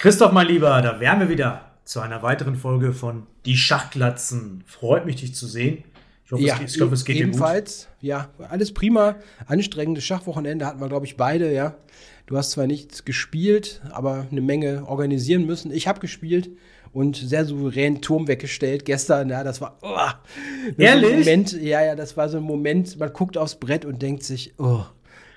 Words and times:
Christoph, 0.00 0.32
mein 0.32 0.46
Lieber, 0.46 0.80
da 0.80 0.98
wären 0.98 1.20
wir 1.20 1.28
wieder 1.28 1.72
zu 1.84 2.00
einer 2.00 2.22
weiteren 2.22 2.54
Folge 2.54 2.94
von 2.94 3.26
Die 3.44 3.58
Schachglatzen. 3.58 4.64
Freut 4.66 5.04
mich, 5.04 5.16
dich 5.16 5.34
zu 5.34 5.46
sehen. 5.46 5.84
Ich 6.24 6.32
hoffe, 6.32 6.42
ja, 6.42 6.54
es, 6.54 6.60
geht, 6.60 6.74
ich 6.74 6.80
hoffe, 6.80 6.94
es 6.94 7.04
geht 7.04 7.16
ebenfalls. 7.18 7.86
Ja, 8.00 8.30
alles 8.48 8.72
prima. 8.72 9.16
Anstrengendes 9.44 10.02
Schachwochenende 10.04 10.64
hatten 10.64 10.80
wir, 10.80 10.88
glaube 10.88 11.04
ich, 11.04 11.18
beide, 11.18 11.52
ja. 11.52 11.74
Du 12.24 12.38
hast 12.38 12.52
zwar 12.52 12.66
nichts 12.66 13.04
gespielt, 13.04 13.82
aber 13.90 14.26
eine 14.30 14.40
Menge 14.40 14.86
organisieren 14.86 15.44
müssen. 15.44 15.70
Ich 15.70 15.86
habe 15.86 16.00
gespielt 16.00 16.48
und 16.94 17.16
sehr 17.16 17.44
souverän 17.44 18.00
Turm 18.00 18.26
weggestellt 18.26 18.86
gestern. 18.86 19.28
Ja, 19.28 19.44
das 19.44 19.60
war 19.60 19.76
oh, 19.82 19.98
ehrlich. 20.78 21.26
Moment, 21.26 21.52
ja, 21.60 21.84
ja, 21.84 21.94
das 21.94 22.16
war 22.16 22.30
so 22.30 22.38
ein 22.38 22.42
Moment. 22.42 22.98
Man 22.98 23.12
guckt 23.12 23.36
aufs 23.36 23.56
Brett 23.56 23.84
und 23.84 24.00
denkt 24.00 24.22
sich, 24.22 24.54
oh, 24.56 24.86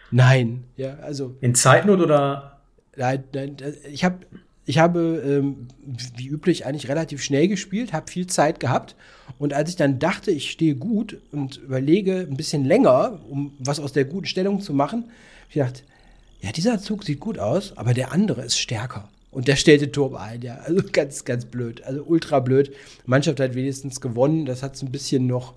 nein, 0.09 0.63
ja, 0.77 0.99
also 0.99 1.35
in 1.41 1.53
Zeitnot 1.53 1.99
oder? 1.99 2.61
Nein, 2.95 3.25
nein 3.33 3.57
ich 3.91 4.05
habe 4.05 4.19
ich 4.65 4.79
habe 4.79 5.21
ähm, 5.25 5.67
wie 6.15 6.27
üblich 6.27 6.65
eigentlich 6.65 6.87
relativ 6.89 7.21
schnell 7.21 7.47
gespielt, 7.47 7.93
habe 7.93 8.09
viel 8.09 8.27
Zeit 8.27 8.59
gehabt 8.59 8.95
und 9.37 9.53
als 9.53 9.69
ich 9.69 9.75
dann 9.75 9.99
dachte, 9.99 10.31
ich 10.31 10.51
stehe 10.51 10.75
gut 10.75 11.17
und 11.31 11.57
überlege 11.57 12.27
ein 12.29 12.37
bisschen 12.37 12.65
länger, 12.65 13.19
um 13.29 13.53
was 13.59 13.79
aus 13.79 13.93
der 13.93 14.05
guten 14.05 14.25
Stellung 14.25 14.61
zu 14.61 14.73
machen, 14.73 15.05
ich 15.49 15.55
dachte, 15.55 15.83
ja, 16.41 16.51
dieser 16.51 16.79
Zug 16.79 17.03
sieht 17.03 17.19
gut 17.19 17.39
aus, 17.39 17.77
aber 17.77 17.93
der 17.93 18.11
andere 18.11 18.43
ist 18.43 18.57
stärker. 18.57 19.09
Und 19.31 19.47
der 19.47 19.55
stellte 19.55 19.91
Turm 19.91 20.15
ein, 20.15 20.41
ja. 20.41 20.57
Also 20.57 20.83
ganz, 20.91 21.25
ganz 21.25 21.45
blöd. 21.45 21.83
Also 21.83 22.03
ultra 22.03 22.39
blöd. 22.39 22.67
Die 22.67 23.09
Mannschaft 23.09 23.39
hat 23.39 23.55
wenigstens 23.55 23.99
gewonnen. 23.99 24.45
Das 24.45 24.61
hat 24.61 24.75
es 24.75 24.83
ein 24.83 24.91
bisschen 24.91 25.25
noch, 25.25 25.55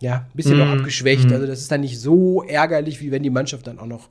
ja, 0.00 0.16
ein 0.16 0.36
bisschen 0.36 0.56
mm, 0.56 0.58
noch 0.58 0.66
mhm. 0.66 0.78
abgeschwächt. 0.80 1.30
Mm. 1.30 1.32
Also 1.32 1.46
das 1.46 1.60
ist 1.60 1.70
dann 1.70 1.80
nicht 1.80 1.98
so 1.98 2.42
ärgerlich, 2.42 3.00
wie 3.00 3.10
wenn 3.10 3.22
die 3.22 3.30
Mannschaft 3.30 3.66
dann 3.66 3.78
auch 3.78 3.86
noch 3.86 4.10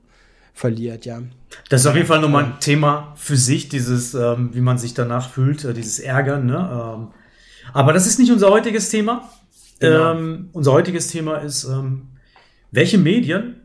verliert, 0.53 1.05
ja. 1.05 1.21
Das 1.69 1.81
ist 1.81 1.87
auf 1.87 1.95
jeden 1.95 2.07
Fall 2.07 2.21
nochmal 2.21 2.45
ein 2.45 2.59
Thema 2.59 3.13
für 3.15 3.37
sich, 3.37 3.69
dieses, 3.69 4.13
ähm, 4.13 4.51
wie 4.53 4.61
man 4.61 4.77
sich 4.77 4.93
danach 4.93 5.29
fühlt, 5.29 5.65
äh, 5.65 5.73
dieses 5.73 5.99
Ärgern, 5.99 6.45
ne? 6.45 6.55
Ähm, 6.95 7.07
aber 7.73 7.93
das 7.93 8.07
ist 8.07 8.19
nicht 8.19 8.31
unser 8.31 8.49
heutiges 8.49 8.89
Thema. 8.89 9.29
Genau. 9.79 10.11
Ähm, 10.11 10.49
unser 10.53 10.71
heutiges 10.71 11.07
Thema 11.07 11.37
ist, 11.37 11.63
ähm, 11.63 12.09
welche 12.71 12.97
Medien 12.97 13.63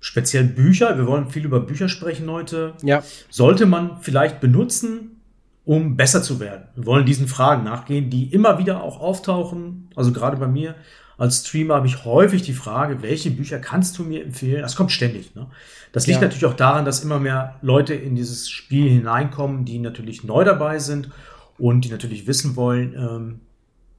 speziell 0.00 0.44
Bücher, 0.44 0.98
wir 0.98 1.06
wollen 1.06 1.30
viel 1.30 1.44
über 1.44 1.60
Bücher 1.60 1.88
sprechen 1.88 2.28
heute, 2.28 2.74
ja. 2.82 3.02
sollte 3.30 3.66
man 3.66 3.98
vielleicht 4.00 4.40
benutzen, 4.40 5.22
um 5.64 5.96
besser 5.96 6.22
zu 6.22 6.40
werden. 6.40 6.64
Wir 6.74 6.86
wollen 6.86 7.06
diesen 7.06 7.28
Fragen 7.28 7.62
nachgehen, 7.62 8.10
die 8.10 8.32
immer 8.32 8.58
wieder 8.58 8.82
auch 8.82 9.00
auftauchen. 9.00 9.88
Also 9.94 10.12
gerade 10.12 10.36
bei 10.36 10.48
mir 10.48 10.74
als 11.22 11.46
Streamer 11.46 11.76
habe 11.76 11.86
ich 11.86 12.04
häufig 12.04 12.42
die 12.42 12.52
Frage, 12.52 13.00
welche 13.00 13.30
Bücher 13.30 13.60
kannst 13.60 13.96
du 13.96 14.02
mir 14.02 14.24
empfehlen? 14.24 14.60
Das 14.60 14.74
kommt 14.74 14.90
ständig. 14.90 15.36
Ne? 15.36 15.46
Das 15.92 16.08
liegt 16.08 16.20
ja. 16.20 16.26
natürlich 16.26 16.46
auch 16.46 16.56
daran, 16.56 16.84
dass 16.84 17.04
immer 17.04 17.20
mehr 17.20 17.60
Leute 17.62 17.94
in 17.94 18.16
dieses 18.16 18.50
Spiel 18.50 18.90
hineinkommen, 18.90 19.64
die 19.64 19.78
natürlich 19.78 20.24
neu 20.24 20.42
dabei 20.42 20.80
sind 20.80 21.10
und 21.58 21.82
die 21.84 21.90
natürlich 21.90 22.26
wissen 22.26 22.56
wollen, 22.56 22.94
ähm, 22.96 23.40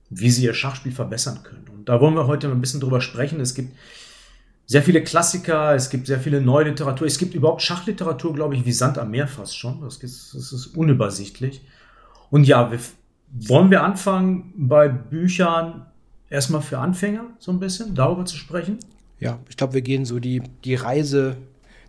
wie 0.09 0.29
sie 0.29 0.43
ihr 0.43 0.53
Schachspiel 0.53 0.91
verbessern 0.91 1.43
können. 1.43 1.63
Und 1.73 1.87
da 1.87 2.01
wollen 2.01 2.13
wir 2.13 2.27
heute 2.27 2.51
ein 2.51 2.59
bisschen 2.59 2.81
drüber 2.81 2.99
sprechen. 2.99 3.39
Es 3.39 3.55
gibt 3.55 3.73
sehr 4.65 4.83
viele 4.83 5.01
Klassiker, 5.01 5.73
es 5.75 5.89
gibt 5.89 6.07
sehr 6.07 6.19
viele 6.19 6.41
neue 6.41 6.65
Literatur. 6.65 7.07
Es 7.07 7.17
gibt 7.17 7.35
überhaupt 7.35 7.61
Schachliteratur, 7.61 8.33
glaube 8.33 8.57
ich, 8.57 8.65
wie 8.65 8.73
Sand 8.73 8.97
am 8.97 9.11
Meer 9.11 9.29
fast 9.29 9.57
schon. 9.57 9.79
Das 9.79 9.95
ist, 9.95 10.35
das 10.35 10.51
ist 10.51 10.75
unübersichtlich. 10.75 11.61
Und 12.29 12.43
ja, 12.43 12.69
wir, 12.69 12.79
wollen 13.47 13.71
wir 13.71 13.81
anfangen 13.81 14.53
bei 14.57 14.89
Büchern 14.89 15.85
erstmal 16.29 16.61
für 16.61 16.79
Anfänger 16.79 17.25
so 17.39 17.51
ein 17.51 17.59
bisschen 17.59 17.95
darüber 17.95 18.25
zu 18.25 18.37
sprechen? 18.37 18.79
Ja, 19.19 19.39
ich 19.49 19.57
glaube, 19.57 19.73
wir 19.73 19.81
gehen 19.81 20.05
so 20.05 20.19
die, 20.19 20.41
die 20.63 20.75
Reise 20.75 21.37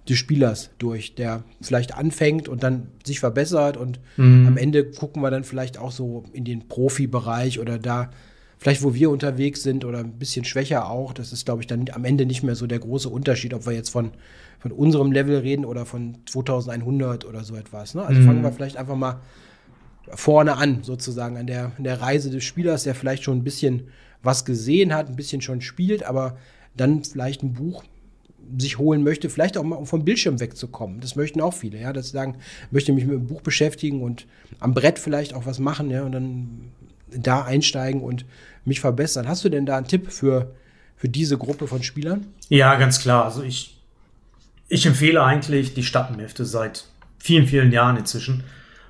des 0.08 0.18
Spielers 0.18 0.70
durch, 0.78 1.14
der 1.14 1.44
vielleicht 1.62 1.96
anfängt 1.96 2.48
und 2.48 2.62
dann 2.62 2.88
sich 3.04 3.20
verbessert 3.20 3.76
und 3.76 4.00
mhm. 4.16 4.46
am 4.46 4.56
Ende 4.56 4.84
gucken 4.90 5.22
wir 5.22 5.30
dann 5.30 5.44
vielleicht 5.44 5.78
auch 5.78 5.92
so 5.92 6.24
in 6.32 6.44
den 6.44 6.68
Profibereich 6.68 7.58
oder 7.58 7.78
da 7.78 8.10
vielleicht 8.58 8.82
wo 8.82 8.94
wir 8.94 9.10
unterwegs 9.10 9.62
sind 9.62 9.84
oder 9.84 9.98
ein 9.98 10.12
bisschen 10.12 10.44
schwächer 10.46 10.88
auch. 10.88 11.12
Das 11.12 11.32
ist, 11.32 11.44
glaube 11.44 11.60
ich, 11.60 11.66
dann 11.66 11.84
am 11.92 12.04
Ende 12.04 12.24
nicht 12.24 12.42
mehr 12.42 12.54
so 12.54 12.66
der 12.66 12.78
große 12.78 13.10
Unterschied, 13.10 13.52
ob 13.52 13.66
wir 13.66 13.74
jetzt 13.74 13.90
von, 13.90 14.12
von 14.58 14.72
unserem 14.72 15.12
Level 15.12 15.36
reden 15.38 15.66
oder 15.66 15.84
von 15.84 16.16
2100 16.26 17.26
oder 17.26 17.44
so 17.44 17.56
etwas. 17.56 17.94
Ne? 17.94 18.02
Also 18.04 18.22
mhm. 18.22 18.26
fangen 18.26 18.42
wir 18.42 18.52
vielleicht 18.52 18.78
einfach 18.78 18.96
mal 18.96 19.20
vorne 20.08 20.56
an, 20.56 20.82
sozusagen, 20.82 21.36
an 21.36 21.46
der, 21.46 21.72
an 21.76 21.84
der 21.84 22.00
Reise 22.00 22.30
des 22.30 22.44
Spielers, 22.44 22.84
der 22.84 22.94
vielleicht 22.94 23.24
schon 23.24 23.38
ein 23.38 23.44
bisschen 23.44 23.88
was 24.24 24.44
gesehen 24.44 24.94
hat, 24.94 25.08
ein 25.08 25.16
bisschen 25.16 25.40
schon 25.40 25.60
spielt, 25.60 26.02
aber 26.04 26.36
dann 26.76 27.04
vielleicht 27.04 27.42
ein 27.42 27.52
Buch 27.52 27.84
sich 28.58 28.78
holen 28.78 29.02
möchte, 29.02 29.30
vielleicht 29.30 29.56
auch 29.56 29.62
mal 29.62 29.76
um 29.76 29.86
vom 29.86 30.04
Bildschirm 30.04 30.40
wegzukommen. 30.40 31.00
Das 31.00 31.16
möchten 31.16 31.40
auch 31.40 31.54
viele, 31.54 31.80
ja, 31.80 31.92
dass 31.92 32.06
sie 32.06 32.12
sagen, 32.12 32.36
möchte 32.70 32.92
mich 32.92 33.04
mit 33.04 33.14
dem 33.14 33.26
Buch 33.26 33.40
beschäftigen 33.40 34.02
und 34.02 34.26
am 34.60 34.74
Brett 34.74 34.98
vielleicht 34.98 35.34
auch 35.34 35.46
was 35.46 35.58
machen, 35.58 35.90
ja, 35.90 36.02
und 36.02 36.12
dann 36.12 36.72
da 37.16 37.44
einsteigen 37.44 38.02
und 38.02 38.24
mich 38.64 38.80
verbessern. 38.80 39.28
Hast 39.28 39.44
du 39.44 39.48
denn 39.48 39.66
da 39.66 39.76
einen 39.76 39.86
Tipp 39.86 40.10
für, 40.10 40.54
für 40.96 41.08
diese 41.08 41.38
Gruppe 41.38 41.66
von 41.66 41.82
Spielern? 41.82 42.26
Ja, 42.48 42.74
ganz 42.76 43.00
klar. 43.00 43.24
Also 43.24 43.42
ich, 43.42 43.78
ich 44.68 44.86
empfehle 44.86 45.22
eigentlich 45.22 45.74
die 45.74 45.84
Stappenhefte 45.84 46.44
seit 46.44 46.84
vielen, 47.18 47.46
vielen 47.46 47.72
Jahren 47.72 47.96
inzwischen. 47.96 48.44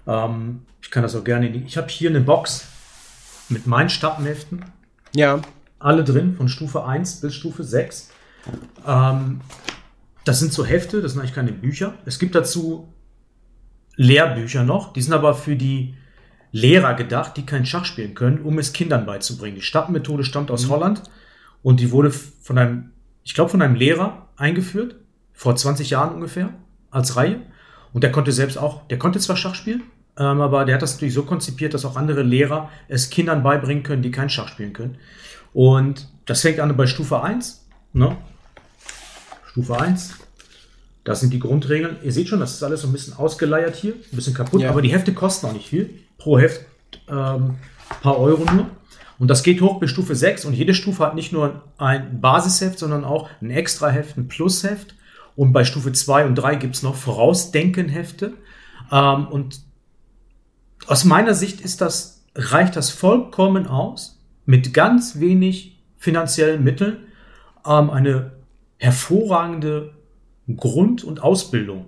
Ähm, 0.06 0.62
ich 0.82 0.90
kann 0.90 1.02
das 1.02 1.14
auch 1.14 1.24
gerne. 1.24 1.48
Ich 1.48 1.76
habe 1.76 1.88
hier 1.88 2.10
eine 2.10 2.20
Box 2.20 2.66
mit 3.48 3.66
meinen 3.66 3.90
Stappenheften. 3.90 4.64
Ja. 5.14 5.40
Alle 5.78 6.04
drin, 6.04 6.34
von 6.34 6.48
Stufe 6.48 6.84
1 6.84 7.20
bis 7.20 7.34
Stufe 7.34 7.62
6. 7.62 8.10
Ähm, 8.86 9.40
das 10.24 10.40
sind 10.40 10.52
so 10.52 10.64
Hefte, 10.64 11.02
das 11.02 11.12
sind 11.12 11.20
eigentlich 11.20 11.34
keine 11.34 11.52
Bücher. 11.52 11.94
Es 12.04 12.18
gibt 12.18 12.34
dazu 12.34 12.88
Lehrbücher 13.96 14.64
noch, 14.64 14.92
die 14.92 15.02
sind 15.02 15.12
aber 15.12 15.34
für 15.34 15.56
die 15.56 15.94
Lehrer 16.50 16.94
gedacht, 16.94 17.36
die 17.36 17.46
kein 17.46 17.66
Schach 17.66 17.84
spielen 17.84 18.14
können, 18.14 18.42
um 18.42 18.58
es 18.58 18.72
Kindern 18.72 19.06
beizubringen. 19.06 19.56
Die 19.56 19.62
Stappenmethode 19.62 20.24
stammt 20.24 20.50
aus 20.50 20.66
mhm. 20.66 20.70
Holland 20.70 21.02
und 21.62 21.80
die 21.80 21.90
wurde 21.90 22.10
von 22.10 22.58
einem, 22.58 22.90
ich 23.22 23.34
glaube, 23.34 23.50
von 23.50 23.60
einem 23.60 23.74
Lehrer 23.74 24.28
eingeführt, 24.36 24.96
vor 25.32 25.56
20 25.56 25.90
Jahren 25.90 26.14
ungefähr, 26.14 26.50
als 26.90 27.16
Reihe. 27.16 27.40
Und 27.92 28.04
der 28.04 28.12
konnte 28.12 28.32
selbst 28.32 28.56
auch, 28.56 28.86
der 28.88 28.98
konnte 28.98 29.18
zwar 29.18 29.36
Schach 29.36 29.54
spielen, 29.54 29.82
ähm, 30.18 30.40
aber 30.40 30.64
der 30.64 30.76
hat 30.76 30.82
das 30.82 30.94
natürlich 30.94 31.14
so 31.14 31.24
konzipiert, 31.24 31.74
dass 31.74 31.84
auch 31.84 31.96
andere 31.96 32.22
Lehrer 32.22 32.70
es 32.88 33.10
Kindern 33.10 33.42
beibringen 33.42 33.82
können, 33.82 34.02
die 34.02 34.10
kein 34.10 34.30
Schach 34.30 34.48
spielen 34.48 34.72
können. 34.72 34.96
Und 35.52 36.08
das 36.26 36.42
fängt 36.42 36.60
an 36.60 36.76
bei 36.76 36.86
Stufe 36.86 37.22
1. 37.22 37.66
Ne? 37.92 38.16
Stufe 39.50 39.78
1. 39.78 40.14
Das 41.04 41.20
sind 41.20 41.32
die 41.32 41.38
Grundregeln. 41.38 41.98
Ihr 42.02 42.12
seht 42.12 42.28
schon, 42.28 42.40
das 42.40 42.54
ist 42.54 42.62
alles 42.62 42.82
so 42.82 42.88
ein 42.88 42.92
bisschen 42.92 43.14
ausgeleiert 43.14 43.76
hier, 43.76 43.92
ein 43.92 44.16
bisschen 44.16 44.34
kaputt, 44.34 44.62
ja. 44.62 44.70
aber 44.70 44.82
die 44.82 44.90
Hefte 44.90 45.12
kosten 45.12 45.46
auch 45.46 45.52
nicht 45.52 45.68
viel 45.68 45.90
pro 46.16 46.38
Heft 46.38 46.62
ähm, 47.08 47.56
paar 48.00 48.18
Euro 48.18 48.44
nur. 48.52 48.66
Und 49.18 49.28
das 49.28 49.42
geht 49.42 49.60
hoch 49.60 49.78
bis 49.78 49.90
Stufe 49.90 50.14
6 50.14 50.44
und 50.44 50.54
jede 50.54 50.74
Stufe 50.74 51.04
hat 51.04 51.14
nicht 51.14 51.32
nur 51.32 51.62
ein 51.78 52.20
Basisheft, 52.20 52.78
sondern 52.78 53.04
auch 53.04 53.28
ein 53.40 53.50
Extraheft, 53.50 54.16
ein 54.16 54.28
Plusheft. 54.28 54.94
Und 55.36 55.52
bei 55.52 55.64
Stufe 55.64 55.92
2 55.92 56.26
und 56.26 56.34
3 56.36 56.56
gibt 56.56 56.76
es 56.76 56.82
noch 56.82 56.94
Vorausdenkenhefte. 56.94 58.34
Ähm, 58.90 59.26
und 59.28 59.60
aus 60.86 61.04
meiner 61.04 61.34
Sicht 61.34 61.60
ist 61.60 61.80
das, 61.80 62.24
reicht 62.34 62.76
das 62.76 62.90
vollkommen 62.90 63.66
aus, 63.66 64.20
mit 64.46 64.74
ganz 64.74 65.20
wenig 65.20 65.78
finanziellen 65.96 66.62
Mitteln 66.62 66.98
ähm, 67.66 67.90
eine 67.90 68.32
hervorragende 68.78 69.92
Grund- 70.54 71.04
und 71.04 71.22
Ausbildung 71.22 71.86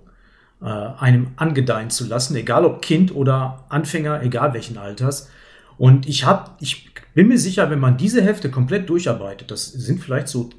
äh, 0.62 0.66
einem 0.66 1.32
angedeihen 1.36 1.90
zu 1.90 2.06
lassen, 2.06 2.34
egal 2.36 2.64
ob 2.64 2.80
Kind 2.80 3.14
oder 3.14 3.64
Anfänger, 3.68 4.22
egal 4.22 4.54
welchen 4.54 4.78
Alters. 4.78 5.28
Und 5.76 6.08
ich 6.08 6.24
habe, 6.24 6.50
ich 6.60 6.90
bin 7.14 7.28
mir 7.28 7.38
sicher, 7.38 7.70
wenn 7.70 7.80
man 7.80 7.98
diese 7.98 8.22
Hefte 8.22 8.50
komplett 8.50 8.88
durcharbeitet, 8.88 9.50
das 9.50 9.66
sind 9.66 10.02
vielleicht 10.02 10.28
so 10.28 10.50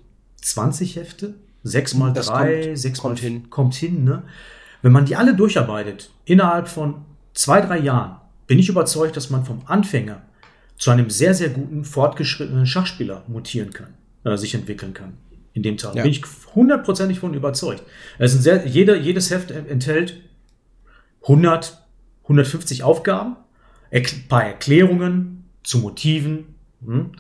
20 0.42 0.96
Hefte, 0.96 1.34
6 1.64 1.96
mal 1.96 2.14
3, 2.14 2.76
6 2.76 3.04
mal 3.04 3.18
hin. 3.18 3.50
kommt 3.50 3.74
hin, 3.74 4.04
ne? 4.04 4.24
Wenn 4.84 4.92
man 4.92 5.06
die 5.06 5.16
alle 5.16 5.36
durcharbeitet, 5.36 6.12
innerhalb 6.26 6.68
von 6.68 7.04
zwei, 7.34 7.62
drei 7.62 7.80
Jahren, 7.80 8.17
bin 8.48 8.60
ich 8.60 8.70
überzeugt, 8.70 9.16
dass 9.18 9.30
man 9.30 9.46
vom 9.46 9.62
Anfänger 9.66 10.22
zu 10.78 10.92
einem 10.92 11.10
sehr, 11.10 11.34
sehr 11.34 11.50
guten, 11.50 11.84
fortgeschrittenen 11.84 12.66
Schachspieler 12.66 13.24
mutieren 13.28 13.72
kann, 13.72 13.94
äh, 14.24 14.38
sich 14.38 14.56
entwickeln 14.56 14.94
kann 14.94 15.14
in 15.54 15.64
dem 15.64 15.78
Teil. 15.78 15.96
Ja. 15.96 16.04
Bin 16.04 16.12
ich 16.12 16.24
hundertprozentig 16.56 17.20
von 17.20 17.34
überzeugt. 17.34 17.84
Es 18.20 18.32
sind 18.32 18.42
sehr, 18.42 18.66
jeder, 18.68 18.96
jedes 18.96 19.32
Heft 19.32 19.52
enthält 19.52 20.22
100, 21.24 21.84
150 22.24 22.84
Aufgaben, 22.84 23.36
ein 23.92 24.04
paar 24.30 24.44
Erklärungen 24.44 25.46
zu 25.64 25.80
Motiven, 25.80 26.56
hm, 26.86 27.12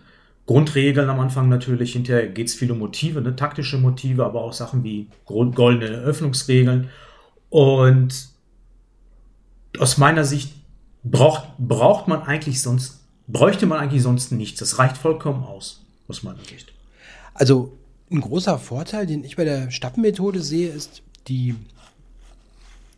Grundregeln 0.45 1.09
am 1.09 1.19
Anfang 1.19 1.49
natürlich, 1.49 1.91
hinterher 1.91 2.27
geht 2.27 2.47
es 2.47 2.55
viel 2.55 2.71
um 2.71 2.79
Motive, 2.79 3.21
ne, 3.21 3.35
taktische 3.35 3.77
Motive, 3.77 4.23
aber 4.23 4.41
auch 4.41 4.53
Sachen 4.53 4.83
wie 4.83 5.07
goldene 5.25 5.97
Öffnungsregeln. 5.97 6.89
Und 7.49 8.29
aus 9.77 9.97
meiner 9.97 10.23
Sicht 10.23 10.53
braucht, 11.11 11.57
braucht 11.57 12.07
man 12.07 12.23
eigentlich 12.23 12.61
sonst, 12.61 12.99
bräuchte 13.27 13.65
man 13.65 13.79
eigentlich 13.79 14.03
sonst 14.03 14.31
nichts. 14.31 14.59
Das 14.59 14.79
reicht 14.79 14.97
vollkommen 14.97 15.43
aus, 15.43 15.81
aus 16.07 16.23
meiner 16.23 16.43
Sicht. 16.43 16.73
Also 17.33 17.77
ein 18.11 18.21
großer 18.21 18.57
Vorteil, 18.57 19.05
den 19.05 19.23
ich 19.23 19.35
bei 19.35 19.43
der 19.43 19.69
Stappenmethode 19.71 20.41
sehe, 20.41 20.69
ist 20.69 21.01
die 21.27 21.55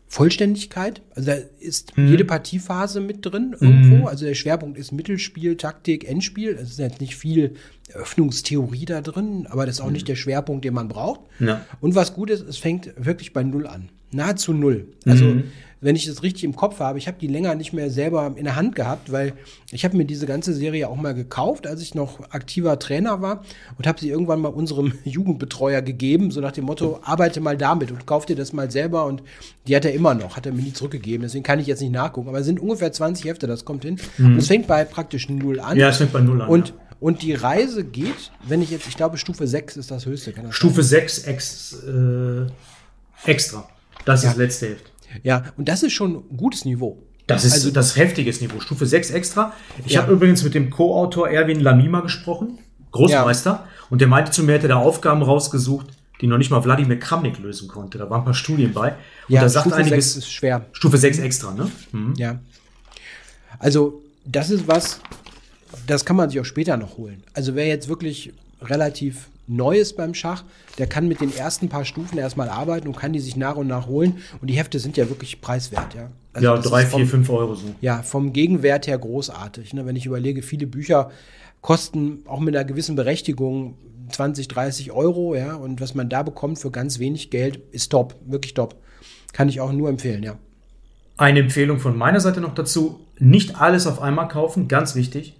Vollständigkeit. 0.07 1.01
Also 1.13 1.31
da 1.31 1.37
ist 1.59 1.97
mhm. 1.97 2.07
jede 2.07 2.25
Partiephase 2.25 2.99
mit 2.99 3.25
drin 3.25 3.55
irgendwo. 3.59 3.95
Mhm. 3.97 4.07
Also 4.07 4.25
der 4.25 4.35
Schwerpunkt 4.35 4.77
ist 4.77 4.91
Mittelspiel, 4.91 5.57
Taktik, 5.57 6.07
Endspiel. 6.07 6.51
Es 6.51 6.71
ist 6.71 6.79
jetzt 6.79 7.01
nicht 7.01 7.15
viel 7.15 7.55
Öffnungstheorie 7.93 8.85
da 8.85 9.01
drin, 9.01 9.47
aber 9.49 9.65
das 9.65 9.75
ist 9.75 9.81
auch 9.81 9.87
mhm. 9.87 9.93
nicht 9.93 10.07
der 10.07 10.15
Schwerpunkt, 10.15 10.65
den 10.65 10.73
man 10.73 10.87
braucht. 10.87 11.21
Ja. 11.39 11.65
Und 11.81 11.95
was 11.95 12.13
gut 12.13 12.29
ist, 12.29 12.47
es 12.47 12.57
fängt 12.57 12.91
wirklich 12.97 13.33
bei 13.33 13.43
Null 13.43 13.67
an. 13.67 13.89
Nahezu 14.11 14.53
Null. 14.53 14.87
Also 15.05 15.25
mhm 15.25 15.43
wenn 15.81 15.95
ich 15.95 16.05
das 16.05 16.23
richtig 16.23 16.43
im 16.43 16.55
Kopf 16.55 16.79
habe, 16.79 16.97
ich 16.97 17.07
habe 17.07 17.17
die 17.19 17.27
länger 17.27 17.55
nicht 17.55 17.73
mehr 17.73 17.89
selber 17.89 18.33
in 18.35 18.43
der 18.43 18.55
Hand 18.55 18.75
gehabt, 18.75 19.11
weil 19.11 19.33
ich 19.71 19.85
habe 19.85 19.95
mir 19.95 20.05
diese 20.05 20.25
ganze 20.25 20.53
Serie 20.53 20.89
auch 20.89 20.95
mal 20.95 21.13
gekauft, 21.13 21.67
als 21.67 21.81
ich 21.81 21.95
noch 21.95 22.19
aktiver 22.31 22.77
Trainer 22.79 23.21
war 23.21 23.43
und 23.77 23.87
habe 23.87 23.99
sie 23.99 24.09
irgendwann 24.09 24.41
mal 24.41 24.49
unserem 24.49 24.93
Jugendbetreuer 25.03 25.81
gegeben, 25.81 26.31
so 26.31 26.41
nach 26.41 26.51
dem 26.51 26.65
Motto, 26.65 26.99
arbeite 27.03 27.39
mal 27.39 27.57
damit 27.57 27.91
und 27.91 28.05
kauf 28.05 28.25
dir 28.25 28.35
das 28.35 28.53
mal 28.53 28.69
selber 28.69 29.05
und 29.05 29.23
die 29.67 29.75
hat 29.75 29.85
er 29.85 29.93
immer 29.93 30.13
noch, 30.13 30.35
hat 30.35 30.45
er 30.45 30.51
mir 30.51 30.63
nie 30.63 30.73
zurückgegeben, 30.73 31.23
deswegen 31.23 31.43
kann 31.43 31.59
ich 31.59 31.67
jetzt 31.67 31.81
nicht 31.81 31.93
nachgucken, 31.93 32.29
aber 32.29 32.39
es 32.39 32.45
sind 32.45 32.59
ungefähr 32.59 32.91
20 32.91 33.25
Hefte, 33.25 33.47
das 33.47 33.63
kommt 33.63 33.83
hin 33.83 33.97
mhm. 34.17 34.33
und 34.33 34.37
es 34.37 34.47
fängt 34.47 34.67
bei 34.67 34.83
praktisch 34.83 35.29
null 35.29 35.59
an. 35.59 35.77
Ja, 35.77 35.89
es 35.89 35.97
fängt 35.97 36.11
bei 36.11 36.21
null 36.21 36.41
an. 36.41 36.49
Und 36.49 36.69
ja. 36.69 36.73
Und 36.99 37.21
die 37.21 37.33
Reise 37.33 37.85
geht, 37.85 38.31
wenn 38.45 38.61
ich 38.61 38.71
jetzt, 38.71 38.87
ich 38.87 38.97
glaube, 38.97 39.17
Stufe 39.17 39.47
6 39.47 39.77
ist 39.77 39.89
das 39.89 40.05
höchste. 40.05 40.33
Das 40.33 40.53
Stufe 40.53 40.83
sein? 40.83 40.99
6 40.99 41.23
ex, 41.23 41.83
äh, 41.87 42.47
extra. 43.25 43.69
Das 44.05 44.23
ja. 44.23 44.31
ist 44.31 44.37
letzte 44.37 44.69
Heft. 44.71 44.91
Ja, 45.23 45.43
und 45.57 45.67
das 45.67 45.83
ist 45.83 45.93
schon 45.93 46.23
ein 46.31 46.37
gutes 46.37 46.65
Niveau. 46.65 47.03
Das 47.27 47.45
ist 47.45 47.53
also, 47.53 47.71
das 47.71 47.95
heftiges 47.95 48.41
Niveau. 48.41 48.59
Stufe 48.59 48.85
6 48.85 49.11
extra. 49.11 49.53
Ich 49.85 49.93
ja. 49.93 50.01
habe 50.01 50.13
übrigens 50.13 50.43
mit 50.43 50.55
dem 50.55 50.69
Co-Autor 50.69 51.29
Erwin 51.29 51.59
Lamima 51.59 52.01
gesprochen, 52.01 52.57
Großmeister, 52.91 53.49
ja. 53.49 53.67
und 53.89 54.01
der 54.01 54.07
meinte 54.07 54.31
zu 54.31 54.43
mir, 54.43 54.53
hätte 54.53 54.67
da 54.67 54.77
Aufgaben 54.77 55.21
rausgesucht, 55.21 55.87
die 56.21 56.27
noch 56.27 56.37
nicht 56.37 56.49
mal 56.49 56.63
Wladimir 56.63 56.99
Kramnik 56.99 57.37
lösen 57.37 57.67
konnte. 57.67 57.97
Da 57.97 58.09
waren 58.09 58.21
ein 58.21 58.25
paar 58.25 58.33
Studien 58.33 58.73
bei. 58.73 58.89
Und 59.27 59.35
ja, 59.35 59.41
da 59.41 59.49
sagt 59.49 59.67
Stufe 59.67 59.75
einiges. 59.77 60.13
6 60.13 60.25
ist 60.25 60.31
schwer. 60.31 60.65
Stufe 60.71 60.97
6 60.97 61.19
extra, 61.19 61.53
ne? 61.53 61.69
Mhm. 61.91 62.13
Ja. 62.17 62.39
Also, 63.59 64.01
das 64.25 64.49
ist 64.49 64.67
was, 64.67 64.99
das 65.87 66.05
kann 66.05 66.15
man 66.15 66.29
sich 66.29 66.39
auch 66.39 66.45
später 66.45 66.77
noch 66.77 66.97
holen. 66.97 67.23
Also, 67.33 67.55
wer 67.55 67.67
jetzt 67.67 67.87
wirklich 67.87 68.33
relativ 68.61 69.27
Neues 69.49 69.95
beim 69.95 70.13
Schach, 70.13 70.43
der 70.77 70.87
kann 70.87 71.07
mit 71.07 71.21
den 71.21 71.35
ersten 71.35 71.69
paar 71.69 71.83
Stufen 71.83 72.17
erstmal 72.17 72.49
arbeiten 72.49 72.87
und 72.87 72.95
kann 72.95 73.13
die 73.13 73.19
sich 73.19 73.35
nach 73.35 73.55
und 73.55 73.67
nach 73.67 73.87
holen. 73.87 74.19
Und 74.41 74.49
die 74.49 74.53
Hefte 74.53 74.79
sind 74.79 74.95
ja 74.95 75.09
wirklich 75.09 75.41
preiswert, 75.41 75.95
ja. 75.95 76.11
Also 76.33 76.47
ja, 76.47 76.57
drei, 76.57 76.85
vier, 76.85 77.07
fünf 77.07 77.29
Euro 77.29 77.55
so. 77.55 77.65
Ja, 77.81 78.03
vom 78.03 78.31
Gegenwert 78.31 78.85
her 78.85 78.97
großartig. 78.97 79.73
Ne? 79.73 79.85
Wenn 79.87 79.95
ich 79.95 80.05
überlege, 80.05 80.43
viele 80.43 80.67
Bücher 80.67 81.09
kosten 81.61 82.19
auch 82.27 82.39
mit 82.39 82.55
einer 82.55 82.65
gewissen 82.65 82.95
Berechtigung 82.95 83.75
20, 84.09 84.47
30 84.47 84.91
Euro, 84.91 85.35
ja. 85.35 85.55
Und 85.55 85.81
was 85.81 85.95
man 85.95 86.09
da 86.09 86.23
bekommt 86.23 86.59
für 86.59 86.71
ganz 86.71 86.99
wenig 86.99 87.31
Geld, 87.31 87.59
ist 87.71 87.91
top, 87.91 88.15
wirklich 88.25 88.53
top. 88.53 88.75
Kann 89.33 89.49
ich 89.49 89.59
auch 89.59 89.71
nur 89.71 89.89
empfehlen, 89.89 90.23
ja. 90.23 90.37
Eine 91.17 91.39
Empfehlung 91.39 91.79
von 91.79 91.97
meiner 91.97 92.19
Seite 92.19 92.39
noch 92.39 92.53
dazu: 92.53 93.01
Nicht 93.17 93.59
alles 93.59 93.87
auf 93.87 94.01
einmal 94.01 94.27
kaufen, 94.27 94.67
ganz 94.67 94.95
wichtig. 94.95 95.35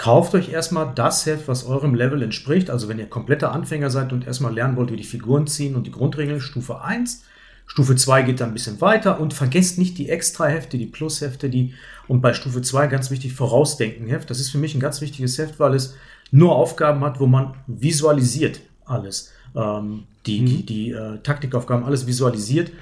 Kauft 0.00 0.34
euch 0.34 0.48
erstmal 0.48 0.92
das 0.94 1.26
Heft, 1.26 1.46
was 1.46 1.66
eurem 1.66 1.94
Level 1.94 2.22
entspricht. 2.22 2.70
Also 2.70 2.88
wenn 2.88 2.98
ihr 2.98 3.04
kompletter 3.04 3.52
Anfänger 3.52 3.90
seid 3.90 4.14
und 4.14 4.26
erstmal 4.26 4.54
lernen 4.54 4.76
wollt, 4.76 4.90
wie 4.90 4.96
die 4.96 5.04
Figuren 5.04 5.46
ziehen 5.46 5.76
und 5.76 5.86
die 5.86 5.90
Grundregeln, 5.90 6.40
Stufe 6.40 6.80
1. 6.80 7.24
Stufe 7.66 7.94
2 7.94 8.22
geht 8.22 8.40
dann 8.40 8.48
ein 8.48 8.54
bisschen 8.54 8.80
weiter 8.80 9.20
und 9.20 9.34
vergesst 9.34 9.76
nicht 9.76 9.98
die 9.98 10.08
Extra-Hefte, 10.08 10.78
die 10.78 10.86
Plus-Hefte, 10.86 11.50
die 11.50 11.74
und 12.08 12.22
bei 12.22 12.32
Stufe 12.32 12.62
2 12.62 12.86
ganz 12.86 13.10
wichtig 13.10 13.34
Vorausdenken-Heft. 13.34 14.30
Das 14.30 14.40
ist 14.40 14.48
für 14.48 14.56
mich 14.56 14.74
ein 14.74 14.80
ganz 14.80 15.02
wichtiges 15.02 15.36
Heft, 15.36 15.60
weil 15.60 15.74
es 15.74 15.94
nur 16.30 16.56
Aufgaben 16.56 17.04
hat, 17.04 17.20
wo 17.20 17.26
man 17.26 17.52
visualisiert 17.66 18.62
alles. 18.86 19.34
Ähm, 19.54 20.04
die, 20.24 20.40
mhm. 20.40 20.46
die, 20.46 20.64
die 20.64 20.90
äh, 20.92 21.18
Taktikaufgaben, 21.18 21.84
alles 21.84 22.06
visualisiert 22.06 22.72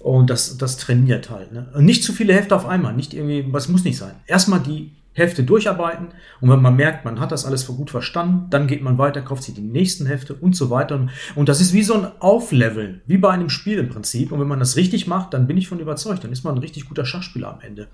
und 0.00 0.28
das, 0.28 0.58
das 0.58 0.76
trainiert 0.76 1.30
halt. 1.30 1.50
Ne? 1.50 1.66
Nicht 1.78 2.04
zu 2.04 2.12
viele 2.12 2.34
Hefte 2.34 2.54
auf 2.54 2.66
einmal, 2.66 2.92
nicht 2.92 3.14
irgendwie, 3.14 3.46
was 3.50 3.70
muss 3.70 3.84
nicht 3.84 3.96
sein. 3.96 4.16
Erstmal 4.26 4.60
die 4.60 4.90
Hefte 5.18 5.42
durcharbeiten 5.42 6.08
und 6.40 6.50
wenn 6.50 6.62
man 6.62 6.76
merkt, 6.76 7.04
man 7.04 7.20
hat 7.20 7.32
das 7.32 7.44
alles 7.44 7.66
gut 7.66 7.90
verstanden, 7.90 8.46
dann 8.50 8.66
geht 8.66 8.82
man 8.82 8.98
weiter, 8.98 9.20
kauft 9.20 9.42
sich 9.42 9.54
die 9.54 9.60
nächsten 9.60 10.06
Hefte 10.06 10.34
und 10.34 10.56
so 10.56 10.70
weiter. 10.70 11.08
Und 11.34 11.48
das 11.48 11.60
ist 11.60 11.72
wie 11.72 11.82
so 11.82 11.94
ein 11.94 12.06
Aufleveln, 12.20 13.02
wie 13.06 13.18
bei 13.18 13.30
einem 13.30 13.50
Spiel 13.50 13.78
im 13.78 13.88
Prinzip. 13.88 14.32
Und 14.32 14.40
wenn 14.40 14.48
man 14.48 14.58
das 14.58 14.76
richtig 14.76 15.06
macht, 15.06 15.34
dann 15.34 15.46
bin 15.46 15.58
ich 15.58 15.68
von 15.68 15.80
überzeugt, 15.80 16.24
dann 16.24 16.32
ist 16.32 16.44
man 16.44 16.54
ein 16.54 16.58
richtig 16.58 16.88
guter 16.88 17.04
Schachspieler 17.04 17.52
am 17.52 17.60
Ende. 17.60 17.88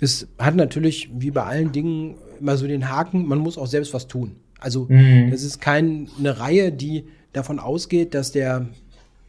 Es 0.00 0.28
hat 0.38 0.56
natürlich, 0.56 1.10
wie 1.12 1.30
bei 1.30 1.44
allen 1.44 1.72
Dingen, 1.72 2.16
immer 2.40 2.56
so 2.56 2.66
den 2.66 2.88
Haken, 2.88 3.26
man 3.26 3.38
muss 3.38 3.58
auch 3.58 3.66
selbst 3.66 3.94
was 3.94 4.08
tun. 4.08 4.36
Also, 4.58 4.86
mhm. 4.88 5.30
das 5.30 5.42
ist 5.42 5.60
keine 5.60 6.08
Reihe, 6.20 6.72
die 6.72 7.04
davon 7.32 7.58
ausgeht, 7.58 8.14
dass 8.14 8.32
der 8.32 8.68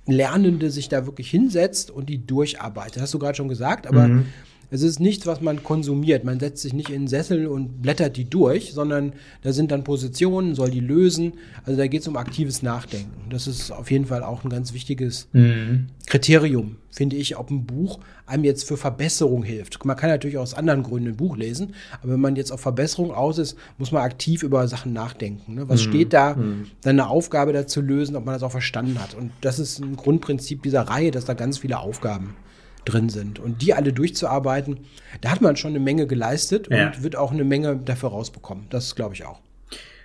Lernende 0.07 0.71
sich 0.71 0.89
da 0.89 1.06
wirklich 1.06 1.30
hinsetzt 1.30 1.92
und 1.92 2.09
die 2.09 2.25
durcharbeitet. 2.25 2.95
Das 2.95 3.03
hast 3.03 3.13
du 3.13 3.19
gerade 3.19 3.36
schon 3.36 3.48
gesagt, 3.48 3.88
aber 3.88 4.07
mhm. 4.07 4.25
Es 4.74 4.84
ist 4.84 5.02
nichts, 5.02 5.28
was 5.28 5.42
man 5.42 5.64
konsumiert. 5.64 6.24
Man 6.24 6.40
setzt 6.40 6.62
sich 6.62 6.74
nicht 6.74 6.90
in 6.90 7.04
den 7.04 7.08
Sessel 7.10 7.46
und 7.48 7.82
blättert 7.82 8.16
die 8.16 8.30
durch, 8.30 8.72
sondern 8.74 9.12
da 9.42 9.52
sind 9.52 9.70
dann 9.70 9.84
Positionen, 9.84 10.56
soll 10.56 10.72
die 10.72 10.80
lösen. 10.80 11.34
Also 11.66 11.78
da 11.78 11.88
geht 11.88 12.02
es 12.02 12.08
um 12.08 12.16
aktives 12.16 12.64
Nachdenken. 12.64 13.30
Das 13.30 13.48
ist 13.48 13.72
auf 13.72 13.92
jeden 13.92 14.06
Fall 14.06 14.24
auch 14.24 14.46
ein 14.46 14.50
ganz 14.50 14.74
wichtiges 14.74 15.28
mhm. 15.34 15.88
Kriterium, 16.06 16.78
finde 16.90 17.18
ich, 17.18 17.38
ob 17.38 17.52
ein 17.52 17.66
Buch 17.66 18.00
einem 18.26 18.46
jetzt 18.46 18.66
für 18.66 18.78
Verbesserung 18.78 19.44
hilft. 19.44 19.84
Man 19.84 19.98
kann 19.98 20.10
natürlich 20.10 20.38
aus 20.38 20.54
anderen 20.54 20.84
Gründen 20.84 21.10
ein 21.10 21.18
Buch 21.18 21.36
lesen, 21.36 21.76
aber 22.02 22.14
wenn 22.14 22.22
man 22.22 22.38
jetzt 22.38 22.54
auf 22.54 22.62
Verbesserung 22.62 23.12
aus 23.14 23.40
ist, 23.40 23.58
muss 23.78 23.92
man 23.92 24.04
aktiv 24.04 24.42
über 24.42 24.66
Sachen 24.70 24.94
nachdenken. 24.94 25.56
Ne? 25.56 25.68
Was 25.68 25.86
mhm. 25.86 25.90
steht 25.90 26.14
da, 26.14 26.36
mhm. 26.36 26.68
dann 26.82 26.98
eine 26.98 27.10
Aufgabe 27.10 27.52
dazu 27.52 27.82
lösen, 27.82 28.16
ob 28.16 28.26
man 28.26 28.36
das 28.36 28.44
auch 28.44 28.52
verstanden 28.52 29.02
hat. 29.02 29.16
Und 29.16 29.32
das 29.42 29.60
ist 29.60 29.80
ein 29.80 29.98
Grundprinzip 29.98 30.64
dieser 30.64 30.84
Reihe, 30.84 31.12
dass 31.12 31.26
da 31.26 31.34
ganz 31.34 31.58
viele 31.58 31.80
Aufgaben 31.80 32.36
drin 32.86 33.10
sind. 33.10 33.39
Und 33.39 33.62
die 33.62 33.74
alle 33.74 33.94
durchzuarbeiten, 33.94 34.80
da 35.22 35.31
hat 35.31 35.42
man 35.42 35.56
schon 35.56 35.72
eine 35.72 35.80
Menge 35.80 36.07
geleistet 36.07 36.68
ja. 36.69 36.88
und 36.88 37.04
wird 37.04 37.16
auch 37.16 37.31
eine 37.31 37.44
Menge 37.44 37.78
dafür 37.78 38.10
rausbekommen. 38.10 38.66
Das 38.69 38.95
glaube 38.95 39.13
ich 39.13 39.25
auch. 39.25 39.39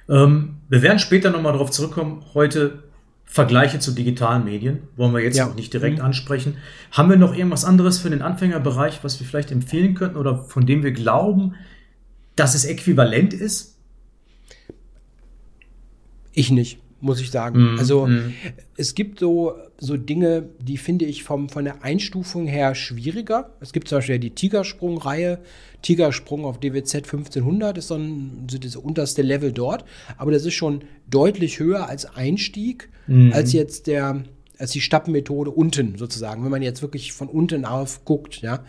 Ähm, 0.08 0.56
wir 0.68 0.82
werden 0.82 0.98
später 0.98 1.30
nochmal 1.30 1.52
darauf 1.52 1.70
zurückkommen. 1.70 2.24
Heute 2.34 2.84
Vergleiche 3.24 3.78
zu 3.80 3.92
digitalen 3.92 4.44
Medien. 4.44 4.84
Wollen 4.96 5.12
wir 5.12 5.20
jetzt 5.20 5.36
ja. 5.36 5.46
noch 5.46 5.56
nicht 5.56 5.72
direkt 5.72 5.98
mhm. 5.98 6.04
ansprechen. 6.04 6.58
Haben 6.92 7.10
wir 7.10 7.16
noch 7.16 7.34
irgendwas 7.34 7.64
anderes 7.64 7.98
für 7.98 8.10
den 8.10 8.22
Anfängerbereich, 8.22 9.00
was 9.02 9.18
wir 9.20 9.26
vielleicht 9.26 9.50
empfehlen 9.50 9.94
könnten 9.94 10.16
oder 10.16 10.38
von 10.38 10.64
dem 10.66 10.82
wir 10.82 10.92
glauben, 10.92 11.54
dass 12.36 12.54
es 12.54 12.64
äquivalent 12.64 13.32
ist? 13.32 13.76
Ich 16.32 16.50
nicht 16.50 16.80
muss 17.00 17.20
ich 17.20 17.30
sagen. 17.30 17.74
Mm, 17.74 17.78
also 17.78 18.06
mm. 18.06 18.34
es 18.76 18.94
gibt 18.94 19.20
so, 19.20 19.54
so 19.78 19.96
Dinge, 19.96 20.48
die 20.60 20.78
finde 20.78 21.04
ich 21.04 21.22
vom, 21.22 21.48
von 21.48 21.64
der 21.64 21.84
Einstufung 21.84 22.46
her 22.46 22.74
schwieriger. 22.74 23.50
Es 23.60 23.72
gibt 23.72 23.88
zum 23.88 23.98
Beispiel 23.98 24.18
die 24.18 24.30
Tigersprung-Reihe. 24.34 25.40
Tigersprung 25.82 26.44
auf 26.44 26.58
DWZ 26.58 26.94
1500 26.96 27.76
ist 27.78 27.90
dann 27.90 28.46
so 28.50 28.58
das 28.58 28.76
unterste 28.76 29.22
Level 29.22 29.52
dort. 29.52 29.84
Aber 30.16 30.32
das 30.32 30.44
ist 30.44 30.54
schon 30.54 30.82
deutlich 31.08 31.60
höher 31.60 31.88
als 31.88 32.06
Einstieg, 32.06 32.88
mm. 33.06 33.32
als 33.32 33.52
jetzt 33.52 33.86
der 33.86 34.24
als 34.58 34.70
die 34.70 34.80
Stappenmethode 34.80 35.50
unten 35.50 35.98
sozusagen, 35.98 36.42
wenn 36.42 36.50
man 36.50 36.62
jetzt 36.62 36.80
wirklich 36.80 37.12
von 37.12 37.28
unten 37.28 37.66
auf 37.66 38.06
guckt, 38.06 38.40
ja. 38.40 38.64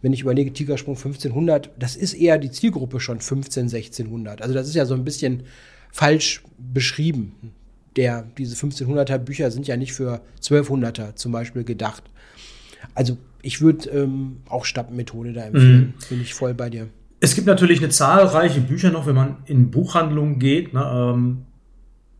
Wenn 0.00 0.12
ich 0.12 0.20
überlege, 0.20 0.52
Tigersprung 0.52 0.94
1500, 0.94 1.70
das 1.76 1.96
ist 1.96 2.14
eher 2.14 2.38
die 2.38 2.52
Zielgruppe 2.52 3.00
schon 3.00 3.18
15, 3.18 3.64
1600. 3.64 4.42
Also 4.42 4.54
das 4.54 4.68
ist 4.68 4.76
ja 4.76 4.86
so 4.86 4.94
ein 4.94 5.02
bisschen 5.02 5.42
falsch 5.90 6.44
beschrieben 6.56 7.54
der, 7.96 8.24
diese 8.38 8.54
1500er 8.56 9.18
Bücher 9.18 9.50
sind 9.50 9.66
ja 9.66 9.76
nicht 9.76 9.92
für 9.92 10.20
1200er 10.42 11.14
zum 11.14 11.32
Beispiel 11.32 11.64
gedacht. 11.64 12.02
Also 12.94 13.16
ich 13.42 13.60
würde 13.60 13.90
ähm, 13.90 14.38
auch 14.48 14.64
Stappenmethode 14.64 15.32
da 15.32 15.42
empfehlen. 15.42 15.94
Mhm. 15.96 16.08
Bin 16.08 16.20
ich 16.20 16.34
voll 16.34 16.54
bei 16.54 16.70
dir. 16.70 16.88
Es 17.20 17.34
gibt 17.34 17.46
natürlich 17.46 17.78
eine 17.78 17.88
zahlreiche 17.90 18.60
Bücher 18.60 18.90
noch, 18.90 19.06
wenn 19.06 19.14
man 19.14 19.36
in 19.46 19.70
Buchhandlungen 19.70 20.38
geht. 20.38 20.74
Ne, 20.74 20.82
ähm, 20.82 21.46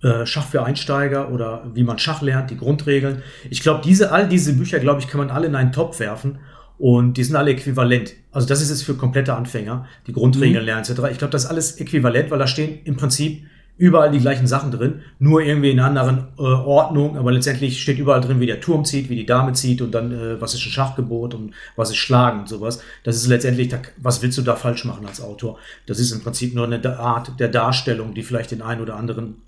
äh, 0.03 0.27
Schach 0.27 0.47
für 0.47 0.63
Einsteiger 0.63 1.33
oder 1.33 1.71
wie 1.75 1.83
man 1.83 1.99
Schach 1.99 2.21
lernt, 2.21 2.51
die 2.51 2.59
Grundregeln. 2.59 3.23
Ich 3.49 3.61
glaube, 3.61 3.81
diese, 3.83 4.13
all 4.13 4.29
diese 4.29 4.53
Bücher, 4.53 4.79
glaube 4.79 5.01
ich, 5.01 5.09
kann 5.09 5.19
man 5.19 5.31
alle 5.31 5.47
in 5.47 5.55
einen 5.55 5.73
Topf 5.73 5.99
werfen 5.99 6.39
und 6.77 7.17
die 7.17 7.25
sind 7.25 7.37
alle 7.37 7.53
äquivalent. 7.53 8.15
Also 8.31 8.47
das 8.47 8.61
ist 8.61 8.69
jetzt 8.69 8.83
für 8.83 8.95
komplette 8.95 9.35
Anfänger, 9.35 9.87
die 10.07 10.13
Grundregeln 10.13 10.63
mhm. 10.63 10.67
lernen 10.67 10.83
etc. 10.83 11.01
Ich 11.11 11.19
glaube, 11.19 11.33
das 11.33 11.45
ist 11.45 11.51
alles 11.51 11.81
äquivalent, 11.81 12.31
weil 12.31 12.39
da 12.39 12.47
stehen 12.47 12.81
im 12.85 12.97
Prinzip 12.97 13.45
überall 13.77 14.11
die 14.13 14.21
gleichen 14.21 14.47
Sachen 14.47 14.71
drin, 14.71 15.03
nur 15.19 15.43
irgendwie 15.43 15.71
in 15.71 15.81
einer 15.81 15.89
anderen 15.89 16.29
äh, 16.39 16.43
Ordnung, 16.43 17.17
aber 17.19 17.33
letztendlich 17.33 17.83
steht 17.83 17.99
überall 17.99 18.21
drin, 18.21 18.39
wie 18.39 18.47
der 18.47 18.61
Turm 18.61 18.85
zieht, 18.85 19.09
wie 19.09 19.17
die 19.17 19.27
Dame 19.27 19.53
zieht 19.53 19.83
und 19.83 19.93
dann, 19.93 20.13
äh, 20.13 20.41
was 20.41 20.55
ist 20.55 20.65
ein 20.65 20.71
Schachgebot 20.71 21.35
und 21.35 21.55
was 21.75 21.91
ist 21.91 21.97
Schlagen 21.97 22.41
und 22.41 22.49
sowas. 22.49 22.81
Das 23.03 23.17
ist 23.17 23.27
letztendlich, 23.27 23.69
da, 23.69 23.81
was 23.97 24.23
willst 24.23 24.39
du 24.39 24.43
da 24.43 24.55
falsch 24.55 24.85
machen 24.85 25.07
als 25.07 25.21
Autor? 25.21 25.59
Das 25.87 25.99
ist 25.99 26.13
im 26.13 26.23
Prinzip 26.23 26.55
nur 26.55 26.67
eine 26.67 26.99
Art 26.99 27.41
der 27.41 27.49
Darstellung, 27.49 28.15
die 28.15 28.23
vielleicht 28.23 28.53
den 28.53 28.63
einen 28.63 28.81
oder 28.81 28.97
anderen, 28.97 29.43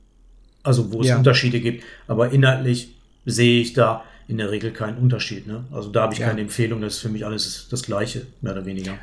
also 0.65 0.93
wo 0.93 1.03
es 1.03 1.09
ja. 1.09 1.17
Unterschiede 1.17 1.61
gibt, 1.61 1.85
aber 2.09 2.31
inhaltlich 2.31 2.97
sehe 3.27 3.61
ich 3.61 3.75
da 3.75 4.03
in 4.27 4.39
der 4.39 4.51
Regel 4.51 4.73
keinen 4.73 4.99
Unterschied. 4.99 5.47
Ne? 5.47 5.65
Also 5.71 5.91
da 5.91 6.03
habe 6.03 6.15
ich 6.15 6.19
ja. 6.19 6.27
keine 6.27 6.41
Empfehlung, 6.41 6.81
das 6.81 6.95
ist 6.95 7.01
für 7.01 7.09
mich 7.11 7.25
alles 7.25 7.69
das 7.71 7.83
Gleiche, 7.83 8.27
mehr 8.41 8.55
oder 8.55 8.67
weniger. 8.67 8.95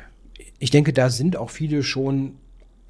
Ich 0.58 0.70
denke, 0.70 0.92
da 0.92 1.08
sind 1.08 1.36
auch 1.38 1.48
viele 1.48 1.82
schon 1.82 2.36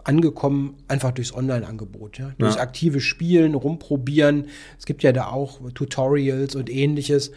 angekommen, 0.05 0.75
einfach 0.89 1.13
durchs 1.13 1.35
Online-Angebot, 1.35 2.19
ja? 2.19 2.33
durchs 2.39 2.57
ja. 2.57 2.63
aktive 2.63 3.01
Spielen, 3.01 3.55
rumprobieren. 3.55 4.47
Es 4.79 4.87
gibt 4.87 5.03
ja 5.03 5.13
da 5.13 5.29
auch 5.29 5.61
Tutorials 5.73 6.55
und 6.55 6.71
ähnliches. 6.71 7.33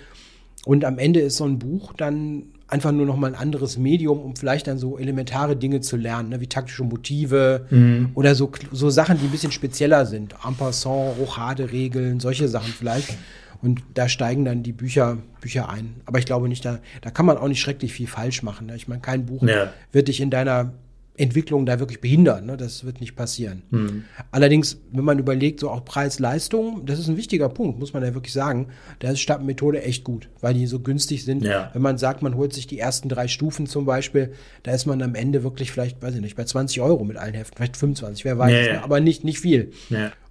Und 0.66 0.84
am 0.84 1.00
Ende 1.00 1.22
ist 1.22 1.38
so 1.38 1.46
ein 1.46 1.60
Buch 1.60 1.94
dann 1.94 2.44
einfach 2.68 2.92
nur 2.92 3.06
noch 3.06 3.16
mal 3.16 3.28
ein 3.28 3.40
anderes 3.40 3.78
Medium, 3.78 4.20
um 4.20 4.36
vielleicht 4.36 4.68
dann 4.68 4.78
so 4.78 4.98
elementare 4.98 5.56
Dinge 5.56 5.80
zu 5.80 5.96
lernen, 5.96 6.30
ne, 6.30 6.42
wie 6.42 6.48
taktische 6.48 6.84
Motive 6.84 7.66
mhm. 7.70 8.10
oder 8.14 8.36
so, 8.36 8.52
so 8.72 8.90
Sachen, 8.90 9.18
die 9.18 9.26
ein 9.26 9.32
bisschen 9.32 9.54
spezieller 9.54 10.06
sind. 10.06 10.36
En 10.46 10.56
passant, 10.56 11.18
Rochade-Regeln, 11.18 12.20
solche 12.20 12.50
Sachen 12.50 12.74
vielleicht. 12.74 13.18
Und 13.62 13.82
da 13.94 14.08
steigen 14.08 14.46
dann 14.46 14.62
die 14.62 14.74
Bücher, 14.74 15.18
Bücher 15.42 15.70
ein. 15.70 15.96
Aber 16.06 16.20
ich 16.20 16.26
glaube 16.26 16.48
nicht, 16.48 16.64
da, 16.64 16.80
da 17.02 17.10
kann 17.10 17.26
man 17.26 17.38
auch 17.38 17.48
nicht 17.48 17.62
schrecklich 17.62 17.94
viel 17.94 18.08
falsch 18.08 18.44
machen. 18.44 18.68
Ne? 18.68 18.76
Ich 18.76 18.88
meine, 18.88 19.02
kein 19.02 19.26
Buch 19.26 19.42
ja. 19.44 19.74
wird 19.92 20.10
dich 20.10 20.20
in 20.20 20.30
deiner 20.30 20.74
Entwicklung 21.18 21.66
da 21.66 21.80
wirklich 21.80 22.00
behindern. 22.00 22.46
Ne? 22.46 22.58
Das 22.58 22.86
wird 22.86 23.02
nicht 23.02 23.16
passieren. 23.16 23.64
Mhm. 23.72 24.04
Allerdings, 24.32 24.80
wenn 24.92 25.04
man 25.04 25.20
überlegt, 25.20 25.60
so 25.60 25.70
auch 25.70 25.84
Preis-Leistung, 25.84 26.86
das 26.86 27.00
ist 27.00 27.08
ein 27.08 27.18
wichtiger 27.18 27.50
Punkt, 27.50 27.80
muss 27.80 27.94
man 27.94 28.04
ja 28.04 28.14
wirklich 28.14 28.34
sagen. 28.34 28.68
Da 29.00 29.12
ist 29.12 29.20
Stappenmethode 29.20 29.82
echt 29.82 30.04
gut, 30.04 30.30
weil 30.42 30.54
die 30.54 30.68
so 30.68 30.80
günstig 30.80 31.26
sind. 31.26 31.44
Ja. 31.44 31.72
Wenn 31.74 31.82
man 31.82 31.98
sagt, 31.98 32.22
man 32.22 32.36
holt 32.36 32.54
sich 32.54 32.68
die 32.68 32.80
ersten 32.80 33.10
drei 33.10 33.28
Stufen 33.28 33.66
zum 33.66 33.86
Beispiel, 33.86 34.34
da 34.64 34.72
ist 34.72 34.86
man 34.86 35.02
am 35.02 35.16
Ende 35.16 35.44
wirklich 35.44 35.72
vielleicht, 35.72 36.02
weiß 36.02 36.16
ich 36.16 36.22
nicht, 36.22 36.36
bei 36.36 36.44
20 36.44 36.82
Euro 36.82 37.04
mit 37.04 37.18
allen 37.18 37.34
Heften, 37.34 37.58
vielleicht 37.58 37.78
25, 37.78 38.24
wer 38.24 38.38
weiß, 38.38 38.52
ja, 38.52 38.74
ja. 38.74 38.84
aber 38.84 39.00
nicht, 39.00 39.24
nicht 39.24 39.40
viel. 39.40 39.72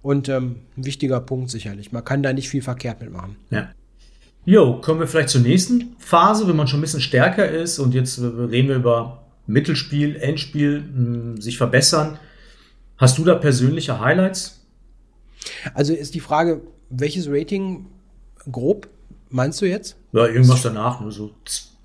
Und 0.01 0.29
ähm, 0.29 0.57
ein 0.77 0.85
wichtiger 0.85 1.19
Punkt 1.19 1.51
sicherlich. 1.51 1.91
Man 1.91 2.05
kann 2.05 2.23
da 2.23 2.31
nicht 2.31 2.49
viel 2.49 2.61
verkehrt 2.61 3.01
mitmachen. 3.01 3.35
Ja. 3.49 3.71
Jo, 4.45 4.79
kommen 4.79 5.01
wir 5.01 5.07
vielleicht 5.07 5.27
zur 5.27 5.41
nächsten 5.41 5.97
Phase, 5.97 6.47
wenn 6.47 6.55
man 6.55 6.69
schon 6.69 6.79
ein 6.79 6.81
bisschen 6.81 7.01
stärker 7.01 7.49
ist 7.49 7.79
und 7.79 7.93
jetzt 7.93 8.21
reden 8.21 8.69
wir 8.69 8.77
über 8.77 9.26
Mittelspiel, 9.47 10.15
Endspiel 10.17 10.81
mh, 10.81 10.87
hm, 10.95 11.41
sich 11.41 11.57
verbessern. 11.57 12.19
Hast 12.97 13.17
du 13.17 13.23
da 13.23 13.35
persönliche 13.35 13.99
Highlights? 13.99 14.65
Also 15.73 15.93
ist 15.93 16.13
die 16.15 16.19
Frage, 16.19 16.61
welches 16.89 17.27
Rating 17.29 17.85
grob 18.51 18.87
meinst 19.29 19.61
du 19.61 19.65
jetzt? 19.65 19.95
Ja, 20.11 20.25
irgendwas 20.25 20.61
danach, 20.61 21.01
nur 21.01 21.11
so 21.11 21.31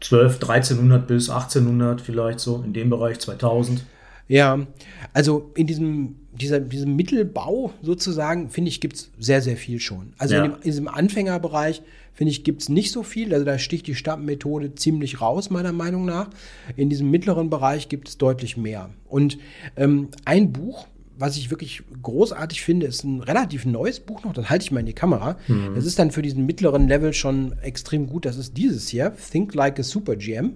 12, 0.01 0.35
1300 0.35 1.07
bis 1.07 1.31
1800 1.31 2.01
vielleicht 2.01 2.41
so, 2.41 2.63
in 2.65 2.73
dem 2.73 2.91
Bereich 2.91 3.19
2000. 3.21 3.85
Ja, 4.29 4.67
also 5.13 5.51
in 5.55 5.67
diesem, 5.67 6.17
dieser, 6.33 6.61
diesem 6.61 6.97
Mittelbau 6.97 7.73
sozusagen, 7.83 8.49
finde 8.51 8.69
ich, 8.71 8.81
gibt 8.81 8.97
es 8.97 9.11
sehr, 9.19 9.43
sehr 9.43 9.57
viel 9.57 9.81
schon. 9.81 10.15
Also 10.19 10.35
ja. 10.35 10.45
in, 10.45 10.51
dem, 10.51 10.57
in 10.57 10.63
diesem 10.63 10.89
Anfängerbereich 10.89 11.83
finde 12.13 12.31
ich, 12.31 12.45
gibt 12.45 12.63
es 12.63 12.69
nicht 12.69 12.93
so 12.93 13.03
viel. 13.03 13.33
Also 13.33 13.45
da 13.45 13.59
sticht 13.59 13.87
die 13.87 13.95
Stammmethode 13.95 14.75
ziemlich 14.75 15.21
raus, 15.21 15.51
meiner 15.51 15.73
Meinung 15.73 16.05
nach. 16.05 16.31
In 16.77 16.91
diesem 16.91 17.11
mittleren 17.11 17.51
Bereich 17.51 17.89
gibt 17.89 18.09
es 18.09 18.19
deutlich 18.19 18.57
mehr. 18.57 18.91
Und 19.09 19.39
ähm, 19.77 20.09
ein 20.25 20.53
Buch, 20.53 20.87
was 21.17 21.37
ich 21.37 21.51
wirklich 21.51 21.83
großartig 22.03 22.63
finde, 22.63 22.87
ist 22.87 23.05
ein 23.05 23.21
relativ 23.21 23.65
neues 23.65 24.01
Buch 24.01 24.25
noch. 24.25 24.33
Das 24.33 24.51
halte 24.51 24.65
ich 24.65 24.73
mal 24.73 24.81
in 24.81 24.87
die 24.87 24.93
Kamera. 24.93 25.37
Mhm. 25.47 25.75
Das 25.75 25.87
ist 25.87 25.99
dann 25.99 26.11
für 26.11 26.23
diesen 26.23 26.47
mittleren 26.47 26.89
Level 26.89 27.13
schon 27.13 27.55
extrem 27.63 28.07
gut. 28.07 28.25
Das 28.25 28.37
ist 28.37 28.57
dieses 28.57 28.89
hier, 28.89 29.15
Think 29.31 29.55
Like 29.55 29.79
a 29.79 29.83
Super 29.83 30.17
GM. 30.17 30.55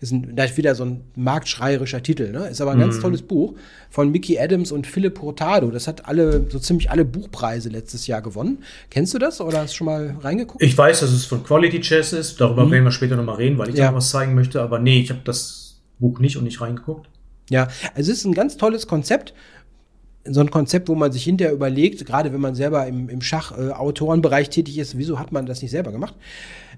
Ist 0.00 0.12
ein, 0.12 0.36
da 0.36 0.44
ist 0.44 0.56
wieder 0.56 0.74
so 0.74 0.84
ein 0.84 1.02
marktschreierischer 1.16 2.02
Titel, 2.02 2.30
ne? 2.32 2.48
Ist 2.48 2.60
aber 2.60 2.72
ein 2.72 2.78
mhm. 2.78 2.82
ganz 2.82 3.00
tolles 3.00 3.22
Buch 3.22 3.54
von 3.90 4.10
Mickey 4.10 4.38
Adams 4.38 4.72
und 4.72 4.86
Philip 4.86 5.20
Hurtado. 5.20 5.70
Das 5.70 5.86
hat 5.86 6.06
alle, 6.06 6.46
so 6.50 6.58
ziemlich 6.58 6.90
alle 6.90 7.04
Buchpreise 7.04 7.68
letztes 7.68 8.06
Jahr 8.06 8.22
gewonnen. 8.22 8.58
Kennst 8.90 9.14
du 9.14 9.18
das 9.18 9.40
oder 9.40 9.60
hast 9.60 9.72
du 9.72 9.76
schon 9.78 9.86
mal 9.86 10.16
reingeguckt? 10.20 10.62
Ich 10.62 10.76
weiß, 10.76 11.00
dass 11.00 11.10
es 11.10 11.24
von 11.24 11.44
Quality 11.44 11.80
Chess 11.80 12.12
ist. 12.12 12.40
Darüber 12.40 12.66
mhm. 12.66 12.70
werden 12.70 12.84
wir 12.84 12.92
später 12.92 13.16
nochmal 13.16 13.36
reden, 13.36 13.58
weil 13.58 13.70
ich 13.70 13.76
ja. 13.76 13.90
da 13.90 13.94
was 13.94 14.10
zeigen 14.10 14.34
möchte. 14.34 14.60
Aber 14.60 14.78
nee, 14.78 15.00
ich 15.00 15.10
habe 15.10 15.20
das 15.24 15.80
Buch 15.98 16.18
nicht 16.18 16.36
und 16.36 16.44
nicht 16.44 16.60
reingeguckt. 16.60 17.08
Ja, 17.50 17.68
also 17.94 18.10
es 18.10 18.18
ist 18.18 18.24
ein 18.24 18.34
ganz 18.34 18.56
tolles 18.56 18.86
Konzept 18.86 19.34
so 20.26 20.40
ein 20.40 20.50
Konzept, 20.50 20.88
wo 20.88 20.94
man 20.94 21.12
sich 21.12 21.24
hinterher 21.24 21.52
überlegt, 21.52 22.04
gerade 22.06 22.32
wenn 22.32 22.40
man 22.40 22.54
selber 22.54 22.86
im, 22.86 23.08
im 23.08 23.20
Schach-Autorenbereich 23.20 24.48
äh, 24.48 24.50
tätig 24.50 24.78
ist, 24.78 24.96
wieso 24.96 25.18
hat 25.18 25.32
man 25.32 25.46
das 25.46 25.60
nicht 25.62 25.70
selber 25.70 25.92
gemacht? 25.92 26.14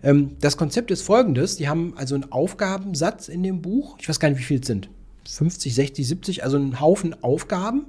Ähm, 0.03 0.37
das 0.41 0.57
Konzept 0.57 0.91
ist 0.91 1.03
folgendes: 1.03 1.57
Die 1.57 1.69
haben 1.69 1.95
also 1.97 2.15
einen 2.15 2.31
Aufgabensatz 2.33 3.29
in 3.29 3.43
dem 3.43 3.63
Buch. 3.63 3.97
Ich 4.01 4.09
weiß 4.09 4.21
gar 4.21 4.29
nicht, 4.29 4.39
wie 4.39 4.45
viel 4.45 4.61
es 4.61 4.67
sind. 4.67 4.89
50, 5.29 5.75
60, 5.75 6.07
70, 6.07 6.45
also 6.45 6.57
einen 6.57 6.81
Haufen 6.81 7.23
Aufgaben 7.23 7.87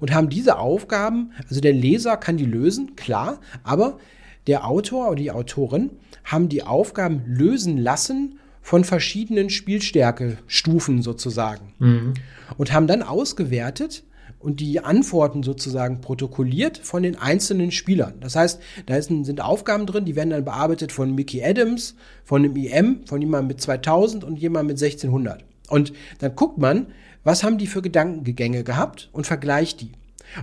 und 0.00 0.12
haben 0.12 0.28
diese 0.28 0.58
Aufgaben, 0.58 1.32
also 1.48 1.60
der 1.60 1.72
Leser 1.72 2.16
kann 2.16 2.36
die 2.36 2.44
lösen, 2.44 2.96
klar, 2.96 3.40
aber 3.62 3.98
der 4.46 4.66
Autor 4.66 5.08
oder 5.08 5.16
die 5.16 5.30
Autorin 5.30 5.90
haben 6.24 6.48
die 6.48 6.64
Aufgaben 6.64 7.22
lösen 7.26 7.76
lassen 7.78 8.38
von 8.62 8.84
verschiedenen 8.84 9.50
Spielstärkestufen 9.50 11.02
sozusagen 11.02 11.72
mhm. 11.78 12.14
und 12.56 12.72
haben 12.72 12.86
dann 12.86 13.02
ausgewertet, 13.02 14.04
und 14.40 14.58
die 14.60 14.80
Antworten 14.80 15.42
sozusagen 15.42 16.00
protokolliert 16.00 16.78
von 16.78 17.02
den 17.02 17.16
einzelnen 17.16 17.70
Spielern. 17.70 18.14
Das 18.20 18.34
heißt, 18.34 18.60
da 18.86 19.00
sind 19.00 19.40
Aufgaben 19.40 19.86
drin, 19.86 20.06
die 20.06 20.16
werden 20.16 20.30
dann 20.30 20.44
bearbeitet 20.44 20.92
von 20.92 21.14
Mickey 21.14 21.44
Adams, 21.44 21.94
von 22.24 22.42
einem 22.42 22.56
IM, 22.56 23.06
von 23.06 23.20
jemandem 23.20 23.48
mit 23.48 23.60
2000 23.60 24.24
und 24.24 24.36
jemandem 24.38 24.74
mit 24.74 24.82
1600. 24.82 25.44
Und 25.68 25.92
dann 26.18 26.34
guckt 26.34 26.58
man, 26.58 26.86
was 27.22 27.44
haben 27.44 27.58
die 27.58 27.66
für 27.66 27.82
Gedankengänge 27.82 28.64
gehabt 28.64 29.10
und 29.12 29.26
vergleicht 29.26 29.82
die. 29.82 29.92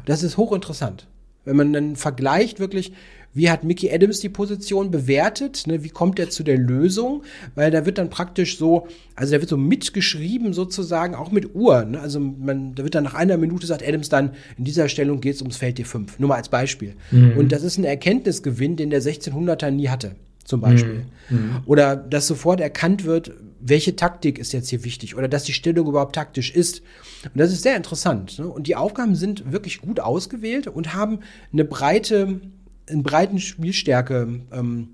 Das 0.06 0.22
ist 0.22 0.38
hochinteressant. 0.38 1.08
Wenn 1.44 1.56
man 1.56 1.74
dann 1.74 1.96
vergleicht 1.96 2.60
wirklich, 2.60 2.94
wie 3.38 3.50
hat 3.50 3.64
Mickey 3.64 3.92
Adams 3.92 4.20
die 4.20 4.30
Position 4.30 4.92
bewertet, 4.92 5.68
ne, 5.68 5.84
wie 5.84 5.90
kommt 5.90 6.20
er 6.20 6.30
zu 6.30 6.44
der 6.44 6.58
Lösung, 6.58 7.24
weil 7.56 7.72
da 7.72 7.86
wird 7.86 8.00
dann 8.00 8.10
praktisch 8.10 8.58
so, 8.58 8.88
also 9.16 9.34
da 9.34 9.40
wird 9.40 9.50
so 9.50 9.58
mitgeschrieben 9.58 10.54
sozusagen, 10.54 11.16
auch 11.16 11.32
mit 11.32 11.54
Uhr, 11.56 11.86
ne? 11.86 12.00
also 12.00 12.20
man, 12.20 12.74
da 12.76 12.84
wird 12.84 12.96
dann 12.96 13.04
nach 13.04 13.14
einer 13.14 13.38
Minute 13.38 13.68
sagt 13.68 13.88
Adams 13.88 14.10
dann, 14.10 14.32
in 14.58 14.66
dieser 14.66 14.90
Stellung 14.90 15.22
geht 15.22 15.36
es 15.36 15.42
ums 15.42 15.58
Feld 15.58 15.80
D5, 15.80 16.08
nur 16.18 16.30
mal 16.30 16.36
als 16.36 16.50
Beispiel. 16.50 16.96
Mhm. 17.12 17.38
Und 17.38 17.52
das 17.52 17.64
ist 17.64 17.78
ein 17.78 17.84
Erkenntnisgewinn, 17.84 18.76
den 18.76 18.90
der 18.90 19.02
1600er 19.02 19.70
nie 19.70 19.90
hatte 19.90 20.16
zum 20.44 20.62
Beispiel. 20.62 21.06
Mhm. 21.30 21.38
mhm. 21.38 21.56
Oder 21.66 21.96
dass 21.96 22.26
sofort 22.26 22.60
erkannt 22.60 23.06
wird, 23.06 23.34
welche 23.60 23.96
Taktik 23.96 24.40
ist 24.40 24.54
jetzt 24.54 24.70
hier 24.70 24.84
wichtig 24.84 25.16
oder 25.16 25.28
dass 25.28 25.44
die 25.44 25.54
Stellung 25.54 25.88
überhaupt 25.88 26.16
taktisch 26.16 26.52
ist. 26.52 26.82
Und 27.24 27.38
das 27.38 27.52
ist 27.52 27.64
sehr 27.64 27.76
interessant. 27.76 28.40
Ne? 28.40 28.48
Und 28.48 28.68
die 28.68 28.76
Aufgaben 28.76 29.16
sind 29.16 29.52
wirklich 29.52 29.82
gut 29.82 30.00
ausgewählt 30.00 30.68
und 30.68 30.94
haben 30.94 31.20
eine 31.52 31.66
breite 31.66 32.40
in 32.88 33.04
breiten 33.04 33.40
Spielstärke, 33.40 34.42
ähm, 34.52 34.90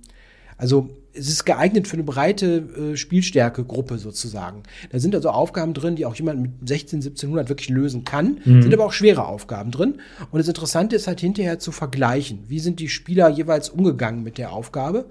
also 0.58 0.90
es 1.16 1.30
ist 1.30 1.46
geeignet 1.46 1.88
für 1.88 1.94
eine 1.94 2.04
breite 2.04 2.94
äh, 2.94 2.98
Spielstärke-Gruppe 2.98 4.00
sozusagen. 4.00 4.64
Da 4.92 5.00
sind 5.00 5.14
also 5.14 5.30
Aufgaben 5.30 5.74
drin, 5.74 5.96
die 5.96 6.06
auch 6.06 6.16
jemand 6.16 6.42
mit 6.42 6.52
16, 6.68 7.00
1700 7.00 7.50
wirklich 7.50 7.70
lösen 7.70 8.04
kann, 8.04 8.40
mhm. 8.44 8.64
sind 8.64 8.74
aber 8.74 8.86
auch 8.86 8.94
schwere 8.94 9.28
Aufgaben 9.28 9.72
drin. 9.72 9.96
Und 10.32 10.40
das 10.40 10.48
Interessante 10.48 10.96
ist 10.96 11.08
halt 11.08 11.20
hinterher 11.20 11.60
zu 11.60 11.72
vergleichen. 11.72 12.44
Wie 12.48 12.60
sind 12.60 12.80
die 12.80 12.90
Spieler 12.90 13.30
jeweils 13.30 13.70
umgegangen 13.70 14.24
mit 14.24 14.38
der 14.38 14.52
Aufgabe? 14.52 15.06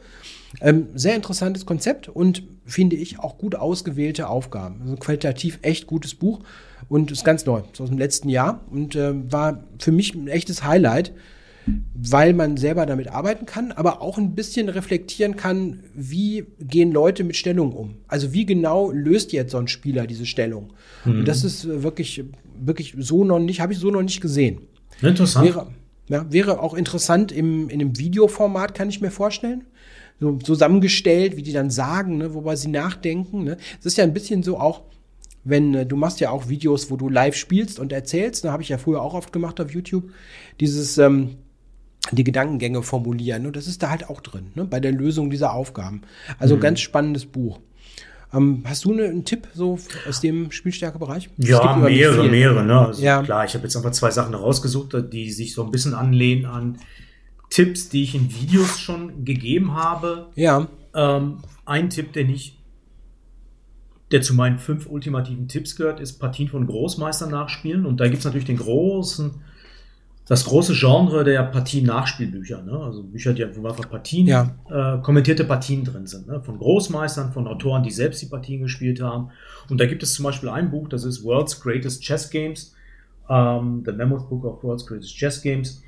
Ähm, 0.61 0.89
sehr 0.95 1.15
interessantes 1.15 1.67
Konzept 1.67 2.09
und 2.09 2.43
finde 2.67 2.97
ich 2.97 3.21
auch 3.21 3.39
gut 3.39 3.55
ausgewählte 3.55 4.29
Aufgaben. 4.29 4.81
Also 4.83 4.97
qualitativ 4.97 5.59
echt 5.63 5.87
gutes 5.87 6.15
Buch 6.15 6.41
und 6.89 7.11
ist 7.11 7.25
ganz 7.25 7.47
neu, 7.47 7.63
ist 7.73 7.81
aus 7.81 7.89
dem 7.89 7.99
letzten 7.99 8.29
Jahr 8.29 8.61
und 8.71 8.97
äh, 8.97 9.13
war 9.33 9.65
für 9.79 9.93
mich 9.93 10.15
ein 10.15 10.29
echtes 10.29 10.65
Highlight 10.65 11.13
weil 11.95 12.33
man 12.35 12.57
selber 12.57 12.87
damit 12.87 13.09
arbeiten 13.09 13.47
kann, 13.47 13.73
aber 13.73 14.03
auch 14.03 14.19
ein 14.19 14.35
bisschen 14.35 14.69
reflektieren 14.69 15.37
kann, 15.37 15.81
wie 15.95 16.45
gehen 16.59 16.91
Leute 16.93 17.25
mit 17.25 17.37
Stellung 17.37 17.73
um. 17.73 17.97
Also 18.09 18.33
wie 18.33 18.45
genau 18.45 18.91
löst 18.91 19.33
jetzt 19.33 19.53
so 19.53 19.59
ein 19.59 19.69
Spieler 19.69 20.07
diese 20.07 20.27
Stellung? 20.27 20.73
Mhm. 21.05 21.21
Und 21.21 21.29
das 21.29 21.45
ist 21.45 21.67
wirklich, 21.83 22.25
wirklich 22.61 22.95
so 22.99 23.25
noch 23.25 23.39
nicht, 23.39 23.61
habe 23.61 23.73
ich 23.73 23.79
so 23.79 23.91
noch 23.91 24.03
nicht 24.03 24.21
gesehen. 24.21 24.63
Interessant. 25.01 25.47
Wäre, 25.47 25.67
ja, 26.09 26.27
wäre 26.31 26.61
auch 26.61 26.75
interessant 26.75 27.31
im, 27.31 27.69
in 27.69 27.81
einem 27.81 27.99
Videoformat, 27.99 28.75
kann 28.75 28.89
ich 28.89 29.01
mir 29.01 29.11
vorstellen. 29.11 29.65
So 30.21 30.37
zusammengestellt, 30.37 31.37
wie 31.37 31.43
die 31.43 31.53
dann 31.53 31.71
sagen, 31.71 32.19
ne, 32.19 32.35
wobei 32.35 32.57
sie 32.57 32.69
nachdenken. 32.69 33.45
Ne. 33.45 33.57
Es 33.81 33.87
ist 33.87 33.97
ja 33.97 34.05
ein 34.05 34.15
bisschen 34.15 34.43
so 34.43 34.59
auch, 34.59 34.83
wenn 35.45 35.75
äh, 35.75 35.87
du 35.87 35.97
machst 35.97 36.21
ja 36.21 36.31
auch 36.31 36.49
Videos, 36.49 36.91
wo 36.91 36.97
du 36.97 37.09
live 37.09 37.35
spielst 37.35 37.79
und 37.79 37.93
erzählst, 37.93 38.45
da 38.45 38.49
ne, 38.49 38.53
habe 38.53 38.63
ich 38.63 38.69
ja 38.69 38.79
früher 38.79 39.03
auch 39.03 39.15
oft 39.15 39.33
gemacht 39.33 39.61
auf 39.61 39.73
YouTube, 39.73 40.11
dieses 40.61 40.99
ähm, 40.99 41.37
die 42.11 42.25
Gedankengänge 42.25 42.83
formulieren. 42.83 43.47
Und 43.47 43.57
das 43.57 43.67
ist 43.67 43.83
da 43.83 43.91
halt 43.91 44.09
auch 44.09 44.21
drin, 44.21 44.49
ne, 44.55 44.65
bei 44.65 44.81
der 44.81 44.93
Lösung 44.93 45.31
dieser 45.31 45.53
Aufgaben. 45.53 46.03
Also 46.39 46.57
mhm. 46.57 46.61
ganz 46.61 46.81
spannendes 46.81 47.27
Buch. 47.27 47.61
Ähm, 48.35 48.63
hast 48.67 48.85
du 48.85 48.95
ne, 48.95 49.05
einen 49.05 49.25
Tipp 49.25 49.49
so 49.55 49.79
aus 50.09 50.21
dem 50.21 50.51
Spielstärkebereich? 50.51 51.31
Ja, 51.37 51.77
mehrere, 51.77 52.29
mehrere. 52.29 52.65
Ne? 52.65 52.79
Also 52.79 53.03
ja. 53.03 53.23
Klar, 53.23 53.45
ich 53.45 53.55
habe 53.55 53.65
jetzt 53.65 53.77
einfach 53.77 53.93
zwei 53.93 54.11
Sachen 54.11 54.35
rausgesucht, 54.35 55.13
die 55.13 55.31
sich 55.31 55.55
so 55.55 55.65
ein 55.65 55.71
bisschen 55.71 55.95
anlehnen 55.95 56.47
an 56.47 56.79
Tipps, 57.51 57.91
die 57.91 58.03
ich 58.03 58.15
in 58.15 58.33
Videos 58.35 58.81
schon 58.81 59.25
gegeben 59.25 59.75
habe. 59.75 60.31
Ja. 60.35 60.69
Ähm, 60.95 61.39
ein 61.67 61.91
Tipp, 61.91 62.13
den 62.15 62.31
ich, 62.31 62.59
der 64.11 64.23
zu 64.23 64.35
meinen 64.35 64.59
fünf 64.59 64.87
ultimativen 64.87 65.49
Tipps 65.49 65.77
gehört, 65.77 66.01
ist 66.01 66.15
Partien 66.15 66.49
von 66.49 66.67
Großmeistern 66.67 67.31
nachspielen. 67.31 67.85
Und 67.85 68.01
da 68.01 68.07
gibt 68.09 68.21
es 68.21 68.25
natürlich 68.25 68.47
den 68.47 68.57
großen 68.57 69.35
das 70.27 70.45
große 70.45 70.75
Genre 70.75 71.25
der 71.25 71.43
Partien-Nachspielbücher, 71.43 72.63
ne? 72.63 72.79
also 72.79 73.03
Bücher, 73.03 73.33
die 73.33 73.45
einfach 73.45 73.91
Partien, 73.91 74.27
ja. 74.27 74.55
äh, 74.71 75.03
kommentierte 75.03 75.45
Partien 75.45 75.85
drin 75.85 76.07
sind, 76.07 76.29
ne? 76.29 76.41
von 76.41 76.59
Großmeistern, 76.59 77.33
von 77.33 77.49
Autoren, 77.49 77.83
die 77.83 77.91
selbst 77.91 78.23
die 78.23 78.27
Partien 78.27 78.63
gespielt 78.63 79.03
haben. 79.03 79.31
Und 79.69 79.81
da 79.81 79.87
gibt 79.87 80.03
es 80.03 80.15
zum 80.15 80.25
Beispiel 80.25 80.49
ein 80.49 80.71
Buch, 80.71 80.89
das 80.89 81.05
ist 81.05 81.25
World's 81.25 81.61
Greatest 81.61 82.03
Chess 82.03 82.31
Games, 82.31 82.75
ähm, 83.29 83.83
The 83.85 83.93
Mammoth 83.93 84.29
Book 84.29 84.45
of 84.45 84.63
World's 84.63 84.87
Greatest 84.87 85.15
Chess 85.17 85.43
Games. 85.43 85.83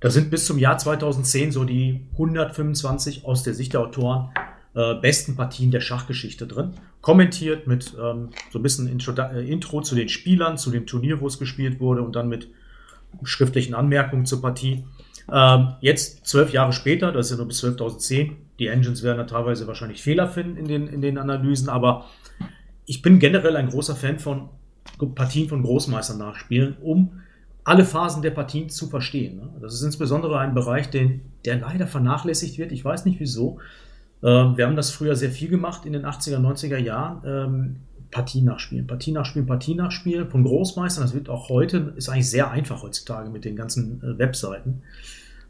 Da 0.00 0.10
sind 0.10 0.30
bis 0.30 0.44
zum 0.44 0.58
Jahr 0.58 0.76
2010 0.76 1.52
so 1.52 1.64
die 1.64 2.02
125 2.12 3.24
aus 3.24 3.42
der 3.42 3.54
Sicht 3.54 3.72
der 3.72 3.80
Autoren 3.80 4.28
äh, 4.74 4.94
besten 4.94 5.36
Partien 5.36 5.70
der 5.70 5.80
Schachgeschichte 5.80 6.46
drin. 6.46 6.74
Kommentiert 7.00 7.66
mit 7.66 7.96
ähm, 7.98 8.28
so 8.52 8.58
ein 8.58 8.62
bisschen 8.62 8.88
Intro, 8.88 9.12
äh, 9.12 9.50
Intro 9.50 9.80
zu 9.80 9.94
den 9.94 10.10
Spielern, 10.10 10.58
zu 10.58 10.70
dem 10.70 10.86
Turnier, 10.86 11.20
wo 11.20 11.26
es 11.26 11.38
gespielt 11.38 11.80
wurde 11.80 12.02
und 12.02 12.14
dann 12.14 12.28
mit 12.28 12.50
schriftlichen 13.24 13.74
Anmerkungen 13.74 14.26
zur 14.26 14.42
Partie. 14.42 14.84
Ähm, 15.32 15.74
jetzt, 15.80 16.26
zwölf 16.26 16.52
Jahre 16.52 16.72
später, 16.72 17.12
das 17.12 17.26
ist 17.26 17.32
ja 17.32 17.36
nur 17.38 17.48
bis 17.48 17.62
12.010, 17.64 18.32
die 18.58 18.68
Engines 18.68 19.02
werden 19.02 19.18
da 19.18 19.24
teilweise 19.24 19.66
wahrscheinlich 19.66 20.02
Fehler 20.02 20.28
finden 20.28 20.56
in 20.56 20.68
den, 20.68 20.86
in 20.86 21.00
den 21.02 21.18
Analysen, 21.18 21.68
aber 21.68 22.06
ich 22.86 23.02
bin 23.02 23.18
generell 23.18 23.56
ein 23.56 23.68
großer 23.68 23.96
Fan 23.96 24.18
von 24.18 24.48
Partien 25.14 25.48
von 25.48 25.62
Großmeistern 25.62 26.18
nachspielen, 26.18 26.76
um 26.80 27.20
alle 27.64 27.84
Phasen 27.84 28.22
der 28.22 28.30
Partien 28.30 28.68
zu 28.68 28.86
verstehen. 28.86 29.36
Ne? 29.36 29.48
Das 29.60 29.74
ist 29.74 29.82
insbesondere 29.82 30.38
ein 30.38 30.54
Bereich, 30.54 30.88
den, 30.88 31.22
der 31.44 31.58
leider 31.58 31.88
vernachlässigt 31.88 32.58
wird. 32.58 32.70
Ich 32.70 32.84
weiß 32.84 33.04
nicht 33.04 33.18
wieso. 33.18 33.58
Ähm, 34.22 34.56
wir 34.56 34.66
haben 34.66 34.76
das 34.76 34.92
früher 34.92 35.16
sehr 35.16 35.30
viel 35.30 35.48
gemacht 35.48 35.84
in 35.84 35.92
den 35.92 36.06
80er, 36.06 36.38
90er 36.38 36.78
Jahren. 36.78 37.22
Ähm, 37.26 37.76
Partien 38.10 38.44
nachspielen, 38.44 38.86
Partien 38.86 39.14
nachspielen, 39.14 39.46
Partien 39.46 39.78
nachspielen 39.78 40.30
von 40.30 40.44
Großmeistern. 40.44 41.04
Das 41.04 41.14
wird 41.14 41.28
auch 41.28 41.48
heute, 41.48 41.94
ist 41.96 42.08
eigentlich 42.08 42.30
sehr 42.30 42.50
einfach 42.50 42.82
heutzutage 42.82 43.30
mit 43.30 43.44
den 43.44 43.56
ganzen 43.56 44.02
äh, 44.02 44.18
Webseiten, 44.18 44.82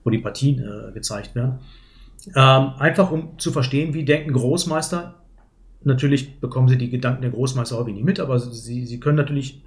wo 0.04 0.10
die 0.10 0.18
Partien 0.18 0.60
äh, 0.60 0.92
gezeigt 0.92 1.34
werden. 1.34 1.58
Ähm, 2.34 2.72
einfach 2.78 3.10
um 3.10 3.38
zu 3.38 3.52
verstehen, 3.52 3.94
wie 3.94 4.04
denken 4.04 4.32
Großmeister. 4.32 5.14
Natürlich 5.84 6.40
bekommen 6.40 6.68
sie 6.68 6.78
die 6.78 6.90
Gedanken 6.90 7.22
der 7.22 7.30
Großmeister 7.30 7.76
häufig 7.76 7.94
nicht 7.94 8.04
mit, 8.04 8.18
aber 8.18 8.38
sie, 8.38 8.86
sie 8.86 8.98
können 8.98 9.16
natürlich 9.16 9.62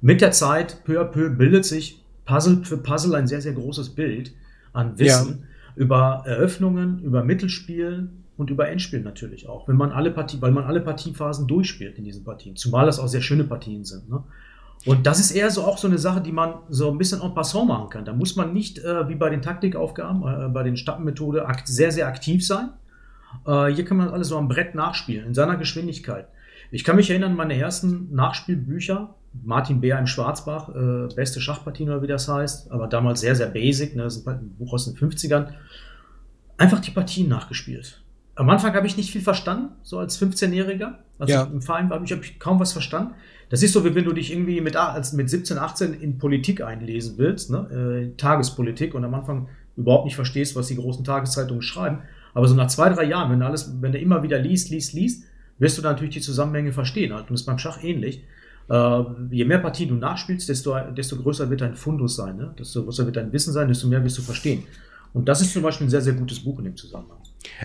mit 0.00 0.20
der 0.20 0.32
Zeit, 0.32 0.82
peu 0.84 1.00
à 1.00 1.04
peu, 1.04 1.30
bildet 1.30 1.64
sich 1.64 2.02
Puzzle 2.24 2.64
für 2.64 2.78
Puzzle 2.78 3.14
ein 3.14 3.26
sehr, 3.26 3.40
sehr 3.40 3.52
großes 3.52 3.90
Bild 3.90 4.32
an 4.72 4.98
Wissen 4.98 5.40
ja. 5.40 5.82
über 5.82 6.22
Eröffnungen, 6.26 7.00
über 7.02 7.22
Mittelspiel 7.22 8.08
und 8.40 8.50
über 8.50 8.68
Endspiel 8.68 9.00
natürlich 9.00 9.48
auch, 9.48 9.68
wenn 9.68 9.76
man 9.76 9.92
alle 9.92 10.10
Partie, 10.10 10.40
weil 10.40 10.50
man 10.50 10.64
alle 10.64 10.80
Partiephasen 10.80 11.46
durchspielt 11.46 11.98
in 11.98 12.04
diesen 12.04 12.24
Partien, 12.24 12.56
zumal 12.56 12.86
das 12.86 12.98
auch 12.98 13.06
sehr 13.06 13.20
schöne 13.20 13.44
Partien 13.44 13.84
sind. 13.84 14.08
Ne? 14.08 14.24
Und 14.86 15.06
das 15.06 15.20
ist 15.20 15.32
eher 15.32 15.50
so 15.50 15.64
auch 15.64 15.76
so 15.76 15.86
eine 15.86 15.98
Sache, 15.98 16.22
die 16.22 16.32
man 16.32 16.54
so 16.70 16.90
ein 16.90 16.96
bisschen 16.96 17.20
en 17.20 17.34
passant 17.34 17.68
machen 17.68 17.90
kann. 17.90 18.04
Da 18.06 18.14
muss 18.14 18.34
man 18.36 18.54
nicht 18.54 18.78
äh, 18.78 19.08
wie 19.08 19.14
bei 19.14 19.28
den 19.28 19.42
Taktikaufgaben, 19.42 20.22
äh, 20.22 20.48
bei 20.48 20.62
den 20.62 20.76
Stappenmethode 20.76 21.46
sehr, 21.64 21.92
sehr 21.92 22.06
aktiv 22.06 22.46
sein. 22.46 22.70
Äh, 23.46 23.66
hier 23.66 23.84
kann 23.84 23.98
man 23.98 24.08
alles 24.08 24.28
so 24.28 24.38
am 24.38 24.48
Brett 24.48 24.74
nachspielen, 24.74 25.26
in 25.26 25.34
seiner 25.34 25.56
Geschwindigkeit. 25.56 26.28
Ich 26.70 26.84
kann 26.84 26.96
mich 26.96 27.10
erinnern, 27.10 27.36
meine 27.36 27.56
ersten 27.56 28.14
Nachspielbücher, 28.14 29.14
Martin 29.44 29.80
Beer 29.80 29.98
im 29.98 30.06
Schwarzbach, 30.06 30.70
äh, 30.70 31.14
beste 31.14 31.40
Schachpartien 31.40 31.90
oder 31.90 32.00
wie 32.02 32.06
das 32.06 32.26
heißt, 32.28 32.70
aber 32.70 32.86
damals 32.86 33.20
sehr, 33.20 33.36
sehr 33.36 33.48
basic, 33.48 33.96
ne, 33.96 34.04
das 34.04 34.16
ist 34.16 34.26
ein 34.26 34.54
Buch 34.58 34.72
aus 34.72 34.86
den 34.86 34.96
50ern, 34.96 35.48
einfach 36.56 36.80
die 36.80 36.90
Partien 36.90 37.28
nachgespielt. 37.28 37.99
Am 38.40 38.48
Anfang 38.48 38.72
habe 38.72 38.86
ich 38.86 38.96
nicht 38.96 39.10
viel 39.10 39.20
verstanden, 39.20 39.68
so 39.82 39.98
als 39.98 40.18
15-Jähriger. 40.18 40.94
Also 41.18 41.34
ja. 41.34 41.42
im 41.42 41.60
Verein 41.60 41.90
habe 41.90 42.06
ich, 42.06 42.10
hab 42.10 42.24
ich 42.24 42.38
kaum 42.38 42.58
was 42.58 42.72
verstanden. 42.72 43.12
Das 43.50 43.62
ist 43.62 43.74
so, 43.74 43.84
wie 43.84 43.94
wenn 43.94 44.06
du 44.06 44.14
dich 44.14 44.32
irgendwie 44.32 44.62
mit, 44.62 44.76
als 44.76 45.12
mit 45.12 45.28
17, 45.28 45.58
18 45.58 45.92
in 45.92 46.16
Politik 46.16 46.62
einlesen 46.62 47.18
willst, 47.18 47.50
ne? 47.50 47.68
äh, 47.68 48.16
Tagespolitik 48.16 48.94
und 48.94 49.04
am 49.04 49.12
Anfang 49.12 49.48
überhaupt 49.76 50.06
nicht 50.06 50.14
verstehst, 50.14 50.56
was 50.56 50.68
die 50.68 50.76
großen 50.76 51.04
Tageszeitungen 51.04 51.60
schreiben. 51.60 51.98
Aber 52.32 52.48
so 52.48 52.54
nach 52.54 52.68
zwei, 52.68 52.88
drei 52.88 53.04
Jahren, 53.04 53.30
wenn 53.30 53.40
du 53.40 53.44
alles, 53.44 53.74
wenn 53.82 53.92
du 53.92 53.98
immer 53.98 54.22
wieder 54.22 54.38
liest, 54.38 54.70
liest, 54.70 54.94
liest, 54.94 55.24
wirst 55.58 55.76
du 55.76 55.82
natürlich 55.82 56.14
die 56.14 56.22
Zusammenhänge 56.22 56.72
verstehen. 56.72 57.12
Und 57.12 57.30
das 57.30 57.40
ist 57.42 57.46
beim 57.46 57.58
Schach 57.58 57.84
ähnlich. 57.84 58.24
Äh, 58.70 59.02
je 59.32 59.44
mehr 59.44 59.58
Partien 59.58 59.90
du 59.90 59.96
nachspielst, 59.96 60.48
desto, 60.48 60.80
desto 60.96 61.16
größer 61.16 61.50
wird 61.50 61.60
dein 61.60 61.74
Fundus 61.74 62.16
sein, 62.16 62.38
ne? 62.38 62.54
desto 62.58 62.84
größer 62.84 63.04
wird 63.04 63.16
dein 63.16 63.34
Wissen 63.34 63.52
sein, 63.52 63.68
desto 63.68 63.86
mehr 63.86 64.02
wirst 64.02 64.16
du 64.16 64.22
verstehen. 64.22 64.62
Und 65.12 65.28
das 65.28 65.42
ist 65.42 65.52
zum 65.52 65.62
Beispiel 65.62 65.88
ein 65.88 65.90
sehr, 65.90 66.00
sehr 66.00 66.14
gutes 66.14 66.40
Buch 66.40 66.58
in 66.60 66.64
dem 66.64 66.76
Zusammenhang. 66.76 67.19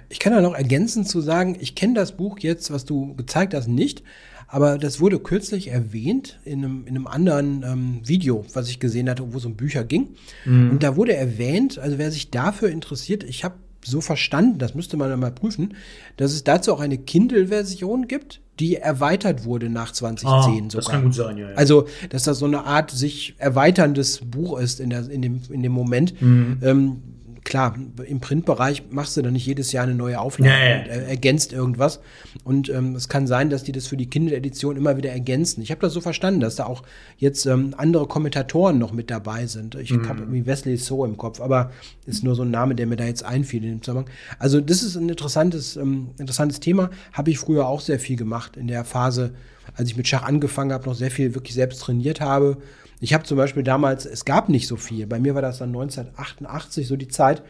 Ich 0.10 0.20
kann 0.20 0.34
da 0.34 0.41
noch 0.41 0.55
ergänzend 0.55 1.08
zu 1.08 1.22
sagen, 1.22 1.58
ich 1.60 1.75
kenne 1.75 1.94
das 1.94 2.13
Buch 2.13 2.39
jetzt, 2.39 2.72
was 2.72 2.86
du 2.86 3.15
gezeigt 3.15 3.53
hast, 3.53 3.67
nicht, 3.67 4.03
aber 4.48 4.77
das 4.77 5.00
wurde 5.00 5.20
kürzlich 5.20 5.70
erwähnt 5.70 6.39
in 6.46 6.63
einem, 6.63 6.88
in 6.88 6.96
einem 6.96 7.08
anderen 7.08 7.63
ähm, 7.63 8.01
Video, 8.03 8.46
was 8.53 8.70
ich 8.70 8.79
gesehen 8.79 9.09
hatte, 9.09 9.33
wo 9.33 9.38
es 9.38 9.46
um 9.46 9.55
Bücher 9.55 9.83
ging. 9.83 10.09
Mhm. 10.46 10.72
Und 10.72 10.83
da 10.83 10.96
wurde 10.96 11.16
erwähnt, 11.16 11.79
also 11.79 11.98
wer 11.98 12.11
sich 12.11 12.31
dafür 12.31 12.70
interessiert, 12.70 13.24
ich 13.24 13.44
habe 13.44 13.55
so 13.83 14.01
verstanden, 14.01 14.57
das 14.57 14.74
müsste 14.74 14.98
man 14.98 15.18
mal 15.20 15.31
prüfen, 15.31 15.75
dass 16.18 16.31
es 16.33 16.44
dazu 16.44 16.74
auch 16.74 16.79
eine 16.79 16.98
Kindle-Version 16.98 18.07
gibt, 18.07 18.42
die 18.59 18.77
erweitert 18.77 19.46
wurde 19.46 19.70
nach 19.70 19.92
2010 19.92 20.29
ah, 20.29 20.42
sogar. 20.42 20.68
Das 20.70 20.85
kann 20.85 21.03
gut 21.03 21.14
sein, 21.14 21.38
ja, 21.38 21.50
ja, 21.50 21.55
Also, 21.55 21.88
dass 22.09 22.24
das 22.24 22.40
so 22.40 22.46
eine 22.46 22.66
Art 22.66 22.92
sich 22.92 23.35
erweiterndes 23.38 24.22
Buch 24.25 24.59
ist 24.59 24.79
in, 24.79 24.90
der, 24.90 25.09
in, 25.09 25.22
dem, 25.22 25.42
in 25.50 25.61
dem 25.61 25.72
Moment. 25.72 26.20
Mhm. 26.22 26.59
Ähm, 26.64 27.01
klar, 27.46 27.77
im 28.05 28.20
Printbereich 28.20 28.84
machst 28.90 29.16
du 29.16 29.22
dann 29.22 29.34
nicht 29.34 29.46
jedes 29.46 29.72
Jahr 29.72 29.86
eine 29.86 29.96
neue 29.96 30.20
Auflage 30.20 30.51
ja. 30.51 30.79
und 30.79 31.08
ergänzt 31.08 31.53
irgendwas. 31.53 32.01
Und 32.44 32.70
ähm, 32.70 32.96
es 32.96 33.08
kann 33.08 33.27
sein, 33.27 33.50
dass 33.50 33.64
die 33.64 33.72
das 33.72 33.88
für 33.88 33.96
die 33.96 34.10
Kindle-Edition 34.10 34.75
immer 34.75 34.98
wieder 34.98 35.12
ergänzen. 35.12 35.62
Ich 35.62 35.72
habe 35.72 35.79
das 35.79 35.94
so 35.94 36.01
verstanden, 36.01 36.42
dass 36.42 36.55
da 36.55 36.66
auch 36.66 36.84
jetzt 37.18 37.46
ähm, 37.46 37.74
andere 37.77 38.08
Kommentatoren 38.08 38.79
noch 38.79 38.92
mit 38.92 39.10
dabei 39.10 39.46
sind. 39.46 39.75
Ich 39.75 39.92
mhm. 39.92 40.10
habe 40.10 40.22
irgendwie 40.22 40.46
Wesley 40.46 40.75
So 40.75 41.05
im 41.05 41.18
Kopf, 41.18 41.40
aber 41.40 41.72
ist 42.05 42.24
nur 42.24 42.36
so 42.36 42.42
ein 42.42 42.51
Name, 42.51 42.75
der 42.75 42.88
mir 42.88 42.98
da 42.98 43.05
jetzt 43.05 43.24
einfiel 43.24 43.64
in 43.64 43.70
dem 43.70 43.81
Zusammenhang. 43.81 44.12
Also 44.40 44.60
das 44.60 44.84
ist 44.84 44.96
ein 44.96 45.08
interessantes, 45.08 45.77
ähm, 45.77 46.10
interessantes 46.18 46.60
Thema. 46.60 46.90
Habe 47.14 47.29
ich 47.29 47.38
früher 47.38 47.68
auch 47.68 47.79
sehr 47.79 48.00
viel 48.00 48.18
gemacht 48.18 48.58
in 48.58 48.68
der 48.68 48.84
Phase, 48.84 49.34
als 49.75 49.90
ich 49.90 49.96
mit 49.96 50.08
Schach 50.08 50.24
angefangen 50.24 50.74
habe, 50.74 50.86
noch 50.86 50.96
sehr 50.96 51.12
viel 51.12 51.36
wirklich 51.36 51.53
selbst 51.53 51.79
trainiert 51.81 52.22
habe 52.22 52.58
ich 53.00 53.14
habe 53.14 53.24
zum 53.24 53.38
Beispiel 53.38 53.64
damals, 53.64 54.05
es 54.05 54.25
gab 54.25 54.50
nicht 54.50 54.68
so 54.68 54.77
viel. 54.77 55.08
Bei 55.08 55.20
mir 55.20 55.36
war 55.36 55.42
das 55.42 55.60
dann 55.60 55.70
1988 55.70 56.88
so 56.88 56.96
die 56.96 57.08
Zeit. 57.08 57.44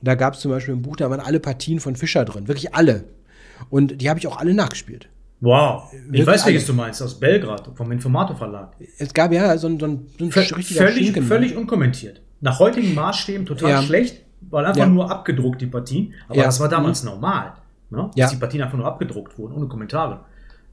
Da 0.00 0.14
gab 0.14 0.34
es 0.34 0.40
zum 0.40 0.50
Beispiel 0.50 0.74
ein 0.74 0.82
Buch, 0.82 0.96
da 0.96 1.10
waren 1.10 1.20
alle 1.20 1.40
Partien 1.40 1.80
von 1.80 1.96
Fischer 1.96 2.24
drin, 2.24 2.48
wirklich 2.48 2.74
alle. 2.74 3.04
Und 3.70 4.00
die 4.00 4.08
habe 4.08 4.18
ich 4.18 4.26
auch 4.26 4.38
alle 4.38 4.54
nachgespielt. 4.54 5.08
Wow. 5.40 5.92
Ich 6.12 6.26
weiß, 6.26 6.46
welches 6.46 6.66
du 6.66 6.74
meinst, 6.74 7.02
aus 7.02 7.18
Belgrad, 7.18 7.70
vom 7.74 7.92
Informator 7.92 8.36
Verlag. 8.36 8.74
Es 8.98 9.14
gab 9.14 9.32
ja 9.32 9.56
so 9.56 9.68
ein, 9.68 9.78
so 9.78 9.86
ein, 9.86 10.06
so 10.18 10.24
ein 10.24 10.30
richtiger 10.30 10.62
völlig, 10.62 11.22
völlig 11.22 11.56
unkommentiert. 11.56 12.20
Nach 12.40 12.58
heutigen 12.58 12.94
Maßstäben 12.94 13.46
total 13.46 13.70
ja. 13.70 13.82
schlecht, 13.82 14.22
weil 14.42 14.64
einfach 14.64 14.80
ja. 14.80 14.86
nur 14.86 15.10
abgedruckt 15.10 15.60
die 15.60 15.66
Partien. 15.66 16.14
Aber 16.28 16.38
ja. 16.38 16.44
das 16.44 16.60
war 16.60 16.68
damals 16.68 17.02
mhm. 17.02 17.10
normal, 17.10 17.54
ne? 17.90 18.10
dass 18.16 18.30
die 18.30 18.36
Partien 18.36 18.62
einfach 18.62 18.76
nur 18.76 18.86
abgedruckt 18.86 19.38
wurden, 19.38 19.54
ohne 19.54 19.66
Kommentare. 19.66 20.20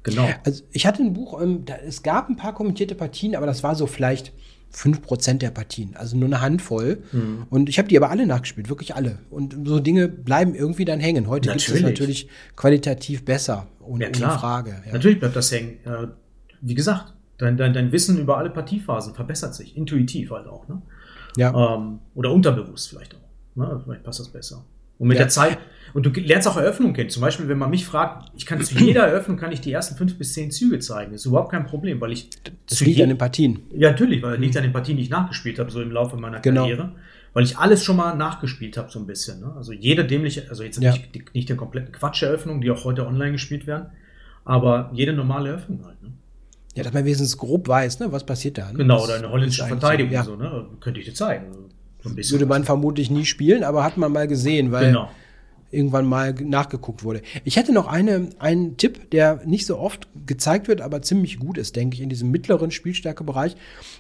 Genau. 0.06 0.30
Also 0.44 0.64
ich 0.72 0.86
hatte 0.86 1.02
ein 1.02 1.14
Buch, 1.14 1.42
ähm, 1.42 1.66
da, 1.66 1.76
es 1.78 2.04
gab 2.04 2.30
ein 2.30 2.38
paar 2.38 2.54
kommentierte 2.54 2.94
Partien, 2.94 3.36
aber 3.36 3.48
das 3.48 3.64
war 3.64 3.76
so 3.76 3.88
vielleicht 3.88 4.34
5% 4.72 5.40
der 5.40 5.50
Partien, 5.50 5.96
also 5.96 6.16
nur 6.16 6.28
eine 6.28 6.42
Handvoll. 6.42 7.02
Mhm. 7.12 7.48
Und 7.50 7.70
ich 7.70 7.80
habe 7.80 7.88
die 7.88 7.98
aber 7.98 8.12
alle 8.12 8.28
nachgespielt, 8.28 8.70
wirklich 8.70 8.96
alle. 8.96 9.18
Und 9.32 9.56
so 9.66 9.80
Dinge 9.80 10.08
bleiben 10.08 10.54
irgendwie 10.54 10.86
dann 10.86 11.00
hängen. 11.00 11.28
Heute 11.28 11.50
gibt 11.50 11.68
es 11.68 11.82
natürlich 11.82 12.30
qualitativ 12.56 13.26
besser, 13.26 13.68
ohne, 13.82 14.06
ja, 14.06 14.10
ohne 14.10 14.38
Frage. 14.38 14.76
Ja. 14.86 14.94
Natürlich 14.94 15.20
bleibt 15.20 15.36
das 15.36 15.52
hängen. 15.52 15.80
Äh, 15.86 16.08
wie 16.62 16.76
gesagt, 16.76 17.14
dein, 17.40 17.58
dein, 17.58 17.74
dein 17.74 17.92
Wissen 17.92 18.20
über 18.20 18.38
alle 18.38 18.52
Partiephasen 18.52 19.16
verbessert 19.16 19.56
sich, 19.56 19.76
intuitiv 19.76 20.30
halt 20.30 20.46
auch. 20.46 20.68
Ne? 20.68 20.84
Ja. 21.36 21.76
Ähm, 21.78 22.00
oder 22.14 22.32
unterbewusst 22.32 22.90
vielleicht 22.90 23.16
auch. 23.16 23.56
Ne? 23.56 23.82
Vielleicht 23.84 24.04
passt 24.04 24.20
das 24.20 24.30
besser. 24.30 24.64
Und 24.98 25.08
mit 25.08 25.18
ja. 25.18 25.24
der 25.24 25.30
Zeit, 25.30 25.58
und 25.96 26.06
du 26.06 26.10
lernst 26.10 26.46
auch 26.46 26.58
Eröffnungen 26.58 26.94
kennen. 26.94 27.10
Zum 27.10 27.22
Beispiel, 27.22 27.48
wenn 27.48 27.58
man 27.58 27.70
mich 27.70 27.86
fragt, 27.86 28.30
ich 28.36 28.46
kann 28.46 28.62
zu 28.62 28.76
jeder 28.78 29.08
Eröffnung 29.08 29.38
kann 29.38 29.54
ich 29.54 29.62
die 29.62 29.72
ersten 29.72 29.96
fünf 29.96 30.18
bis 30.18 30.34
zehn 30.34 30.52
Züge 30.52 30.80
zeigen. 30.80 31.14
Das 31.14 31.22
ist 31.22 31.26
überhaupt 31.26 31.52
kein 31.52 31.66
Problem, 31.66 32.02
weil 32.02 32.12
ich. 32.12 32.30
Das 32.68 32.82
liegt 32.82 33.00
an 33.00 33.08
den 33.08 33.18
Partien. 33.18 33.62
Ja, 33.74 33.92
natürlich, 33.92 34.22
weil 34.22 34.34
es 34.34 34.40
liegt 34.42 34.58
an 34.58 34.64
den 34.64 34.74
Partien, 34.74 34.98
die 34.98 35.04
ich 35.04 35.10
nachgespielt 35.10 35.58
habe, 35.58 35.72
so 35.72 35.82
im 35.82 35.92
Laufe 35.92 36.18
meiner 36.18 36.42
genau. 36.42 36.64
Karriere. 36.64 36.92
Weil 37.32 37.46
ich 37.46 37.58
alles 37.58 37.84
schon 37.84 37.96
mal 37.96 38.14
nachgespielt 38.16 38.76
habe, 38.76 38.92
so 38.92 39.00
ein 39.00 39.08
bisschen. 39.08 39.40
Ne? 39.40 39.54
Also 39.56 39.72
jede 39.72 40.04
dämliche, 40.04 40.48
also 40.50 40.64
jetzt 40.64 40.82
ja. 40.82 40.92
nicht, 40.92 41.34
nicht 41.34 41.48
der 41.48 41.56
kompletten 41.56 41.94
Quatsch-Eröffnung, 41.94 42.60
die 42.60 42.72
auch 42.72 42.84
heute 42.84 43.08
online 43.08 43.32
gespielt 43.32 43.66
werden, 43.66 43.88
aber 44.44 44.90
jede 44.94 45.14
normale 45.14 45.50
Eröffnung 45.50 45.86
halt. 45.86 46.02
Ne? 46.04 46.12
Ja, 46.76 46.84
dass 46.84 46.94
man 46.94 47.06
wenigstens 47.06 47.38
grob 47.38 47.70
weiß, 47.70 48.00
ne, 48.00 48.12
was 48.12 48.26
passiert 48.26 48.58
da. 48.58 48.72
Ne? 48.72 48.80
Genau, 48.80 49.02
oder 49.02 49.16
eine 49.16 49.30
holländische 49.30 49.66
Verteidigung, 49.66 50.12
so, 50.12 50.16
ja. 50.16 50.24
so, 50.24 50.36
ne? 50.36 50.66
Könnte 50.82 51.00
ich 51.00 51.06
dir 51.06 51.14
zeigen. 51.14 51.46
So 52.06 52.32
Würde 52.32 52.46
man 52.46 52.64
vermutlich 52.64 53.10
nie 53.10 53.26
spielen, 53.26 53.64
aber 53.64 53.84
hat 53.84 53.98
man 53.98 54.12
mal 54.12 54.28
gesehen, 54.28 54.72
weil 54.72 54.88
genau 54.88 55.10
irgendwann 55.76 56.06
mal 56.06 56.34
nachgeguckt 56.34 57.04
wurde. 57.04 57.22
Ich 57.44 57.58
hätte 57.58 57.74
noch 57.74 57.88
eine, 57.88 58.30
einen 58.40 58.78
Tipp, 58.78 59.12
der 59.12 59.42
nicht 59.46 59.66
so 59.66 59.78
oft 59.78 60.08
gezeigt 60.26 60.68
wird, 60.68 60.82
aber 60.82 61.02
ziemlich 61.02 61.40
gut 61.40 61.58
ist, 61.58 61.76
denke 61.76 61.96
ich, 61.96 62.02
in 62.02 62.10
diesem 62.10 62.32
mittleren 62.32 62.72
Spielstärkebereich. 62.72 63.56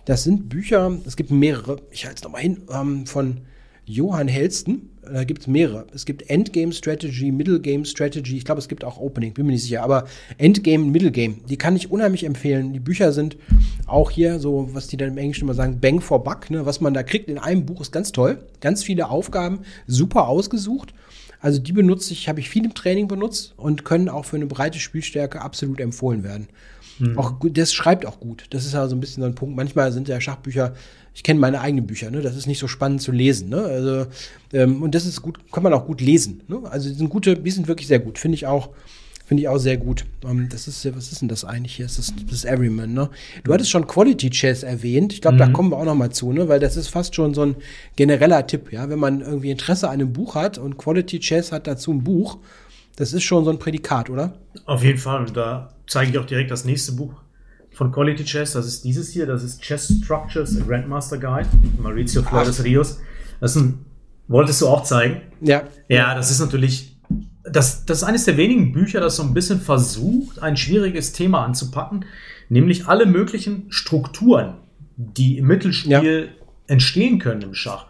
Das 0.05 0.23
sind 0.23 0.49
Bücher, 0.49 0.97
es 1.05 1.15
gibt 1.15 1.31
mehrere, 1.31 1.81
ich 1.91 2.05
halte 2.05 2.17
es 2.17 2.23
nochmal 2.23 2.41
hin, 2.41 2.61
ähm, 2.71 3.05
von 3.05 3.41
Johann 3.85 4.27
Helston. 4.27 4.89
Da 5.01 5.23
gibt 5.23 5.41
es 5.41 5.47
mehrere. 5.47 5.85
Es 5.93 6.05
gibt 6.05 6.29
Endgame 6.29 6.73
Strategy, 6.73 7.31
Middle 7.31 7.59
Game 7.59 7.85
Strategy. 7.85 8.37
Ich 8.37 8.45
glaube, 8.45 8.59
es 8.59 8.67
gibt 8.67 8.83
auch 8.83 8.97
Opening, 8.97 9.33
bin 9.33 9.45
mir 9.45 9.51
nicht 9.51 9.61
sicher. 9.61 9.83
Aber 9.83 10.05
Endgame, 10.39 10.85
Middle 10.85 11.11
Game, 11.11 11.45
die 11.47 11.57
kann 11.57 11.75
ich 11.75 11.91
unheimlich 11.91 12.23
empfehlen. 12.23 12.73
Die 12.73 12.79
Bücher 12.79 13.11
sind 13.11 13.37
auch 13.85 14.09
hier 14.09 14.39
so, 14.39 14.69
was 14.73 14.87
die 14.87 14.97
dann 14.97 15.09
im 15.09 15.17
Englischen 15.17 15.43
immer 15.43 15.53
sagen, 15.53 15.79
Bang 15.79 16.01
for 16.01 16.23
Buck. 16.23 16.49
Ne? 16.49 16.65
Was 16.65 16.81
man 16.81 16.95
da 16.95 17.03
kriegt 17.03 17.29
in 17.29 17.37
einem 17.37 17.65
Buch 17.65 17.81
ist 17.81 17.91
ganz 17.91 18.11
toll. 18.11 18.39
Ganz 18.61 18.83
viele 18.83 19.09
Aufgaben, 19.09 19.59
super 19.85 20.27
ausgesucht. 20.27 20.93
Also 21.39 21.59
die 21.59 21.73
benutze 21.73 22.13
ich, 22.13 22.27
habe 22.27 22.39
ich 22.39 22.49
viel 22.49 22.65
im 22.65 22.73
Training 22.73 23.07
benutzt 23.07 23.53
und 23.57 23.85
können 23.85 24.09
auch 24.09 24.25
für 24.25 24.37
eine 24.37 24.47
breite 24.47 24.79
Spielstärke 24.79 25.41
absolut 25.41 25.79
empfohlen 25.79 26.23
werden. 26.23 26.47
Mhm. 26.97 27.17
Auch 27.19 27.35
das 27.43 27.73
schreibt 27.73 28.05
auch 28.05 28.19
gut. 28.19 28.45
Das 28.49 28.65
ist 28.65 28.73
ja 28.73 28.87
so 28.87 28.95
ein 28.95 28.99
bisschen 28.99 29.21
so 29.21 29.27
ein 29.27 29.35
Punkt. 29.35 29.55
Manchmal 29.55 29.91
sind 29.91 30.07
ja 30.07 30.19
Schachbücher, 30.19 30.73
ich 31.15 31.23
kenne 31.23 31.39
meine 31.39 31.62
eigenen 31.62 31.88
Bücher, 31.88 32.12
ne? 32.12 32.21
Das 32.21 32.36
ist 32.36 32.45
nicht 32.45 32.60
so 32.60 32.67
spannend 32.67 33.01
zu 33.01 33.13
lesen, 33.13 33.47
ne? 33.47 33.63
Also, 33.63 34.06
ähm, 34.51 34.84
und 34.84 34.93
das 34.93 35.06
ist 35.06 35.21
gut, 35.21 35.39
kann 35.49 35.63
man 35.63 35.73
auch 35.73 35.86
gut 35.86 36.01
lesen. 36.01 36.41
Ne? 36.49 36.60
Also 36.69 36.89
die 36.89 36.95
sind 36.95 37.10
gute, 37.10 37.38
die 37.38 37.51
sind 37.51 37.69
wirklich 37.69 37.88
sehr 37.88 37.99
gut. 37.99 38.19
Finde 38.19 38.36
ich 38.36 38.45
auch. 38.45 38.69
Finde 39.25 39.41
ich 39.41 39.47
auch 39.47 39.58
sehr 39.58 39.78
gut. 39.78 40.06
Um, 40.23 40.41
ähm, 40.41 40.49
das 40.49 40.67
ist, 40.67 40.86
was 40.95 41.12
ist 41.12 41.21
denn 41.21 41.30
das 41.30 41.45
eigentlich 41.45 41.78
hier? 41.78 41.86
Das 41.86 41.97
ist, 41.97 42.13
das 42.28 42.34
ist 42.34 42.45
Everyman, 42.45 42.93
ne? 42.93 43.10
Du 43.43 43.54
hattest 43.54 43.71
schon 43.71 43.88
Quality 43.88 44.30
Chess 44.30 44.62
erwähnt. 44.62 45.13
Ich 45.13 45.21
glaube, 45.21 45.36
mhm. 45.36 45.39
da 45.39 45.47
kommen 45.47 45.71
wir 45.71 45.78
auch 45.78 45.86
noch 45.86 45.95
mal 45.95 46.12
zu, 46.12 46.32
ne? 46.32 46.47
Weil 46.47 46.60
das 46.60 46.78
ist 46.78 46.89
fast 46.89 47.15
schon 47.15 47.34
so 47.34 47.43
ein 47.43 47.56
genereller 47.95 48.45
Tipp, 48.45 48.71
ja? 48.71 48.88
Wenn 48.89 48.99
man 48.99 49.21
irgendwie 49.21 49.49
Interesse 49.49 49.88
an 49.88 49.95
einem 49.95 50.13
Buch 50.13 50.36
hat 50.36 50.58
und 50.58 50.78
Quality 50.78 51.21
Chess 51.21 51.51
hat 51.51 51.65
dazu 51.65 51.91
ein 51.91 52.04
Buch, 52.04 52.38
das 52.97 53.13
ist 53.13 53.23
schon 53.23 53.45
so 53.45 53.51
ein 53.51 53.58
Prädikat, 53.58 54.10
oder? 54.10 54.34
Auf 54.65 54.84
jeden 54.84 54.99
Fall. 54.99 55.21
Und 55.21 55.36
da 55.36 55.73
zeige 55.88 56.12
ich 56.12 56.17
auch 56.19 56.25
direkt 56.25 56.51
das 56.51 56.65
nächste 56.65 56.91
Buch 56.91 57.13
von 57.75 57.91
Quality 57.91 58.23
Chess. 58.23 58.53
Das 58.53 58.65
ist 58.65 58.83
dieses 58.83 59.11
hier. 59.11 59.25
Das 59.25 59.43
ist 59.43 59.61
Chess 59.61 59.93
Structures, 60.01 60.59
a 60.59 60.63
Grandmaster 60.65 61.17
Guide. 61.17 61.49
Maurizio 61.77 62.23
Flores 62.23 62.63
Rios. 62.63 62.99
Das 63.39 63.55
ist 63.55 63.61
ein, 63.61 63.85
wolltest 64.27 64.61
du 64.61 64.67
auch 64.67 64.83
zeigen? 64.83 65.21
Ja. 65.41 65.63
Ja, 65.88 66.15
das 66.15 66.31
ist 66.31 66.39
natürlich, 66.39 66.97
das, 67.43 67.85
das 67.85 67.99
ist 67.99 68.03
eines 68.03 68.25
der 68.25 68.38
wenigen 68.38 68.71
Bücher, 68.71 69.01
das 69.01 69.17
so 69.17 69.23
ein 69.23 69.33
bisschen 69.33 69.59
versucht, 69.59 70.41
ein 70.41 70.57
schwieriges 70.57 71.11
Thema 71.11 71.43
anzupacken. 71.43 72.05
Nämlich 72.47 72.88
alle 72.88 73.05
möglichen 73.05 73.65
Strukturen, 73.69 74.55
die 74.95 75.38
im 75.38 75.47
Mittelspiel 75.47 76.29
ja. 76.31 76.45
entstehen 76.67 77.19
können 77.19 77.41
im 77.41 77.53
Schach. 77.53 77.88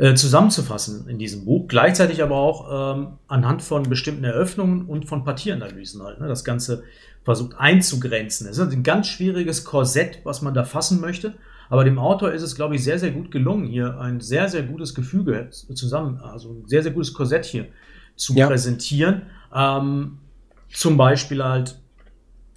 Äh, 0.00 0.14
zusammenzufassen 0.14 1.06
in 1.10 1.18
diesem 1.18 1.44
Buch. 1.44 1.68
Gleichzeitig 1.68 2.22
aber 2.22 2.36
auch 2.36 2.96
ähm, 2.96 3.18
anhand 3.28 3.60
von 3.60 3.82
bestimmten 3.82 4.24
Eröffnungen 4.24 4.86
und 4.86 5.04
von 5.04 5.24
Partieanalysen 5.24 6.02
halt. 6.02 6.20
Ne? 6.20 6.26
Das 6.26 6.42
Ganze 6.42 6.84
versucht 7.24 7.54
einzugrenzen. 7.58 8.48
Es 8.48 8.58
ist 8.58 8.72
ein 8.72 8.82
ganz 8.82 9.08
schwieriges 9.08 9.64
Korsett, 9.64 10.20
was 10.24 10.42
man 10.42 10.54
da 10.54 10.64
fassen 10.64 11.00
möchte. 11.00 11.34
Aber 11.68 11.84
dem 11.84 11.98
Autor 11.98 12.32
ist 12.32 12.42
es, 12.42 12.56
glaube 12.56 12.74
ich, 12.74 12.82
sehr, 12.82 12.98
sehr 12.98 13.12
gut 13.12 13.30
gelungen, 13.30 13.66
hier 13.66 14.00
ein 14.00 14.20
sehr, 14.20 14.48
sehr 14.48 14.64
gutes 14.64 14.94
Gefüge 14.94 15.50
zusammen, 15.50 16.18
also 16.20 16.50
ein 16.50 16.66
sehr, 16.66 16.82
sehr 16.82 16.90
gutes 16.90 17.14
Korsett 17.14 17.44
hier 17.44 17.66
zu 18.16 18.34
ja. 18.34 18.48
präsentieren. 18.48 19.22
Ähm, 19.54 20.18
zum 20.72 20.96
Beispiel 20.96 21.44
halt 21.44 21.78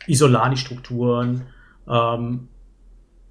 Isolani-Strukturen, 0.08 1.44
ähm, 1.88 2.48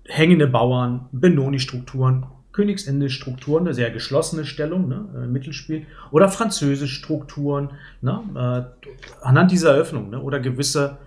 hängende 0.06 0.46
Bauern, 0.46 1.08
Benoni-Strukturen, 1.12 2.26
Königsende-Strukturen, 2.52 3.66
eine 3.66 3.74
sehr 3.74 3.90
geschlossene 3.90 4.44
Stellung, 4.44 4.88
ne, 4.88 5.08
äh, 5.16 5.26
Mittelspiel, 5.26 5.86
oder 6.10 6.28
französische 6.28 6.94
Strukturen, 6.94 7.70
ne, 8.02 8.20
äh, 8.34 8.86
anhand 9.22 9.50
dieser 9.50 9.72
Eröffnung, 9.72 10.10
ne, 10.10 10.20
oder 10.20 10.38
gewisse 10.38 10.98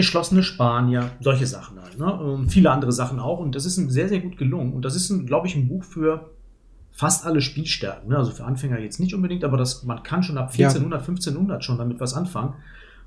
geschlossene 0.00 0.42
Spanier, 0.42 1.10
solche 1.20 1.46
Sachen 1.46 1.80
halt, 1.80 1.98
ne, 1.98 2.12
und 2.12 2.48
viele 2.48 2.70
andere 2.70 2.92
Sachen 2.92 3.20
auch. 3.20 3.38
Und 3.38 3.54
das 3.54 3.66
ist 3.66 3.76
ein 3.76 3.90
sehr, 3.90 4.08
sehr 4.08 4.20
gut 4.20 4.36
gelungen. 4.38 4.72
Und 4.72 4.84
das 4.84 4.96
ist, 4.96 5.26
glaube 5.26 5.46
ich, 5.46 5.54
ein 5.56 5.68
Buch 5.68 5.84
für 5.84 6.30
fast 6.90 7.26
alle 7.26 7.40
Spielstärken. 7.40 8.08
Ne? 8.08 8.16
Also 8.16 8.30
für 8.30 8.44
Anfänger 8.44 8.78
jetzt 8.78 9.00
nicht 9.00 9.14
unbedingt, 9.14 9.44
aber 9.44 9.56
das, 9.56 9.84
man 9.84 10.02
kann 10.02 10.22
schon 10.22 10.38
ab 10.38 10.50
1400, 10.52 11.00
ja. 11.00 11.06
1500 11.06 11.64
schon 11.64 11.78
damit 11.78 12.00
was 12.00 12.14
anfangen. 12.14 12.54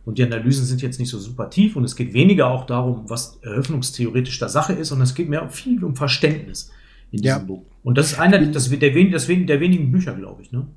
Und 0.06 0.18
die 0.18 0.24
Analysen 0.24 0.66
sind 0.66 0.82
jetzt 0.82 1.00
nicht 1.00 1.10
so 1.10 1.18
super 1.18 1.50
tief 1.50 1.76
und 1.76 1.84
es 1.84 1.96
geht 1.96 2.14
weniger 2.14 2.48
auch 2.48 2.66
darum, 2.66 3.10
was 3.10 3.40
eröffnungstheoretisch 3.42 4.38
der 4.38 4.50
Sache 4.50 4.74
ist, 4.74 4.90
sondern 4.90 5.04
es 5.04 5.16
geht 5.16 5.30
mehr 5.30 5.48
viel 5.50 5.84
um 5.84 5.96
Verständnis 5.96 6.72
in 7.12 7.22
diesem 7.22 7.40
ja. 7.40 7.46
Buch. 7.46 7.64
Und 7.84 7.98
das 7.98 8.14
ist 8.14 8.20
einer 8.20 8.40
das, 8.40 8.70
der, 8.70 9.06
das 9.10 9.28
der 9.28 9.60
wenigen 9.60 9.92
Bücher, 9.92 10.14
glaube 10.14 10.42
ich. 10.42 10.52
Ne? 10.52 10.68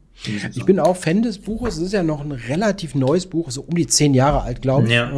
Ich 0.55 0.64
bin 0.64 0.79
auch 0.79 0.96
Fan 0.96 1.22
des 1.22 1.38
Buches. 1.38 1.76
Es 1.76 1.83
ist 1.83 1.92
ja 1.92 2.02
noch 2.02 2.20
ein 2.20 2.33
relativ 2.33 2.94
neues 2.94 3.26
Buch, 3.26 3.50
so 3.50 3.62
um 3.62 3.74
die 3.74 3.87
zehn 3.87 4.14
Jahre 4.14 4.42
alt, 4.42 4.62
glaube 4.62 4.87
ich. 4.87 4.92
Ja. 4.92 5.11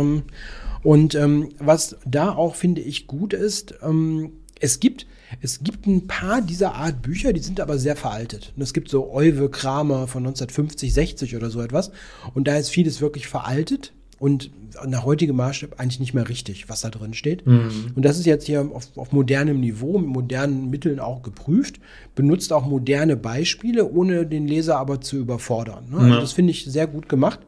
Und 0.82 1.14
ähm, 1.14 1.50
was 1.58 1.96
da 2.06 2.32
auch, 2.32 2.54
finde 2.54 2.80
ich, 2.80 3.06
gut 3.06 3.32
ist, 3.32 3.74
ähm, 3.82 4.32
es 4.60 4.80
gibt 4.80 5.06
es 5.42 5.62
gibt 5.62 5.86
ein 5.86 6.06
paar 6.06 6.40
dieser 6.40 6.74
Art 6.74 7.02
Bücher, 7.02 7.32
die 7.32 7.40
sind 7.40 7.60
aber 7.60 7.78
sehr 7.78 7.96
veraltet. 7.96 8.52
Und 8.56 8.62
es 8.62 8.72
gibt 8.72 8.88
so 8.88 9.12
Euwe 9.12 9.50
Kramer 9.50 10.06
von 10.06 10.22
1950, 10.22 10.92
60 10.92 11.36
oder 11.36 11.50
so 11.50 11.60
etwas. 11.60 11.90
Und 12.34 12.48
da 12.48 12.56
ist 12.56 12.70
vieles 12.70 13.00
wirklich 13.00 13.28
veraltet 13.28 13.92
und 14.18 14.50
nach 14.86 15.04
heutigem 15.04 15.36
Maßstab 15.36 15.78
eigentlich 15.78 16.00
nicht 16.00 16.14
mehr 16.14 16.28
richtig, 16.28 16.68
was 16.68 16.80
da 16.80 16.90
drin 16.90 17.14
steht. 17.14 17.46
Mhm. 17.46 17.92
Und 17.94 18.04
das 18.04 18.18
ist 18.18 18.26
jetzt 18.26 18.46
hier 18.46 18.68
auf, 18.72 18.96
auf, 18.96 19.12
modernem 19.12 19.60
Niveau, 19.60 19.98
mit 19.98 20.08
modernen 20.08 20.70
Mitteln 20.70 20.98
auch 21.00 21.22
geprüft, 21.22 21.80
benutzt 22.14 22.52
auch 22.52 22.66
moderne 22.66 23.16
Beispiele, 23.16 23.88
ohne 23.88 24.26
den 24.26 24.46
Leser 24.46 24.78
aber 24.78 25.00
zu 25.00 25.16
überfordern. 25.16 25.90
Ne? 25.90 25.98
Also 25.98 26.20
das 26.20 26.32
finde 26.32 26.50
ich 26.52 26.64
sehr 26.64 26.86
gut 26.86 27.08
gemacht. 27.08 27.40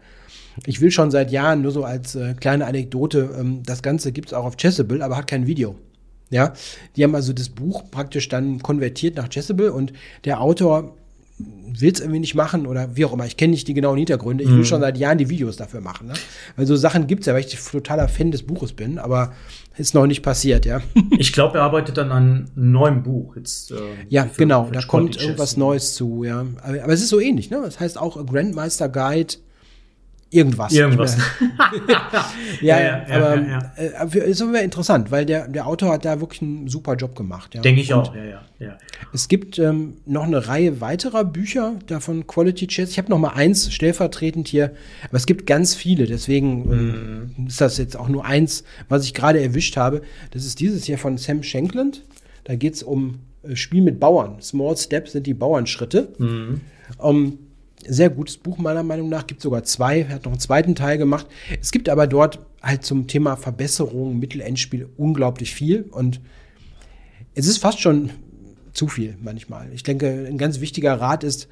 Ich 0.66 0.80
will 0.80 0.90
schon 0.90 1.10
seit 1.10 1.30
Jahren, 1.30 1.62
nur 1.62 1.72
so 1.72 1.84
als 1.84 2.14
äh, 2.14 2.34
kleine 2.34 2.66
Anekdote, 2.66 3.30
ähm, 3.38 3.62
das 3.64 3.82
Ganze 3.82 4.12
gibt 4.12 4.28
es 4.28 4.34
auch 4.34 4.44
auf 4.44 4.56
Chessable, 4.56 5.02
aber 5.04 5.16
hat 5.16 5.26
kein 5.26 5.46
Video. 5.46 5.76
Ja, 6.30 6.52
die 6.94 7.02
haben 7.02 7.14
also 7.14 7.32
das 7.32 7.48
Buch 7.48 7.90
praktisch 7.90 8.28
dann 8.28 8.60
konvertiert 8.60 9.16
nach 9.16 9.28
Chessable 9.28 9.72
und 9.72 9.92
der 10.24 10.40
Autor 10.40 10.94
will 11.38 11.92
es 11.92 12.00
irgendwie 12.00 12.20
nicht 12.20 12.34
machen 12.34 12.66
oder 12.66 12.96
wie 12.96 13.04
auch 13.04 13.12
immer. 13.12 13.26
Ich 13.26 13.36
kenne 13.36 13.52
nicht 13.52 13.66
die 13.68 13.74
genauen 13.74 13.96
Hintergründe. 13.96 14.44
Ich 14.44 14.50
will 14.50 14.58
mhm. 14.58 14.64
schon 14.64 14.80
seit 14.80 14.98
Jahren 14.98 15.18
die 15.18 15.28
Videos 15.28 15.56
dafür 15.56 15.80
machen. 15.80 16.08
Ne? 16.08 16.14
Weil 16.56 16.66
so 16.66 16.76
Sachen 16.76 17.06
gibt 17.06 17.20
es 17.20 17.26
ja, 17.26 17.34
weil 17.34 17.40
ich 17.40 17.58
totaler 17.58 18.08
Fan 18.08 18.30
des 18.30 18.42
Buches 18.42 18.72
bin, 18.72 18.98
aber 18.98 19.32
ist 19.76 19.94
noch 19.94 20.06
nicht 20.06 20.22
passiert, 20.22 20.66
ja. 20.66 20.82
ich 21.18 21.32
glaube, 21.32 21.58
er 21.58 21.64
arbeitet 21.64 21.96
dann 21.96 22.12
an 22.12 22.22
einem 22.22 22.72
neuen 22.72 23.02
Buch. 23.02 23.36
Jetzt, 23.36 23.70
äh, 23.70 23.76
ja, 24.08 24.24
für, 24.24 24.36
genau, 24.36 24.66
für 24.66 24.72
da 24.72 24.82
kommt 24.82 25.20
irgendwas 25.20 25.56
Neues 25.56 25.94
zu, 25.94 26.24
ja. 26.24 26.44
Aber, 26.62 26.82
aber, 26.82 26.92
es 26.92 27.00
ist 27.00 27.08
so 27.08 27.18
ähnlich, 27.18 27.50
ne? 27.50 27.62
Das 27.64 27.80
heißt 27.80 27.96
auch 27.96 28.24
Grandmeister 28.26 28.88
Guide 28.90 29.34
irgendwas. 30.30 30.72
Irgendwas. 30.72 31.16
ja, 32.60 32.80
ja, 32.80 32.80
ja, 32.80 33.06
aber 33.08 33.40
ja, 33.40 33.72
ja. 33.76 34.04
Äh, 34.04 34.30
ist 34.30 34.40
aber 34.40 34.62
interessant, 34.62 35.10
weil 35.10 35.26
der, 35.26 35.48
der 35.48 35.66
Autor 35.66 35.92
hat 35.92 36.04
da 36.04 36.20
wirklich 36.20 36.42
einen 36.42 36.68
super 36.68 36.94
Job 36.94 37.16
gemacht. 37.16 37.54
Ja. 37.54 37.60
Denke 37.60 37.80
ich 37.80 37.92
Und 37.92 37.98
auch, 38.00 38.14
ja, 38.14 38.24
ja, 38.24 38.40
ja. 38.58 38.78
Es 39.12 39.28
gibt 39.28 39.58
ähm, 39.58 39.94
noch 40.06 40.24
eine 40.24 40.46
Reihe 40.46 40.80
weiterer 40.80 41.24
Bücher 41.24 41.74
davon 41.86 42.26
Quality 42.26 42.68
Chess. 42.68 42.90
Ich 42.90 42.98
habe 42.98 43.10
noch 43.10 43.18
mal 43.18 43.30
eins 43.30 43.72
stellvertretend 43.72 44.48
hier, 44.48 44.72
aber 45.04 45.16
es 45.16 45.26
gibt 45.26 45.46
ganz 45.46 45.74
viele, 45.74 46.06
deswegen 46.06 47.32
mm. 47.36 47.46
ist 47.48 47.60
das 47.60 47.78
jetzt 47.78 47.96
auch 47.96 48.08
nur 48.08 48.24
eins, 48.24 48.64
was 48.88 49.04
ich 49.04 49.14
gerade 49.14 49.42
erwischt 49.42 49.76
habe. 49.76 50.02
Das 50.30 50.44
ist 50.44 50.60
dieses 50.60 50.84
hier 50.84 50.98
von 50.98 51.18
Sam 51.18 51.42
Shankland. 51.42 52.04
Da 52.44 52.54
geht 52.54 52.74
es 52.74 52.82
um 52.82 53.20
äh, 53.42 53.56
Spiel 53.56 53.82
mit 53.82 53.98
Bauern. 53.98 54.40
Small 54.40 54.76
Steps 54.76 55.12
sind 55.12 55.26
die 55.26 55.34
Bauernschritte. 55.34 56.08
Mm. 56.18 56.60
Um, 56.98 57.38
sehr 57.86 58.10
gutes 58.10 58.36
Buch 58.36 58.58
meiner 58.58 58.82
Meinung 58.82 59.08
nach. 59.08 59.26
Gibt 59.26 59.40
sogar 59.40 59.64
zwei. 59.64 60.00
Er 60.00 60.14
hat 60.16 60.24
noch 60.24 60.32
einen 60.32 60.40
zweiten 60.40 60.74
Teil 60.74 60.98
gemacht. 60.98 61.26
Es 61.60 61.70
gibt 61.72 61.88
aber 61.88 62.06
dort 62.06 62.40
halt 62.62 62.84
zum 62.84 63.06
Thema 63.06 63.36
Verbesserung, 63.36 64.18
Mittelendspiel 64.18 64.88
unglaublich 64.96 65.54
viel. 65.54 65.82
Und 65.90 66.20
es 67.34 67.46
ist 67.46 67.58
fast 67.58 67.80
schon 67.80 68.10
zu 68.72 68.88
viel 68.88 69.16
manchmal. 69.20 69.72
Ich 69.72 69.82
denke, 69.82 70.26
ein 70.28 70.38
ganz 70.38 70.60
wichtiger 70.60 71.00
Rat 71.00 71.24
ist, 71.24 71.48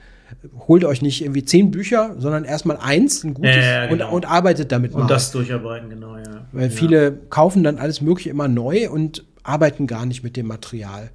holt 0.66 0.84
euch 0.84 1.02
nicht 1.02 1.22
irgendwie 1.22 1.44
zehn 1.44 1.70
Bücher, 1.70 2.14
sondern 2.18 2.44
erstmal 2.44 2.76
eins, 2.76 3.24
ein 3.24 3.34
gutes, 3.34 3.56
ja, 3.56 3.62
ja, 3.62 3.86
genau. 3.86 4.08
und, 4.08 4.24
und, 4.24 4.30
arbeitet 4.30 4.72
damit 4.72 4.92
mal. 4.92 5.02
Und 5.02 5.10
das 5.10 5.30
durcharbeiten, 5.32 5.88
genau, 5.88 6.16
ja. 6.16 6.46
Weil 6.52 6.70
viele 6.70 7.12
kaufen 7.30 7.64
dann 7.64 7.78
alles 7.78 8.00
Mögliche 8.00 8.30
immer 8.30 8.48
neu 8.48 8.90
und 8.90 9.24
arbeiten 9.42 9.86
gar 9.86 10.06
nicht 10.06 10.22
mit 10.22 10.36
dem 10.36 10.46
Material. 10.46 11.10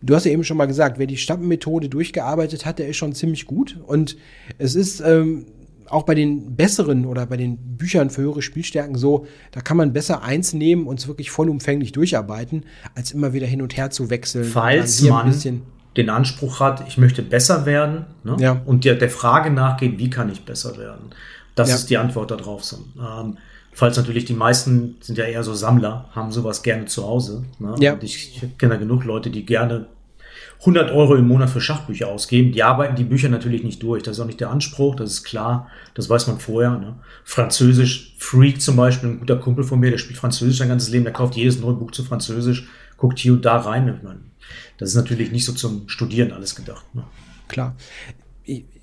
Du 0.00 0.14
hast 0.14 0.24
ja 0.24 0.30
eben 0.30 0.44
schon 0.44 0.56
mal 0.56 0.66
gesagt, 0.66 0.98
wer 0.98 1.06
die 1.06 1.16
Stampenmethode 1.16 1.88
durchgearbeitet 1.88 2.66
hat, 2.66 2.78
der 2.78 2.88
ist 2.88 2.96
schon 2.96 3.14
ziemlich 3.14 3.46
gut. 3.46 3.78
Und 3.86 4.16
es 4.58 4.74
ist 4.74 5.00
ähm, 5.00 5.46
auch 5.86 6.04
bei 6.04 6.14
den 6.14 6.56
besseren 6.56 7.04
oder 7.06 7.26
bei 7.26 7.36
den 7.36 7.56
Büchern 7.56 8.10
für 8.10 8.22
höhere 8.22 8.42
Spielstärken 8.42 8.96
so, 8.96 9.26
da 9.50 9.60
kann 9.60 9.76
man 9.76 9.92
besser 9.92 10.22
eins 10.22 10.52
nehmen 10.52 10.86
und 10.86 11.00
es 11.00 11.08
wirklich 11.08 11.30
vollumfänglich 11.30 11.92
durcharbeiten, 11.92 12.64
als 12.94 13.12
immer 13.12 13.32
wieder 13.32 13.46
hin 13.46 13.62
und 13.62 13.76
her 13.76 13.90
zu 13.90 14.10
wechseln. 14.10 14.44
Falls 14.44 15.02
man 15.02 15.34
den 15.96 16.10
Anspruch 16.10 16.60
hat, 16.60 16.86
ich 16.86 16.98
möchte 16.98 17.22
besser 17.22 17.66
werden 17.66 18.04
ne? 18.22 18.36
ja. 18.38 18.62
und 18.66 18.84
der, 18.84 18.94
der 18.94 19.10
Frage 19.10 19.50
nachgeht, 19.50 19.98
wie 19.98 20.10
kann 20.10 20.30
ich 20.30 20.44
besser 20.44 20.78
werden? 20.78 21.10
Das 21.54 21.70
ja. 21.70 21.74
ist 21.74 21.90
die 21.90 21.96
Antwort 21.96 22.30
darauf. 22.30 22.72
Ähm, 22.72 23.36
Falls 23.78 23.96
natürlich 23.96 24.24
die 24.24 24.34
meisten 24.34 24.96
sind 25.00 25.18
ja 25.18 25.24
eher 25.24 25.44
so 25.44 25.54
Sammler, 25.54 26.06
haben 26.10 26.32
sowas 26.32 26.64
gerne 26.64 26.86
zu 26.86 27.06
Hause. 27.06 27.44
Ne? 27.60 27.76
Ja. 27.78 27.92
Und 27.92 28.02
ich, 28.02 28.42
ich 28.42 28.58
kenne 28.58 28.74
da 28.74 28.76
genug 28.80 29.04
Leute, 29.04 29.30
die 29.30 29.46
gerne 29.46 29.86
100 30.58 30.90
Euro 30.90 31.14
im 31.14 31.28
Monat 31.28 31.48
für 31.48 31.60
Schachbücher 31.60 32.08
ausgeben. 32.08 32.50
Die 32.50 32.64
arbeiten 32.64 32.96
die 32.96 33.04
Bücher 33.04 33.28
natürlich 33.28 33.62
nicht 33.62 33.80
durch. 33.80 34.02
Das 34.02 34.16
ist 34.16 34.20
auch 34.20 34.26
nicht 34.26 34.40
der 34.40 34.50
Anspruch, 34.50 34.96
das 34.96 35.12
ist 35.12 35.22
klar. 35.22 35.68
Das 35.94 36.10
weiß 36.10 36.26
man 36.26 36.40
vorher. 36.40 36.70
Ne? 36.70 36.96
Französisch, 37.22 38.16
Freak 38.18 38.60
zum 38.60 38.74
Beispiel, 38.74 39.10
ein 39.10 39.20
guter 39.20 39.36
Kumpel 39.36 39.62
von 39.62 39.78
mir, 39.78 39.92
der 39.92 39.98
spielt 39.98 40.18
Französisch 40.18 40.58
sein 40.58 40.70
ganzes 40.70 40.90
Leben, 40.90 41.04
der 41.04 41.12
kauft 41.12 41.36
jedes 41.36 41.60
neue 41.60 41.74
Buch 41.74 41.92
zu 41.92 42.02
Französisch, 42.02 42.66
guckt 42.96 43.20
hier 43.20 43.34
und 43.34 43.44
da 43.44 43.58
rein. 43.58 44.00
Das 44.78 44.88
ist 44.88 44.96
natürlich 44.96 45.30
nicht 45.30 45.44
so 45.44 45.52
zum 45.52 45.88
Studieren 45.88 46.32
alles 46.32 46.56
gedacht. 46.56 46.84
Ne? 46.96 47.04
Klar 47.46 47.76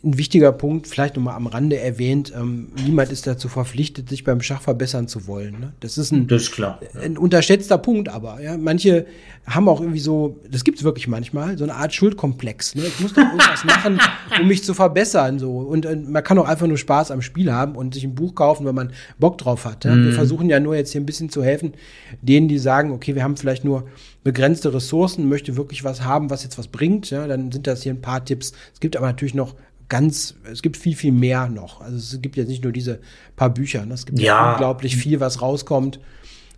ein 0.05 0.17
wichtiger 0.17 0.51
Punkt, 0.51 0.87
vielleicht 0.87 1.15
nochmal 1.15 1.35
am 1.35 1.47
Rande 1.47 1.79
erwähnt, 1.79 2.31
ähm, 2.35 2.69
niemand 2.85 3.11
ist 3.11 3.25
dazu 3.25 3.49
verpflichtet, 3.49 4.09
sich 4.09 4.23
beim 4.23 4.41
Schach 4.41 4.61
verbessern 4.61 5.07
zu 5.07 5.27
wollen. 5.27 5.59
Ne? 5.59 5.73
Das 5.79 5.97
ist 5.97 6.11
ein, 6.11 6.27
das 6.27 6.43
ist 6.43 6.51
klar, 6.51 6.79
ja. 6.93 7.01
ein 7.01 7.17
unterschätzter 7.17 7.77
Punkt, 7.77 8.09
aber 8.09 8.41
ja, 8.41 8.55
manche 8.57 9.05
haben 9.47 9.69
auch 9.69 9.79
irgendwie 9.79 9.99
so, 9.99 10.39
das 10.49 10.63
gibt 10.63 10.79
es 10.79 10.83
wirklich 10.83 11.07
manchmal, 11.07 11.57
so 11.57 11.63
eine 11.63 11.75
Art 11.75 11.93
Schuldkomplex. 11.93 12.75
Ne? 12.75 12.83
Ich 12.85 12.99
muss 12.99 13.13
doch 13.13 13.21
irgendwas 13.21 13.63
machen, 13.63 13.99
um 14.41 14.47
mich 14.47 14.63
zu 14.63 14.73
verbessern. 14.73 15.37
So. 15.37 15.59
Und 15.59 15.85
äh, 15.85 15.95
man 15.95 16.23
kann 16.23 16.39
auch 16.39 16.47
einfach 16.47 16.65
nur 16.65 16.77
Spaß 16.77 17.11
am 17.11 17.21
Spiel 17.21 17.51
haben 17.51 17.75
und 17.75 17.93
sich 17.93 18.03
ein 18.03 18.15
Buch 18.15 18.33
kaufen, 18.33 18.65
wenn 18.65 18.73
man 18.73 18.91
Bock 19.19 19.37
drauf 19.37 19.65
hat. 19.65 19.85
Ja? 19.85 19.93
Mhm. 19.93 20.05
Wir 20.05 20.13
versuchen 20.13 20.49
ja 20.49 20.59
nur 20.59 20.75
jetzt 20.75 20.91
hier 20.91 21.01
ein 21.01 21.05
bisschen 21.05 21.29
zu 21.29 21.43
helfen, 21.43 21.73
denen, 22.21 22.47
die 22.47 22.57
sagen, 22.57 22.91
okay, 22.91 23.13
wir 23.13 23.23
haben 23.23 23.37
vielleicht 23.37 23.65
nur 23.65 23.87
begrenzte 24.23 24.73
Ressourcen, 24.73 25.29
möchte 25.29 25.55
wirklich 25.55 25.83
was 25.83 26.03
haben, 26.03 26.31
was 26.31 26.43
jetzt 26.43 26.57
was 26.57 26.67
bringt. 26.67 27.11
Ja? 27.11 27.27
Dann 27.27 27.51
sind 27.51 27.67
das 27.67 27.83
hier 27.83 27.93
ein 27.93 28.01
paar 28.01 28.25
Tipps. 28.25 28.53
Es 28.73 28.79
gibt 28.79 28.97
aber 28.97 29.05
natürlich 29.05 29.35
noch 29.35 29.53
ganz, 29.89 30.35
es 30.51 30.61
gibt 30.61 30.77
viel, 30.77 30.95
viel 30.95 31.11
mehr 31.11 31.47
noch. 31.47 31.81
Also 31.81 31.97
es 31.97 32.21
gibt 32.21 32.35
jetzt 32.37 32.47
nicht 32.47 32.63
nur 32.63 32.73
diese 32.73 32.99
paar 33.35 33.49
Bücher, 33.49 33.85
ne? 33.85 33.93
es 33.93 34.05
gibt 34.05 34.19
ja. 34.19 34.53
unglaublich 34.53 34.95
viel, 34.95 35.19
was 35.19 35.41
rauskommt. 35.41 35.99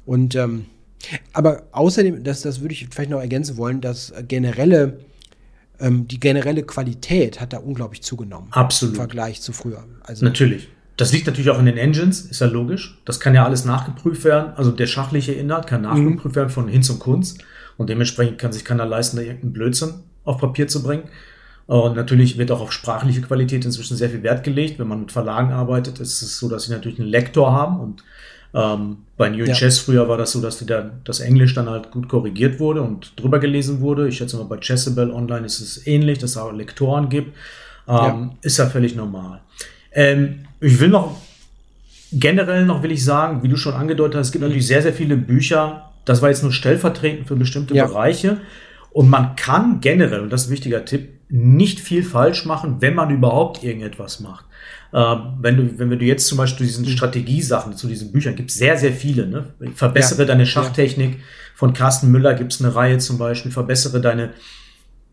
Und 0.06 0.36
ähm, 0.36 0.66
aber 1.34 1.64
außerdem, 1.72 2.24
das, 2.24 2.42
das 2.42 2.62
würde 2.62 2.74
ich 2.74 2.88
vielleicht 2.92 3.12
noch 3.12 3.20
ergänzen 3.20 3.58
wollen, 3.58 3.82
dass 3.82 4.14
generelle, 4.28 5.00
ähm, 5.80 6.08
die 6.08 6.20
generelle 6.20 6.64
Qualität 6.64 7.40
hat 7.40 7.54
da 7.54 7.58
unglaublich 7.58 8.02
zugenommen. 8.02 8.48
Absolut. 8.52 8.96
Im 8.96 8.98
Vergleich 8.98 9.42
zu 9.42 9.54
früher. 9.54 9.84
Also, 10.02 10.26
natürlich. 10.26 10.70
Das 10.98 11.14
liegt 11.14 11.28
natürlich 11.28 11.52
auch 11.52 11.60
in 11.60 11.68
den 11.68 11.78
Engines, 11.78 12.22
ist 12.22 12.42
ja 12.42 12.48
logisch. 12.48 13.00
Das 13.06 13.20
kann 13.20 13.36
ja 13.36 13.46
alles 13.46 13.66
nachgeprüft 13.66 14.24
werden. 14.24 14.54
Also 14.56 14.72
der 14.72 14.88
schachliche 14.88 15.32
Inhalt 15.32 15.68
kann 15.68 15.84
nachgeprüft 15.84 16.26
mhm. 16.26 16.36
werden 16.36 16.50
von 16.50 16.68
Hinz 16.68 16.90
und 16.90 16.98
Kunst. 16.98 17.44
Und 17.78 17.92
dementsprechend 17.92 18.40
kann 18.40 18.52
sich 18.52 18.66
keiner 18.66 18.86
leisten, 18.88 19.18
da 19.18 19.22
irgendeinen 19.22 19.54
Blödsinn 19.54 19.94
auf 20.24 20.40
Papier 20.40 20.68
zu 20.68 20.82
bringen. 20.82 21.04
Und 21.68 21.96
natürlich 21.96 22.38
wird 22.38 22.52
auch 22.52 22.62
auf 22.62 22.72
sprachliche 22.72 23.22
Qualität 23.22 23.66
inzwischen 23.66 23.98
sehr 23.98 24.10
viel 24.10 24.24
Wert 24.24 24.44
gelegt. 24.44 24.80
Wenn 24.80 24.88
man 24.88 25.02
mit 25.02 25.12
Verlagen 25.12 25.52
arbeitet, 25.52 26.00
ist 26.00 26.22
es 26.22 26.40
so, 26.40 26.48
dass 26.48 26.64
sie 26.64 26.72
natürlich 26.72 27.00
einen 27.00 27.10
Lektor 27.10 27.52
haben. 27.52 27.80
Und 27.80 28.04
ähm, 28.54 28.98
bei 29.18 29.30
New 29.30 29.44
ja. 29.44 29.54
Chess 29.54 29.80
früher 29.80 30.08
war 30.08 30.18
das 30.18 30.32
so, 30.32 30.42
dass 30.42 30.60
die 30.60 30.66
dann, 30.66 31.02
das 31.04 31.20
Englisch 31.20 31.54
dann 31.54 31.70
halt 31.70 31.92
gut 31.92 32.08
korrigiert 32.08 32.60
wurde 32.60 32.82
und 32.82 33.20
drüber 33.20 33.40
gelesen 33.40 33.82
wurde. 33.82 34.08
Ich 34.08 34.18
schätze 34.18 34.38
mal, 34.38 34.46
bei 34.46 34.58
Chessable 34.58 35.14
Online 35.14 35.46
ist 35.46 35.60
es 35.60 35.86
ähnlich, 35.86 36.20
dass 36.20 36.32
es 36.32 36.38
auch 36.38 36.54
Lektoren 36.54 37.10
gibt. 37.10 37.36
Ähm, 37.88 37.96
ja. 37.96 38.30
Ist 38.42 38.58
ja 38.58 38.68
völlig 38.68 38.96
normal. 38.96 39.42
Ähm, 39.92 40.46
ich 40.62 40.80
will 40.80 40.90
noch 40.90 41.18
generell 42.12 42.66
noch 42.66 42.84
will 42.84 42.92
ich 42.92 43.04
sagen, 43.04 43.44
wie 43.44 43.50
du 43.50 43.58
schon 43.58 43.74
angedeutet 43.74 44.16
hast, 44.16 44.28
es 44.28 44.32
gibt 44.32 44.44
natürlich 44.44 44.68
sehr, 44.68 44.82
sehr 44.82 44.94
viele 44.94 45.18
Bücher. 45.18 45.92
Das 46.06 46.22
war 46.22 46.30
jetzt 46.30 46.44
nur 46.44 46.54
stellvertretend 46.54 47.28
für 47.28 47.36
bestimmte 47.36 47.76
ja. 47.76 47.86
Bereiche. 47.86 48.38
Und 48.92 49.10
man 49.10 49.36
kann 49.36 49.82
generell, 49.82 50.22
und 50.22 50.32
das 50.32 50.44
ist 50.44 50.48
ein 50.48 50.54
wichtiger 50.54 50.86
Tipp, 50.86 51.10
nicht 51.30 51.80
viel 51.80 52.04
falsch 52.04 52.46
machen, 52.46 52.78
wenn 52.80 52.96
man 52.96 53.10
überhaupt 53.10 53.64
irgendetwas 53.64 54.20
macht. 54.20 54.46
Äh, 54.94 55.16
wenn 55.42 55.58
du, 55.58 55.80
wenn 55.80 55.90
du 55.90 56.06
jetzt 56.06 56.28
zum 56.28 56.38
Beispiel 56.38 56.66
diesen 56.66 56.86
mhm. 56.86 56.90
Strategiesachen 56.90 57.76
zu 57.76 57.88
diesen 57.88 58.12
Büchern 58.12 58.36
gibt 58.36 58.52
sehr, 58.52 58.78
sehr 58.78 58.94
viele. 58.94 59.28
Ne? 59.28 59.46
Verbessere 59.76 60.22
ja, 60.22 60.28
deine 60.28 60.46
Schachtechnik. 60.46 61.12
Ja. 61.12 61.24
Von 61.56 61.74
Carsten 61.74 62.12
Müller 62.12 62.34
gibt 62.36 62.54
es 62.54 62.62
eine 62.62 62.74
Reihe 62.74 62.98
zum 63.00 63.18
Beispiel. 63.18 63.52
Verbessere 63.52 64.00
deine 64.00 64.32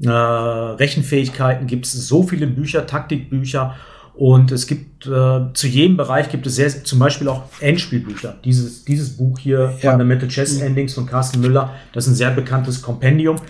äh, 0.03 0.09
Rechenfähigkeiten. 0.09 1.67
Gibt 1.67 1.87
es 1.87 1.93
so 1.93 2.23
viele 2.23 2.47
Bücher, 2.47 2.87
Taktikbücher. 2.87 3.75
Und 4.15 4.53
es 4.53 4.69
gibt 4.69 5.07
äh, 5.07 5.53
zu 5.55 5.67
jedem 5.67 5.97
Bereich 5.97 6.29
gibt 6.29 6.47
es 6.47 6.55
sehr, 6.55 6.85
zum 6.85 7.01
Beispiel 7.01 7.27
auch 7.27 7.43
Endspielbücher. 7.59 8.37
Dieses, 8.45 8.85
dieses 8.85 9.17
Buch 9.17 9.41
hier, 9.41 9.75
ja. 9.81 9.91
Fundamental 9.91 10.29
Chess 10.29 10.59
mhm. 10.59 10.67
Endings 10.67 10.95
von 10.95 11.07
Carsten 11.07 11.41
Müller, 11.41 11.75
das 11.93 12.07
ist 12.07 12.13
ein 12.13 12.17
sehr 12.17 12.31
bekanntes 12.31 12.81
Kompendium 12.81 13.41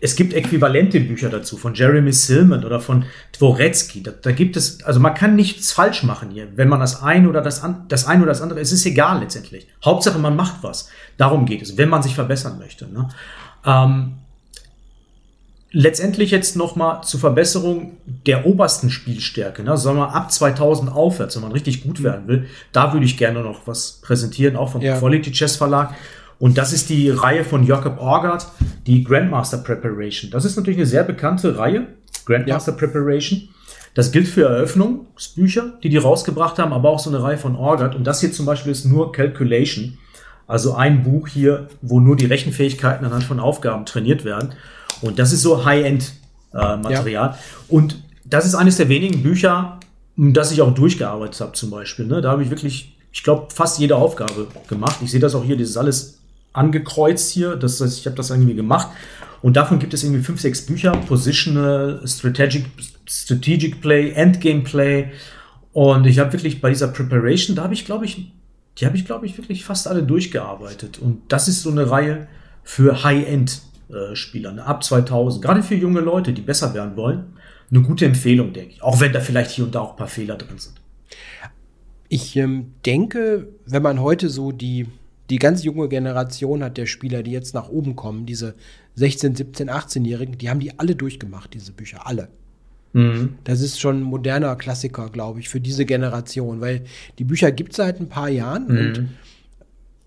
es 0.00 0.14
gibt 0.16 0.32
äquivalente 0.32 1.00
Bücher 1.00 1.28
dazu 1.28 1.56
von 1.56 1.74
Jeremy 1.74 2.12
Silman 2.12 2.64
oder 2.64 2.80
von 2.80 3.04
Dvoretsky. 3.32 4.02
Da, 4.02 4.12
da, 4.12 4.32
gibt 4.32 4.56
es, 4.56 4.82
also 4.84 5.00
man 5.00 5.14
kann 5.14 5.34
nichts 5.34 5.72
falsch 5.72 6.02
machen 6.04 6.30
hier, 6.30 6.48
wenn 6.56 6.68
man 6.68 6.80
das 6.80 7.02
eine 7.02 7.28
oder 7.28 7.40
das, 7.40 7.62
an, 7.62 7.86
das 7.88 8.06
eine 8.06 8.22
oder 8.22 8.32
das 8.32 8.42
andere, 8.42 8.60
es 8.60 8.72
ist 8.72 8.86
egal 8.86 9.20
letztendlich. 9.20 9.66
Hauptsache 9.84 10.18
man 10.18 10.36
macht 10.36 10.62
was. 10.62 10.88
Darum 11.16 11.46
geht 11.46 11.62
es, 11.62 11.76
wenn 11.76 11.88
man 11.88 12.02
sich 12.02 12.14
verbessern 12.14 12.58
möchte. 12.58 12.86
Ne? 12.86 13.08
Ähm, 13.64 14.14
letztendlich 15.70 16.30
jetzt 16.30 16.56
noch 16.56 16.76
mal 16.76 17.02
zur 17.02 17.20
Verbesserung 17.20 17.98
der 18.26 18.46
obersten 18.46 18.90
Spielstärke. 18.90 19.62
Ne? 19.62 19.76
Sagen 19.76 19.98
wir 19.98 20.14
ab 20.14 20.32
2000 20.32 20.90
aufwärts, 20.90 21.36
wenn 21.36 21.42
man 21.42 21.52
richtig 21.52 21.82
gut 21.82 22.02
werden 22.02 22.26
will, 22.28 22.46
da 22.72 22.92
würde 22.92 23.04
ich 23.04 23.18
gerne 23.18 23.42
noch 23.42 23.66
was 23.66 24.00
präsentieren, 24.02 24.56
auch 24.56 24.70
vom 24.70 24.80
ja. 24.80 24.98
Quality 24.98 25.32
Chess 25.32 25.56
Verlag. 25.56 25.94
Und 26.38 26.56
das 26.56 26.72
ist 26.72 26.88
die 26.88 27.10
Reihe 27.10 27.44
von 27.44 27.66
Jakob 27.66 28.00
Orgard, 28.00 28.46
die 28.86 29.02
Grandmaster 29.02 29.58
Preparation. 29.58 30.30
Das 30.30 30.44
ist 30.44 30.56
natürlich 30.56 30.78
eine 30.78 30.86
sehr 30.86 31.04
bekannte 31.04 31.58
Reihe, 31.58 31.88
Grandmaster 32.26 32.72
ja. 32.72 32.78
Preparation. 32.78 33.48
Das 33.94 34.12
gilt 34.12 34.28
für 34.28 34.44
Eröffnungsbücher, 34.44 35.78
die 35.82 35.88
die 35.88 35.96
rausgebracht 35.96 36.58
haben, 36.58 36.72
aber 36.72 36.90
auch 36.90 37.00
so 37.00 37.10
eine 37.10 37.22
Reihe 37.22 37.38
von 37.38 37.56
Orgard. 37.56 37.96
Und 37.96 38.06
das 38.06 38.20
hier 38.20 38.30
zum 38.30 38.46
Beispiel 38.46 38.70
ist 38.70 38.84
nur 38.84 39.10
Calculation. 39.10 39.98
Also 40.46 40.74
ein 40.74 41.02
Buch 41.02 41.28
hier, 41.28 41.68
wo 41.82 41.98
nur 41.98 42.16
die 42.16 42.26
Rechenfähigkeiten 42.26 43.04
anhand 43.04 43.24
von 43.24 43.40
Aufgaben 43.40 43.84
trainiert 43.86 44.24
werden. 44.24 44.50
Und 45.02 45.18
das 45.18 45.32
ist 45.32 45.42
so 45.42 45.64
High-End-Material. 45.64 47.06
Äh, 47.06 47.12
ja. 47.12 47.38
Und 47.68 48.02
das 48.24 48.46
ist 48.46 48.54
eines 48.54 48.76
der 48.76 48.88
wenigen 48.88 49.22
Bücher, 49.22 49.80
das 50.16 50.52
ich 50.52 50.62
auch 50.62 50.72
durchgearbeitet 50.72 51.40
habe 51.40 51.52
zum 51.52 51.70
Beispiel. 51.70 52.06
Ne? 52.06 52.20
Da 52.20 52.30
habe 52.30 52.42
ich 52.42 52.50
wirklich, 52.50 52.96
ich 53.12 53.22
glaube, 53.22 53.48
fast 53.52 53.78
jede 53.78 53.96
Aufgabe 53.96 54.46
gemacht. 54.68 54.96
Ich 55.02 55.10
sehe 55.10 55.20
das 55.20 55.34
auch 55.34 55.44
hier, 55.44 55.56
dieses 55.56 55.76
alles 55.76 56.17
angekreuzt 56.52 57.30
hier. 57.30 57.56
Das 57.56 57.80
heißt, 57.80 57.98
ich 57.98 58.06
habe 58.06 58.16
das 58.16 58.30
irgendwie 58.30 58.54
gemacht. 58.54 58.88
Und 59.40 59.56
davon 59.56 59.78
gibt 59.78 59.94
es 59.94 60.02
irgendwie 60.02 60.22
fünf, 60.22 60.40
sechs 60.40 60.66
Bücher. 60.66 60.92
Positional, 60.92 62.00
Strategic, 62.04 62.66
Strategic 63.08 63.80
Play, 63.80 64.10
Endgame 64.12 64.62
Play. 64.62 65.10
Und 65.72 66.06
ich 66.06 66.18
habe 66.18 66.32
wirklich 66.32 66.60
bei 66.60 66.70
dieser 66.70 66.88
Preparation, 66.88 67.54
da 67.54 67.62
habe 67.62 67.74
ich, 67.74 67.84
glaube 67.84 68.04
ich, 68.04 68.32
die 68.78 68.86
habe 68.86 68.96
ich, 68.96 69.04
glaube 69.04 69.26
ich, 69.26 69.36
wirklich 69.38 69.64
fast 69.64 69.88
alle 69.88 70.02
durchgearbeitet. 70.02 70.98
Und 70.98 71.22
das 71.28 71.48
ist 71.48 71.62
so 71.62 71.70
eine 71.70 71.90
Reihe 71.90 72.28
für 72.62 73.02
High-End-Spieler, 73.02 74.52
ne? 74.52 74.64
ab 74.64 74.84
2000. 74.84 75.42
Gerade 75.42 75.62
für 75.62 75.74
junge 75.74 76.00
Leute, 76.00 76.32
die 76.32 76.42
besser 76.42 76.74
werden 76.74 76.96
wollen. 76.96 77.32
Eine 77.70 77.82
gute 77.82 78.06
Empfehlung, 78.06 78.52
denke 78.52 78.74
ich. 78.74 78.82
Auch 78.82 79.00
wenn 79.00 79.12
da 79.12 79.20
vielleicht 79.20 79.50
hier 79.50 79.64
und 79.64 79.74
da 79.74 79.80
auch 79.80 79.90
ein 79.90 79.96
paar 79.96 80.08
Fehler 80.08 80.36
drin 80.36 80.58
sind. 80.58 80.80
Ich 82.08 82.36
ähm, 82.36 82.74
denke, 82.86 83.48
wenn 83.66 83.82
man 83.82 84.00
heute 84.00 84.30
so 84.30 84.52
die 84.52 84.86
die 85.30 85.38
ganz 85.38 85.62
junge 85.62 85.88
Generation 85.88 86.62
hat 86.62 86.78
der 86.78 86.86
Spieler, 86.86 87.22
die 87.22 87.32
jetzt 87.32 87.54
nach 87.54 87.68
oben 87.68 87.96
kommen, 87.96 88.26
diese 88.26 88.54
16, 88.94 89.34
17, 89.36 89.70
18-Jährigen, 89.70 90.38
die 90.38 90.48
haben 90.48 90.60
die 90.60 90.78
alle 90.78 90.96
durchgemacht, 90.96 91.54
diese 91.54 91.72
Bücher, 91.72 92.06
alle. 92.06 92.28
Mhm. 92.94 93.34
Das 93.44 93.60
ist 93.60 93.80
schon 93.80 94.00
ein 94.00 94.02
moderner 94.02 94.56
Klassiker, 94.56 95.10
glaube 95.10 95.40
ich, 95.40 95.48
für 95.48 95.60
diese 95.60 95.84
Generation, 95.84 96.60
weil 96.60 96.82
die 97.18 97.24
Bücher 97.24 97.52
gibt 97.52 97.72
es 97.72 97.76
seit 97.76 98.00
ein 98.00 98.08
paar 98.08 98.28
Jahren 98.28 98.64
mhm. 98.68 98.78
und 98.78 99.08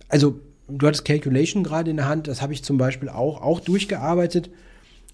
also 0.10 0.40
du 0.68 0.88
hattest 0.88 1.06
Calculation 1.06 1.64
gerade 1.64 1.92
in 1.92 1.98
der 1.98 2.08
Hand, 2.08 2.28
das 2.28 2.42
habe 2.42 2.54
ich 2.54 2.64
zum 2.64 2.78
Beispiel 2.78 3.10
auch, 3.10 3.42
auch 3.42 3.60
durchgearbeitet 3.60 4.50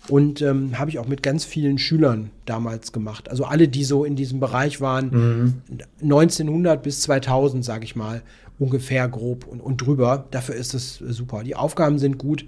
und 0.07 0.41
ähm, 0.41 0.79
habe 0.79 0.89
ich 0.89 0.99
auch 0.99 1.07
mit 1.07 1.21
ganz 1.21 1.43
vielen 1.43 1.77
Schülern 1.77 2.29
damals 2.45 2.93
gemacht. 2.93 3.29
Also 3.29 3.43
alle, 3.43 3.67
die 3.67 3.83
so 3.83 4.05
in 4.05 4.15
diesem 4.15 4.39
Bereich 4.39 4.79
waren, 4.79 5.09
mhm. 5.09 5.53
1900 6.01 6.81
bis 6.81 7.01
2000, 7.01 7.65
sage 7.65 7.83
ich 7.83 7.95
mal 7.95 8.21
ungefähr 8.59 9.07
grob 9.07 9.45
und, 9.47 9.61
und 9.61 9.77
drüber. 9.77 10.27
Dafür 10.31 10.55
ist 10.55 10.73
es 10.73 10.95
super. 10.97 11.43
Die 11.43 11.55
Aufgaben 11.55 11.99
sind 11.99 12.17
gut, 12.17 12.45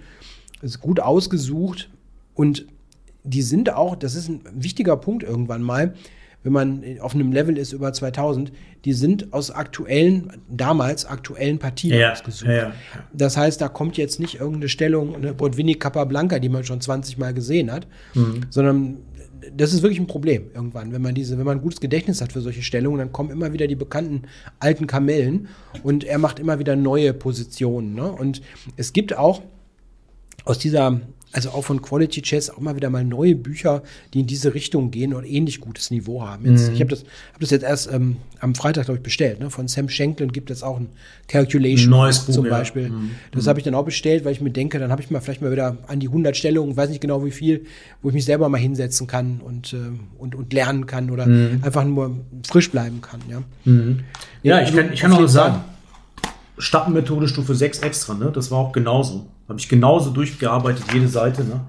ist 0.62 0.80
gut 0.80 1.00
ausgesucht 1.00 1.90
und 2.36 2.66
die 3.24 3.42
sind 3.42 3.74
auch, 3.74 3.96
das 3.96 4.16
ist 4.16 4.30
ein 4.30 4.42
wichtiger 4.54 4.98
Punkt 4.98 5.24
irgendwann 5.24 5.62
mal, 5.62 5.94
wenn 6.44 6.54
man 6.54 6.84
auf 7.02 7.14
einem 7.14 7.34
Level 7.34 7.58
ist 7.58 7.74
über 7.74 7.92
2000, 7.92 8.52
die 8.86 8.94
sind 8.94 9.34
aus 9.34 9.52
aktuellen, 9.52 10.32
damals 10.50 11.06
aktuellen 11.06 11.60
Partien 11.60 12.00
ja, 12.00 12.14
ausgesucht. 12.14 12.50
Ja, 12.50 12.72
Das 13.12 13.36
heißt, 13.36 13.60
da 13.60 13.68
kommt 13.68 13.98
jetzt 13.98 14.22
nicht 14.22 14.36
irgendeine 14.36 14.70
Stellung, 14.70 15.16
eine 15.16 15.34
Botwini 15.34 15.76
Capablanca, 15.76 16.40
die 16.40 16.48
man 16.48 16.64
schon 16.64 16.80
20 16.80 17.18
Mal 17.18 17.34
gesehen 17.34 17.72
hat, 17.72 17.88
mhm. 18.14 18.42
sondern 18.50 18.98
das 19.56 19.74
ist 19.74 19.82
wirklich 19.82 20.00
ein 20.00 20.08
Problem 20.08 20.52
irgendwann, 20.54 20.92
wenn 20.92 21.02
man 21.02 21.16
diese, 21.16 21.38
wenn 21.38 21.46
man 21.46 21.58
ein 21.58 21.62
gutes 21.62 21.80
Gedächtnis 21.80 22.22
hat 22.22 22.34
für 22.34 22.42
solche 22.42 22.62
Stellungen, 22.62 23.00
dann 23.00 23.12
kommen 23.12 23.30
immer 23.30 23.54
wieder 23.54 23.68
die 23.68 23.76
bekannten 23.76 24.24
alten 24.60 24.88
Kamellen 24.88 25.48
und 25.84 26.04
er 26.04 26.18
macht 26.18 26.40
immer 26.40 26.60
wieder 26.60 26.76
neue 26.76 27.14
Positionen. 27.14 27.94
Ne? 27.94 28.12
Und 28.12 28.42
es 28.78 28.94
gibt 28.94 29.18
auch 29.18 29.42
aus 30.46 30.58
dieser 30.58 31.02
also 31.32 31.50
auch 31.52 31.64
von 31.64 31.82
Quality 31.82 32.22
Chess 32.22 32.50
auch 32.50 32.60
mal 32.60 32.76
wieder 32.76 32.90
mal 32.90 33.04
neue 33.04 33.36
Bücher, 33.36 33.84
die 34.14 34.22
in 34.22 34.28
diese 34.28 34.54
Richtung 34.54 34.90
gehen 34.90 35.14
und 35.14 35.26
ähnlich 35.26 35.62
gutes 35.62 35.92
Niveau 35.92 36.24
haben. 36.24 36.46
Jetzt, 36.46 36.70
mhm. 36.70 36.74
Ich 36.74 36.80
habe 36.82 36.90
das, 36.90 37.04
hab 37.34 37.40
das 37.40 37.52
jetzt 37.52 37.64
erst 37.64 37.92
ähm, 37.92 38.18
am 38.40 38.56
Freitag, 38.56 38.86
glaube 38.86 38.98
ich, 38.98 39.04
bestellt. 39.04 39.40
Ne? 39.40 39.50
Von 39.50 39.68
Sam 39.68 39.90
Shanklin 39.90 40.32
gibt 40.32 40.50
es 40.50 40.64
auch 40.64 40.80
ein 40.80 40.90
Calculation 41.28 41.92
Neues 41.92 42.20
Buch, 42.20 42.34
zum 42.34 42.50
Beispiel. 42.50 42.84
Ja. 42.84 42.90
Mhm. 42.90 43.12
Das 43.32 43.46
habe 43.46 43.60
ich 43.60 43.66
dann 43.66 43.76
auch 43.76 43.86
bestellt, 43.86 44.26
weil 44.26 44.32
ich 44.32 44.42
mir 44.42 44.50
denke, 44.50 44.80
dann 44.80 44.92
habe 44.92 45.02
ich 45.02 45.12
mal 45.12 45.20
vielleicht 45.20 45.42
mal 45.42 45.52
wieder 45.52 45.78
an 45.88 46.00
die 46.00 46.08
100 46.08 46.36
Stellungen, 46.36 46.76
weiß 46.76 46.90
nicht 46.90 47.02
genau 47.02 47.24
wie 47.24 47.32
viel, 47.32 47.66
wo 48.02 48.10
ich 48.10 48.16
mich 48.16 48.26
selber 48.26 48.50
mal 48.50 48.58
hinsetzen 48.58 49.06
kann 49.06 49.40
und, 49.42 49.74
äh, 49.74 49.78
und, 50.18 50.34
und 50.34 50.52
lernen 50.52 50.88
kann 50.88 51.12
oder 51.12 51.28
mhm. 51.28 51.60
einfach 51.62 51.86
nur 51.86 52.18
frisch 52.48 52.72
bleiben 52.72 53.02
kann. 53.02 53.22
Ja, 53.30 53.44
mhm. 53.66 54.00
ja, 54.42 54.62
ich 54.62 54.74
kann, 54.74 54.92
ich 54.94 55.00
kann 55.02 55.14
auch 55.14 55.28
sagen, 55.28 55.64
Stappenmethode 56.58 57.28
Stufe 57.28 57.54
6 57.54 57.80
extra, 57.80 58.16
ne? 58.16 58.32
Das 58.34 58.50
war 58.50 58.58
auch 58.58 58.72
genauso. 58.72 59.28
Habe 59.50 59.60
ich 59.60 59.68
genauso 59.68 60.12
durchgearbeitet, 60.12 60.86
jede 60.94 61.08
Seite, 61.08 61.44
ne? 61.44 61.62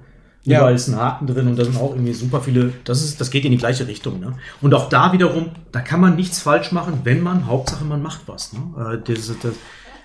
Ja. 0.44 0.58
Überall 0.58 0.74
ist 0.74 0.88
ein 0.88 0.96
Haken 0.96 1.26
drin 1.26 1.48
und 1.48 1.58
da 1.58 1.64
sind 1.64 1.76
auch 1.76 1.90
irgendwie 1.92 2.14
super 2.14 2.40
viele, 2.40 2.72
das 2.84 3.02
ist, 3.02 3.20
das 3.20 3.30
geht 3.30 3.44
in 3.44 3.50
die 3.50 3.58
gleiche 3.58 3.86
Richtung. 3.86 4.20
Ne? 4.20 4.32
Und 4.62 4.72
auch 4.72 4.88
da 4.88 5.12
wiederum, 5.12 5.50
da 5.70 5.80
kann 5.80 6.00
man 6.00 6.16
nichts 6.16 6.40
falsch 6.40 6.72
machen, 6.72 7.00
wenn 7.04 7.22
man, 7.22 7.46
Hauptsache 7.46 7.84
man 7.84 8.00
macht 8.00 8.22
was. 8.26 8.54
Ne? 8.54 8.60
Äh, 9.04 9.12
das, 9.12 9.30
das, 9.42 9.52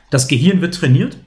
das, 0.10 0.28
Gehirn 0.28 0.60
wird 0.60 0.76
trainiert, 0.76 1.18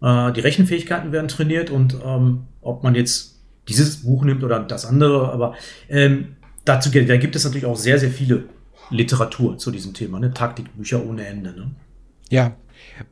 äh, 0.00 0.32
die 0.32 0.40
Rechenfähigkeiten 0.40 1.10
werden 1.10 1.26
trainiert 1.26 1.70
und 1.70 1.98
ähm, 2.04 2.42
ob 2.60 2.84
man 2.84 2.94
jetzt 2.94 3.40
dieses 3.66 4.04
Buch 4.04 4.24
nimmt 4.24 4.44
oder 4.44 4.60
das 4.60 4.86
andere, 4.86 5.32
aber 5.32 5.54
ähm, 5.88 6.36
dazu 6.64 6.88
da 6.90 7.16
gibt 7.16 7.34
es 7.34 7.44
natürlich 7.44 7.66
auch 7.66 7.76
sehr, 7.76 7.98
sehr 7.98 8.10
viele 8.10 8.44
Literatur 8.90 9.58
zu 9.58 9.72
diesem 9.72 9.92
Thema, 9.92 10.20
ne? 10.20 10.32
Taktikbücher 10.32 11.04
ohne 11.04 11.26
Ende. 11.26 11.50
Ne? 11.50 11.70
Ja, 12.30 12.54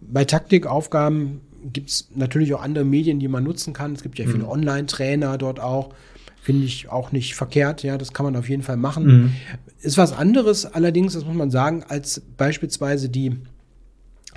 bei 0.01 0.25
Taktikaufgaben 0.25 1.41
gibt 1.73 1.91
es 1.91 2.09
natürlich 2.15 2.55
auch 2.55 2.63
andere 2.63 2.85
Medien, 2.85 3.19
die 3.19 3.29
man 3.29 3.45
nutzen 3.45 3.73
kann. 3.73 3.93
Es 3.93 4.03
gibt 4.03 4.19
ja 4.19 4.27
viele 4.27 4.45
mhm. 4.45 4.49
Online-Trainer 4.49 5.39
dort 5.39 5.61
auch. 5.61 5.95
Finde 6.43 6.67
ich 6.67 6.91
auch 6.91 7.11
nicht 7.11 7.35
verkehrt, 7.35 7.83
ja, 7.83 7.97
das 7.97 8.13
kann 8.13 8.25
man 8.25 8.37
auf 8.37 8.51
jeden 8.51 8.63
Fall 8.63 8.77
machen. 8.77 9.07
Mhm. 9.07 9.33
Ist 9.81 9.97
was 9.97 10.13
anderes 10.13 10.67
allerdings, 10.67 11.15
das 11.15 11.25
muss 11.25 11.35
man 11.35 11.51
sagen, 11.51 11.85
als 11.89 12.21
beispielsweise 12.37 13.09
die, 13.09 13.37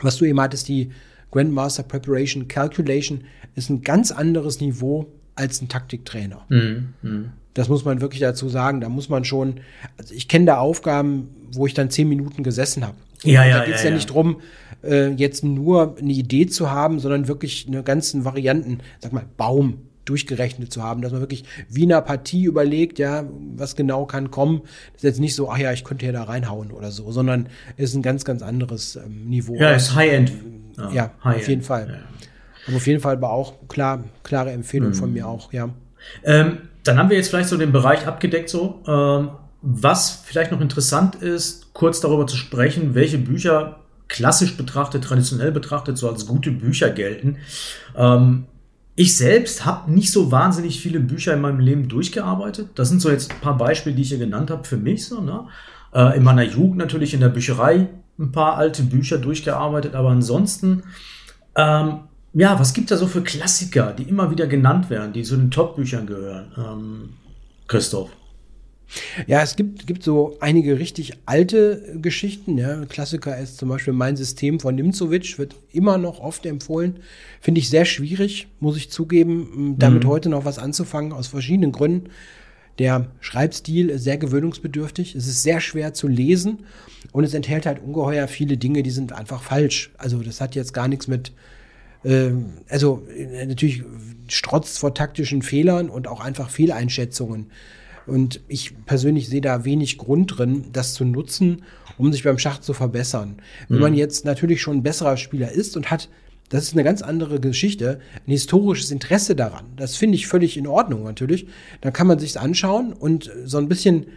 was 0.01 0.15
du 0.17 0.25
eben 0.25 0.39
hattest, 0.39 0.69
die 0.69 0.91
Grandmaster 1.31 1.83
Preparation 1.83 2.47
Calculation, 2.47 3.25
ist 3.55 3.69
ein 3.69 3.81
ganz 3.81 4.11
anderes 4.11 4.61
Niveau 4.61 5.07
als 5.35 5.61
ein 5.61 5.67
Taktiktrainer. 5.67 6.45
Mhm. 6.47 6.93
Mhm. 7.01 7.29
Das 7.53 7.69
muss 7.69 7.83
man 7.83 8.01
wirklich 8.01 8.21
dazu 8.21 8.49
sagen. 8.49 8.81
Da 8.81 8.87
muss 8.87 9.09
man 9.09 9.25
schon, 9.25 9.61
also 9.97 10.13
ich 10.13 10.27
kenne 10.27 10.45
da 10.45 10.57
Aufgaben, 10.59 11.29
wo 11.51 11.65
ich 11.65 11.73
dann 11.73 11.89
zehn 11.89 12.07
Minuten 12.07 12.43
gesessen 12.43 12.85
habe. 12.85 12.95
Ja, 13.23 13.43
ja, 13.45 13.59
da 13.59 13.65
geht 13.65 13.75
es 13.75 13.83
ja, 13.83 13.89
ja, 13.89 13.95
nicht 13.95 14.11
drum, 14.11 14.41
äh, 14.83 15.09
jetzt 15.11 15.43
nur 15.43 15.95
eine 15.99 16.13
Idee 16.13 16.47
zu 16.47 16.71
haben, 16.71 16.99
sondern 16.99 17.27
wirklich 17.27 17.65
eine 17.67 17.83
ganzen 17.83 18.25
Varianten, 18.25 18.79
sag 18.99 19.13
mal, 19.13 19.25
Baum 19.37 19.81
durchgerechnet 20.07 20.71
zu 20.71 20.83
haben, 20.83 21.01
dass 21.01 21.11
man 21.11 21.21
wirklich 21.21 21.43
wie 21.69 21.83
in 21.83 21.91
einer 21.91 22.01
Partie 22.01 22.45
überlegt, 22.45 22.97
ja, 22.97 23.25
was 23.55 23.75
genau 23.75 24.05
kann 24.05 24.31
kommen. 24.31 24.61
Das 24.93 24.97
ist 24.97 25.03
jetzt 25.03 25.19
nicht 25.19 25.35
so, 25.35 25.49
ach 25.51 25.57
ja, 25.57 25.73
ich 25.73 25.83
könnte 25.83 26.05
hier 26.05 26.13
da 26.13 26.23
reinhauen 26.23 26.71
oder 26.71 26.91
so, 26.91 27.11
sondern 27.11 27.47
ist 27.75 27.93
ein 27.93 28.01
ganz, 28.01 28.23
ganz 28.23 28.41
anderes 28.41 28.95
ähm, 28.95 29.29
Niveau. 29.29 29.55
Ja, 29.55 29.71
ist 29.71 29.95
High-End. 29.95 30.31
Ja, 30.77 30.91
ja 30.91 31.11
High 31.23 31.37
auf 31.37 31.47
jeden 31.47 31.61
Fall. 31.61 31.87
Ja. 31.89 32.27
Aber 32.67 32.77
auf 32.77 32.87
jeden 32.87 33.01
Fall 33.01 33.21
war 33.21 33.31
auch 33.31 33.53
klar, 33.67 34.03
klare 34.23 34.51
Empfehlung 34.51 34.89
mhm. 34.89 34.95
von 34.95 35.13
mir 35.13 35.27
auch, 35.27 35.51
ja. 35.53 35.69
Ähm, 36.23 36.59
dann 36.83 36.97
haben 36.97 37.09
wir 37.09 37.17
jetzt 37.17 37.29
vielleicht 37.29 37.49
so 37.49 37.57
den 37.57 37.71
Bereich 37.71 38.07
abgedeckt, 38.07 38.49
so. 38.49 38.81
Ähm, 38.87 39.29
was 39.61 40.21
vielleicht 40.23 40.51
noch 40.51 40.61
interessant 40.61 41.15
ist, 41.15 41.73
kurz 41.73 41.99
darüber 41.99 42.27
zu 42.27 42.37
sprechen, 42.37 42.95
welche 42.95 43.17
Bücher 43.17 43.79
klassisch 44.07 44.57
betrachtet, 44.57 45.03
traditionell 45.03 45.51
betrachtet, 45.51 45.97
so 45.97 46.09
als 46.09 46.25
gute 46.25 46.51
Bücher 46.51 46.89
gelten. 46.89 47.37
Ähm, 47.95 48.45
ich 48.95 49.15
selbst 49.15 49.65
habe 49.65 49.91
nicht 49.91 50.11
so 50.11 50.31
wahnsinnig 50.31 50.81
viele 50.81 50.99
Bücher 50.99 51.33
in 51.33 51.41
meinem 51.41 51.59
Leben 51.59 51.87
durchgearbeitet. 51.87 52.69
Das 52.75 52.89
sind 52.89 52.99
so 52.99 53.11
jetzt 53.11 53.31
ein 53.31 53.41
paar 53.41 53.57
Beispiele, 53.57 53.95
die 53.95 54.01
ich 54.01 54.09
hier 54.09 54.17
genannt 54.17 54.49
habe 54.49 54.63
für 54.63 54.77
mich. 54.77 55.05
So, 55.05 55.21
ne? 55.21 55.47
Äh, 55.93 56.17
in 56.17 56.23
meiner 56.23 56.43
Jugend 56.43 56.77
natürlich 56.77 57.13
in 57.13 57.19
der 57.19 57.29
Bücherei 57.29 57.89
ein 58.19 58.31
paar 58.31 58.57
alte 58.57 58.83
Bücher 58.83 59.19
durchgearbeitet, 59.19 59.93
aber 59.93 60.09
ansonsten, 60.09 60.83
ähm, 61.55 61.99
ja, 62.33 62.59
was 62.59 62.73
gibt 62.73 62.89
da 62.89 62.97
so 62.97 63.07
für 63.07 63.21
Klassiker, 63.21 63.93
die 63.93 64.03
immer 64.03 64.31
wieder 64.31 64.47
genannt 64.47 64.89
werden, 64.89 65.13
die 65.13 65.23
zu 65.23 65.37
den 65.37 65.51
Top-Büchern 65.51 66.07
gehören? 66.07 66.51
Ähm, 66.57 67.09
Christoph. 67.67 68.09
Ja, 69.25 69.41
es 69.41 69.55
gibt, 69.55 69.85
gibt 69.85 70.03
so 70.03 70.37
einige 70.39 70.79
richtig 70.79 71.13
alte 71.25 71.97
Geschichten. 72.01 72.57
Ja. 72.57 72.85
Klassiker 72.85 73.37
ist 73.37 73.57
zum 73.57 73.69
Beispiel 73.69 73.93
Mein 73.93 74.15
System 74.15 74.59
von 74.59 74.75
Nimzowitsch, 74.75 75.37
wird 75.37 75.55
immer 75.73 75.97
noch 75.97 76.19
oft 76.19 76.45
empfohlen. 76.45 76.97
Finde 77.41 77.59
ich 77.59 77.69
sehr 77.69 77.85
schwierig, 77.85 78.47
muss 78.59 78.77
ich 78.77 78.89
zugeben, 78.89 79.75
damit 79.77 80.05
mhm. 80.05 80.07
heute 80.07 80.29
noch 80.29 80.45
was 80.45 80.59
anzufangen, 80.59 81.11
aus 81.11 81.27
verschiedenen 81.27 81.71
Gründen. 81.71 82.09
Der 82.79 83.07
Schreibstil 83.21 83.89
ist 83.89 84.03
sehr 84.03 84.17
gewöhnungsbedürftig. 84.17 85.15
Es 85.15 85.27
ist 85.27 85.43
sehr 85.43 85.59
schwer 85.59 85.93
zu 85.93 86.07
lesen 86.07 86.59
und 87.11 87.23
es 87.23 87.33
enthält 87.33 87.65
halt 87.65 87.81
ungeheuer 87.81 88.27
viele 88.27 88.57
Dinge, 88.57 88.83
die 88.83 88.91
sind 88.91 89.13
einfach 89.13 89.41
falsch. 89.41 89.91
Also 89.97 90.21
das 90.21 90.41
hat 90.41 90.55
jetzt 90.55 90.73
gar 90.73 90.87
nichts 90.87 91.07
mit, 91.07 91.31
äh, 92.03 92.29
also 92.69 93.03
äh, 93.15 93.45
natürlich 93.45 93.83
strotzt 94.27 94.77
vor 94.77 94.93
taktischen 94.93 95.41
Fehlern 95.41 95.89
und 95.89 96.07
auch 96.07 96.19
einfach 96.19 96.49
Fehleinschätzungen. 96.49 97.47
Und 98.07 98.41
ich 98.47 98.73
persönlich 98.85 99.27
sehe 99.27 99.41
da 99.41 99.65
wenig 99.65 99.97
Grund 99.97 100.37
drin, 100.37 100.65
das 100.73 100.93
zu 100.93 101.05
nutzen, 101.05 101.63
um 101.97 102.11
sich 102.11 102.23
beim 102.23 102.39
Schach 102.39 102.59
zu 102.59 102.73
verbessern. 102.73 103.37
Wenn 103.67 103.77
mhm. 103.77 103.83
man 103.83 103.93
jetzt 103.93 104.25
natürlich 104.25 104.61
schon 104.61 104.77
ein 104.77 104.83
besserer 104.83 105.17
Spieler 105.17 105.51
ist 105.51 105.77
und 105.77 105.91
hat 105.91 106.09
das 106.49 106.63
ist 106.63 106.73
eine 106.73 106.85
ganz 106.85 107.01
andere 107.01 107.41
Geschichte, 107.41 107.99
ein 108.25 108.31
historisches 108.31 108.91
Interesse 108.91 109.35
daran. 109.35 109.65
Das 109.75 109.97
finde 109.97 110.15
ich 110.15 110.27
völlig 110.27 110.55
in 110.55 110.65
Ordnung 110.65 111.03
natürlich. 111.03 111.47
Dann 111.81 111.91
kann 111.91 112.07
man 112.07 112.19
sich's 112.19 112.37
anschauen 112.37 112.93
und 112.93 113.29
so 113.43 113.57
ein 113.57 113.67
bisschen 113.67 114.07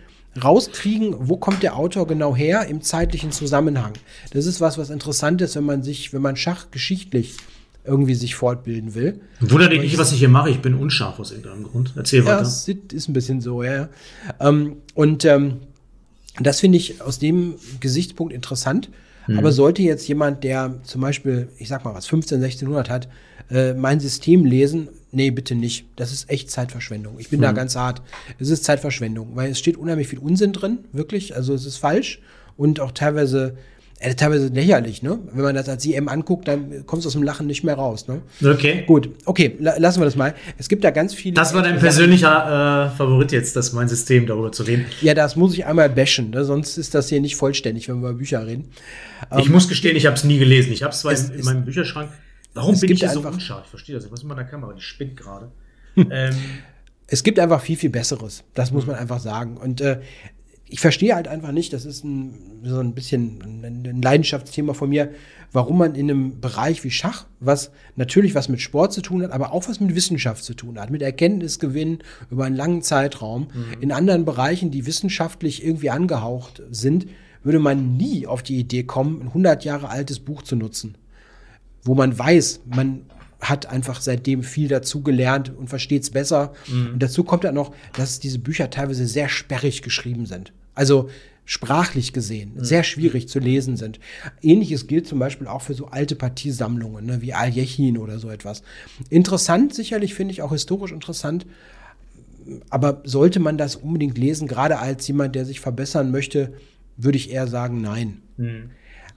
rauskriegen, 0.40 1.16
wo 1.18 1.38
kommt 1.38 1.64
der 1.64 1.76
Autor 1.76 2.07
genau 2.07 2.37
her 2.37 2.66
im 2.68 2.83
zeitlichen 2.83 3.33
Zusammenhang. 3.33 3.94
Das 4.33 4.46
ist 4.46 4.61
was, 4.61 4.79
was 4.79 4.90
interessant 4.90 5.42
ist, 5.42 5.57
wenn 5.57 5.64
man 5.64 5.83
sich, 5.83 6.12
wenn 6.12 6.22
man 6.22 6.37
Schach 6.37 6.70
geschichtlich 6.70 7.37
irgendwie 7.84 8.14
sich 8.14 8.34
fortbilden 8.34 8.94
will. 8.94 9.20
Wunder 9.40 9.68
dich 9.68 9.80
nicht, 9.80 9.98
was 9.98 10.12
ich 10.12 10.18
hier 10.18 10.28
mache. 10.28 10.50
Ich 10.50 10.60
bin 10.60 10.74
unscharf 10.74 11.18
aus 11.18 11.30
irgendeinem 11.30 11.64
Grund. 11.64 11.94
Erzähl 11.96 12.24
weiter. 12.24 12.36
Ja, 12.36 12.38
das 12.40 12.68
ist 12.68 13.08
ein 13.08 13.12
bisschen 13.12 13.40
so, 13.40 13.62
ja. 13.62 13.88
Ähm, 14.38 14.76
und 14.94 15.24
ähm, 15.24 15.58
das 16.38 16.60
finde 16.60 16.78
ich 16.78 17.00
aus 17.00 17.18
dem 17.18 17.54
Gesichtspunkt 17.80 18.32
interessant. 18.32 18.90
Hm. 19.26 19.38
Aber 19.38 19.52
sollte 19.52 19.82
jetzt 19.82 20.06
jemand, 20.08 20.44
der 20.44 20.80
zum 20.82 21.00
Beispiel, 21.00 21.48
ich 21.58 21.68
sag 21.68 21.84
mal 21.84 21.94
was, 21.94 22.06
15, 22.06 22.38
1600 22.38 22.90
hat, 22.90 23.08
äh, 23.50 23.74
mein 23.74 23.98
System 23.98 24.44
lesen, 24.44 24.88
nee, 25.10 25.30
bitte 25.30 25.54
nicht. 25.54 25.86
Das 25.96 26.12
ist 26.12 26.30
echt 26.30 26.50
Zeitverschwendung. 26.50 27.18
Ich 27.18 27.30
bin 27.30 27.38
hm. 27.38 27.44
da 27.44 27.52
ganz 27.52 27.76
hart. 27.76 28.02
Es 28.38 28.50
ist 28.50 28.64
Zeitverschwendung, 28.64 29.34
weil 29.34 29.50
es 29.50 29.58
steht 29.58 29.76
unheimlich 29.76 30.08
viel 30.08 30.18
Unsinn 30.18 30.52
drin, 30.52 30.80
wirklich. 30.92 31.34
Also 31.34 31.54
es 31.54 31.64
ist 31.64 31.78
falsch 31.78 32.20
und 32.56 32.78
auch 32.80 32.92
teilweise 32.92 33.56
äh, 34.02 34.14
teilweise 34.14 34.48
lächerlich, 34.48 35.02
ne? 35.02 35.18
Wenn 35.32 35.44
man 35.44 35.54
das 35.54 35.68
als 35.68 35.84
IM 35.84 36.08
anguckt, 36.08 36.48
dann 36.48 36.86
kommst 36.86 37.04
du 37.04 37.08
aus 37.08 37.12
dem 37.12 37.22
Lachen 37.22 37.46
nicht 37.46 37.64
mehr 37.64 37.74
raus, 37.74 38.08
ne? 38.08 38.22
Okay. 38.42 38.84
Gut, 38.86 39.10
okay, 39.26 39.56
la 39.60 39.76
lassen 39.76 40.00
wir 40.00 40.06
das 40.06 40.16
mal. 40.16 40.34
Es 40.56 40.70
gibt 40.70 40.84
da 40.84 40.90
ganz 40.90 41.14
viele. 41.14 41.34
Das 41.34 41.52
war 41.52 41.62
dein 41.62 41.78
persönlicher 41.78 42.92
äh, 42.92 42.96
Favorit 42.96 43.30
jetzt, 43.30 43.56
das 43.56 43.74
mein 43.74 43.88
System 43.88 44.26
darüber 44.26 44.52
zu 44.52 44.62
reden. 44.62 44.86
Ja, 45.02 45.12
das 45.12 45.36
muss 45.36 45.52
ich 45.52 45.66
einmal 45.66 45.90
bashen, 45.90 46.30
ne? 46.30 46.44
sonst 46.46 46.78
ist 46.78 46.94
das 46.94 47.10
hier 47.10 47.20
nicht 47.20 47.36
vollständig, 47.36 47.88
wenn 47.88 48.00
wir 48.00 48.08
über 48.08 48.18
Bücher 48.18 48.46
reden. 48.46 48.70
Ich 49.38 49.46
ähm, 49.46 49.52
muss 49.52 49.68
gestehen, 49.68 49.96
ich 49.96 50.06
habe 50.06 50.16
es 50.16 50.24
nie 50.24 50.38
gelesen. 50.38 50.72
Ich 50.72 50.82
habe 50.82 50.94
es 50.94 51.00
zwar 51.00 51.12
in, 51.12 51.30
in 51.32 51.44
meinem 51.44 51.64
Bücherschrank. 51.66 52.10
Warum 52.54 52.80
bin 52.80 52.90
ich 52.90 53.00
hier 53.00 53.10
so 53.10 53.20
unscharf? 53.20 53.64
Ich 53.64 53.70
verstehe 53.70 53.94
das. 53.94 54.04
Was 54.10 54.20
ist 54.20 54.24
mit 54.24 54.34
meiner 54.34 54.48
Kamera? 54.48 54.72
Die 54.72 54.80
spinnt 54.80 55.16
gerade. 55.16 55.52
ähm, 55.96 56.34
es 57.06 57.22
gibt 57.22 57.38
einfach 57.38 57.60
viel, 57.60 57.76
viel 57.76 57.90
Besseres. 57.90 58.44
Das 58.54 58.70
muss 58.70 58.86
man 58.86 58.96
einfach 58.96 59.20
sagen. 59.20 59.56
Und 59.56 59.80
äh, 59.80 60.00
ich 60.70 60.80
verstehe 60.80 61.16
halt 61.16 61.26
einfach 61.26 61.50
nicht, 61.50 61.72
das 61.72 61.85
ist 61.85 62.04
ein, 62.04 62.62
so 62.62 62.78
ein 62.78 62.94
bisschen 62.94 63.42
ein, 63.42 64.00
Leidenschaftsthema 64.00 64.72
von 64.72 64.88
mir, 64.88 65.11
warum 65.52 65.78
man 65.78 65.96
in 65.96 66.09
einem 66.09 66.40
Bereich 66.40 66.85
wie 66.85 66.92
Schach, 66.92 67.26
was 67.40 67.72
natürlich 67.96 68.37
was 68.37 68.48
mit 68.48 68.61
Sport 68.61 68.92
zu 68.92 69.02
tun 69.02 69.22
hat, 69.22 69.33
aber 69.33 69.52
auch 69.52 69.68
was 69.68 69.80
mit 69.80 69.96
Wissenschaft 69.96 70.44
zu 70.44 70.54
tun 70.54 70.78
hat, 70.78 70.90
mit 70.90 71.02
Erkenntnisgewinn 71.02 71.98
über 72.30 72.44
einen 72.44 72.54
langen 72.54 72.83
Zeitraum, 72.83 73.48
mhm. 73.52 73.83
in 73.83 73.92
anderen 73.92 74.24
Bereichen, 74.24 74.70
die 74.70 74.87
wissenschaftlich 74.87 75.64
irgendwie 75.64 75.90
angehaucht 75.90 76.62
sind, 76.70 77.06
würde 77.42 77.59
man 77.59 77.96
nie 77.96 78.26
auf 78.26 78.42
die 78.42 78.59
Idee 78.59 78.85
kommen, 78.85 79.20
ein 79.22 79.28
100 79.28 79.64
Jahre 79.64 79.88
altes 79.88 80.20
Buch 80.20 80.42
zu 80.42 80.54
nutzen, 80.54 80.96
wo 81.83 81.96
man 81.96 82.16
weiß, 82.16 82.61
man 82.66 83.06
hat 83.40 83.66
einfach 83.66 84.00
seitdem 84.00 84.42
viel 84.42 84.68
dazu 84.68 85.02
gelernt 85.02 85.52
und 85.56 85.68
versteht 85.68 86.02
es 86.02 86.11
besser. 86.11 86.52
Mhm. 86.68 86.90
Und 86.92 87.02
dazu 87.02 87.24
kommt 87.24 87.44
dann 87.44 87.54
noch, 87.54 87.74
dass 87.96 88.20
diese 88.20 88.38
Bücher 88.38 88.70
teilweise 88.70 89.06
sehr 89.06 89.30
sperrig 89.30 89.83
geschrieben 89.83 90.26
sind. 90.26 90.52
Also 90.74 91.09
sprachlich 91.44 92.12
gesehen 92.12 92.52
mhm. 92.54 92.64
sehr 92.64 92.85
schwierig 92.85 93.28
zu 93.28 93.40
lesen 93.40 93.76
sind. 93.76 93.98
Ähnliches 94.40 94.87
gilt 94.87 95.09
zum 95.09 95.18
Beispiel 95.18 95.48
auch 95.48 95.62
für 95.62 95.74
so 95.74 95.87
alte 95.87 96.14
Partiesammlungen, 96.14 97.06
ne, 97.06 97.22
wie 97.22 97.35
Aljechin 97.35 97.98
oder 97.98 98.20
so 98.20 98.30
etwas. 98.30 98.62
Interessant, 99.09 99.74
sicherlich 99.74 100.14
finde 100.14 100.33
ich 100.33 100.42
auch 100.42 100.52
historisch 100.52 100.92
interessant, 100.92 101.46
aber 102.68 103.02
sollte 103.04 103.40
man 103.40 103.59
das 103.59 103.74
unbedingt 103.74 104.16
lesen, 104.16 104.46
gerade 104.46 104.78
als 104.78 105.06
jemand, 105.09 105.35
der 105.35 105.44
sich 105.44 105.59
verbessern 105.59 106.12
möchte, 106.12 106.52
würde 106.96 107.18
ich 107.18 107.33
eher 107.33 107.48
sagen, 107.48 107.80
nein. 107.80 108.22
Mhm. 108.37 108.70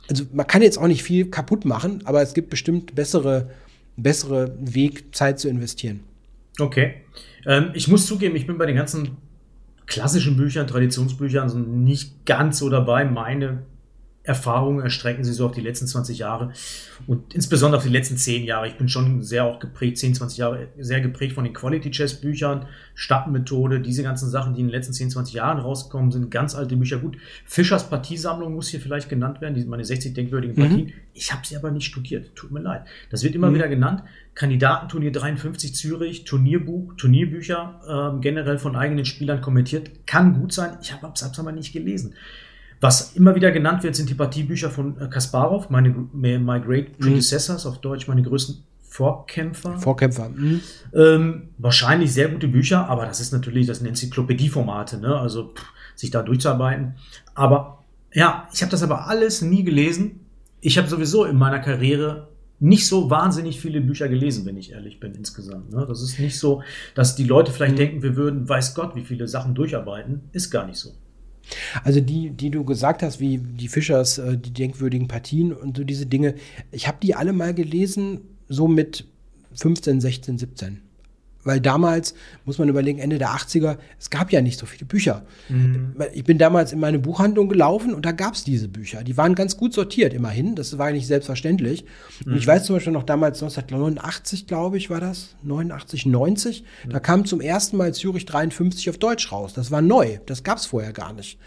Also 0.09 0.25
man 0.33 0.47
kann 0.47 0.61
jetzt 0.61 0.77
auch 0.77 0.87
nicht 0.87 1.03
viel 1.03 1.29
kaputt 1.29 1.65
machen, 1.65 2.01
aber 2.05 2.21
es 2.21 2.33
gibt 2.33 2.49
bestimmt 2.49 2.95
bessere, 2.95 3.51
bessere 3.95 4.57
Weg, 4.59 5.15
Zeit 5.15 5.39
zu 5.39 5.49
investieren. 5.49 5.99
Okay. 6.59 6.95
Ähm, 7.45 7.69
ich 7.73 7.87
muss 7.87 8.05
zugeben, 8.05 8.35
ich 8.35 8.47
bin 8.47 8.57
bei 8.57 8.65
den 8.65 8.75
ganzen 8.75 9.17
klassischen 9.85 10.37
Büchern, 10.37 10.67
Traditionsbüchern 10.67 11.49
so 11.49 11.57
nicht 11.57 12.25
ganz 12.25 12.59
so 12.59 12.69
dabei. 12.69 13.05
Meine 13.05 13.63
Erfahrungen 14.23 14.81
erstrecken 14.81 15.25
sich 15.25 15.35
so 15.35 15.45
auf 15.45 15.51
die 15.51 15.61
letzten 15.61 15.85
20 15.85 16.17
Jahre 16.17 16.53
und 17.07 17.33
insbesondere 17.33 17.79
auf 17.79 17.83
die 17.83 17.91
letzten 17.91 18.15
10 18.15 18.45
Jahre. 18.45 18.69
Ich 18.69 18.77
bin 18.77 18.87
schon 18.87 19.21
sehr 19.21 19.43
auch 19.43 19.59
geprägt, 19.59 19.97
10, 19.97 20.15
20 20.15 20.37
Jahre, 20.37 20.69
sehr 20.79 21.01
geprägt 21.01 21.33
von 21.33 21.43
den 21.43 21.53
Quality 21.53 21.91
Chess 21.91 22.21
Büchern, 22.21 22.65
Stappenmethode, 22.95 23.81
diese 23.81 24.01
ganzen 24.01 24.29
Sachen, 24.29 24.53
die 24.53 24.61
in 24.61 24.67
den 24.67 24.71
letzten 24.71 24.93
10, 24.93 25.09
20 25.09 25.33
Jahren 25.33 25.59
rausgekommen 25.59 26.09
sind, 26.11 26.31
ganz 26.31 26.55
alte 26.55 26.77
Bücher. 26.77 26.99
Gut, 26.99 27.17
Fischers 27.45 27.89
Partiesammlung 27.89 28.53
muss 28.53 28.69
hier 28.69 28.79
vielleicht 28.79 29.09
genannt 29.09 29.41
werden, 29.41 29.55
die 29.55 29.65
meine 29.65 29.83
60 29.83 30.13
denkwürdigen 30.13 30.55
Partien. 30.55 30.85
Mhm. 30.85 30.93
Ich 31.13 31.33
habe 31.33 31.45
sie 31.45 31.57
aber 31.57 31.71
nicht 31.71 31.85
studiert, 31.85 32.33
tut 32.33 32.51
mir 32.51 32.61
leid. 32.61 32.83
Das 33.09 33.23
wird 33.23 33.35
immer 33.35 33.49
mhm. 33.49 33.55
wieder 33.55 33.67
genannt. 33.67 34.03
Kandidatenturnier 34.35 35.11
53 35.11 35.75
Zürich, 35.75 36.23
Turnierbuch, 36.23 36.93
Turnierbücher, 36.95 38.15
äh, 38.15 38.21
generell 38.21 38.57
von 38.57 38.77
eigenen 38.77 39.03
Spielern 39.03 39.41
kommentiert, 39.41 40.07
kann 40.07 40.33
gut 40.33 40.53
sein. 40.53 40.77
Ich 40.81 40.93
habe 40.93 41.11
es 41.13 41.39
aber 41.39 41.51
nicht 41.51 41.73
gelesen. 41.73 42.15
Was 42.83 43.13
immer 43.13 43.33
wieder 43.33 43.53
genannt 43.53 43.81
wird, 43.83 43.95
sind 43.95 44.09
die 44.09 44.13
Partiebücher 44.13 44.69
von 44.69 44.99
äh, 44.99 45.07
Kasparov, 45.07 45.69
meine 45.69 45.89
My 46.11 46.59
Great 46.59 46.99
mhm. 46.99 47.03
Predecessors, 47.05 47.63
mhm. 47.63 47.71
auf 47.71 47.77
Deutsch 47.79 48.09
meine 48.09 48.23
größten 48.23 48.61
Vorkämpfer. 48.81 49.77
Vorkämpfer. 49.77 50.27
Mhm. 50.27 50.59
Ähm, 50.93 51.43
wahrscheinlich 51.57 52.11
sehr 52.11 52.27
gute 52.27 52.49
Bücher, 52.49 52.89
aber 52.89 53.05
das 53.05 53.21
ist 53.21 53.31
natürlich, 53.31 53.67
das 53.67 53.77
sind 53.77 53.87
Enzyklopädieformate, 53.87 54.97
ne? 54.97 55.17
Also 55.17 55.53
pff, 55.53 55.63
sich 55.95 56.11
da 56.11 56.23
durchzuarbeiten. 56.23 56.95
Aber 57.33 57.85
ja, 58.13 58.49
ich 58.53 58.61
habe 58.61 58.71
das 58.71 58.83
aber 58.83 59.07
alles 59.07 59.41
nie 59.41 59.63
gelesen. 59.63 60.19
Ich 60.59 60.77
habe 60.77 60.89
sowieso 60.89 61.23
in 61.23 61.37
meiner 61.37 61.59
Karriere 61.59 62.27
nicht 62.59 62.85
so 62.85 63.09
wahnsinnig 63.09 63.61
viele 63.61 63.79
Bücher 63.79 64.09
gelesen, 64.09 64.45
wenn 64.45 64.57
ich 64.57 64.73
ehrlich 64.73 64.99
bin, 64.99 65.15
insgesamt. 65.15 65.71
Ne? 65.71 65.85
Das 65.87 66.01
ist 66.01 66.19
nicht 66.19 66.37
so, 66.37 66.61
dass 66.95 67.15
die 67.15 67.23
Leute 67.23 67.53
vielleicht 67.53 67.75
mhm. 67.75 67.77
denken, 67.77 68.03
wir 68.03 68.17
würden, 68.17 68.49
weiß 68.49 68.75
Gott, 68.75 68.93
wie 68.97 69.05
viele 69.05 69.29
Sachen 69.29 69.55
durcharbeiten. 69.55 70.23
Ist 70.33 70.51
gar 70.51 70.67
nicht 70.67 70.79
so. 70.79 70.91
Also 71.83 71.99
die, 71.99 72.29
die 72.29 72.49
du 72.49 72.63
gesagt 72.63 73.03
hast, 73.03 73.19
wie 73.19 73.37
die 73.37 73.67
Fischers, 73.67 74.17
äh, 74.17 74.37
die 74.37 74.51
denkwürdigen 74.51 75.07
Partien 75.07 75.53
und 75.53 75.77
so 75.77 75.83
diese 75.83 76.05
Dinge, 76.05 76.35
ich 76.71 76.87
habe 76.87 76.97
die 77.01 77.15
alle 77.15 77.33
mal 77.33 77.53
gelesen, 77.53 78.21
so 78.47 78.67
mit 78.67 79.05
15, 79.55 80.01
16, 80.01 80.37
17. 80.37 80.81
Weil 81.43 81.59
damals, 81.59 82.13
muss 82.45 82.57
man 82.57 82.69
überlegen, 82.69 82.99
Ende 82.99 83.17
der 83.17 83.29
80er, 83.29 83.77
es 83.99 84.09
gab 84.09 84.31
ja 84.31 84.41
nicht 84.41 84.59
so 84.59 84.65
viele 84.65 84.85
Bücher. 84.85 85.23
Mhm. 85.49 85.95
Ich 86.13 86.23
bin 86.23 86.37
damals 86.37 86.71
in 86.71 86.79
meine 86.79 86.99
Buchhandlung 86.99 87.49
gelaufen 87.49 87.93
und 87.93 88.05
da 88.05 88.11
gab 88.11 88.33
es 88.33 88.43
diese 88.43 88.67
Bücher. 88.67 89.03
Die 89.03 89.17
waren 89.17 89.35
ganz 89.35 89.57
gut 89.57 89.73
sortiert, 89.73 90.13
immerhin. 90.13 90.55
Das 90.55 90.77
war 90.77 90.91
nicht 90.91 91.07
selbstverständlich. 91.07 91.83
Mhm. 92.25 92.33
Und 92.33 92.37
ich 92.37 92.45
mhm. 92.45 92.51
weiß 92.51 92.65
zum 92.65 92.75
Beispiel 92.75 92.93
noch 92.93 93.03
damals 93.03 93.41
1989, 93.41 94.47
glaube 94.47 94.77
ich, 94.77 94.89
war 94.89 94.99
das, 94.99 95.35
89, 95.43 96.05
90. 96.05 96.63
Mhm. 96.85 96.89
Da 96.89 96.99
kam 96.99 97.25
zum 97.25 97.41
ersten 97.41 97.77
Mal 97.77 97.93
Zürich 97.93 98.25
53 98.25 98.89
auf 98.89 98.97
Deutsch 98.97 99.31
raus. 99.31 99.53
Das 99.53 99.71
war 99.71 99.81
neu. 99.81 100.19
Das 100.25 100.43
gab 100.43 100.57
es 100.57 100.65
vorher 100.65 100.93
gar 100.93 101.13
nicht. 101.13 101.37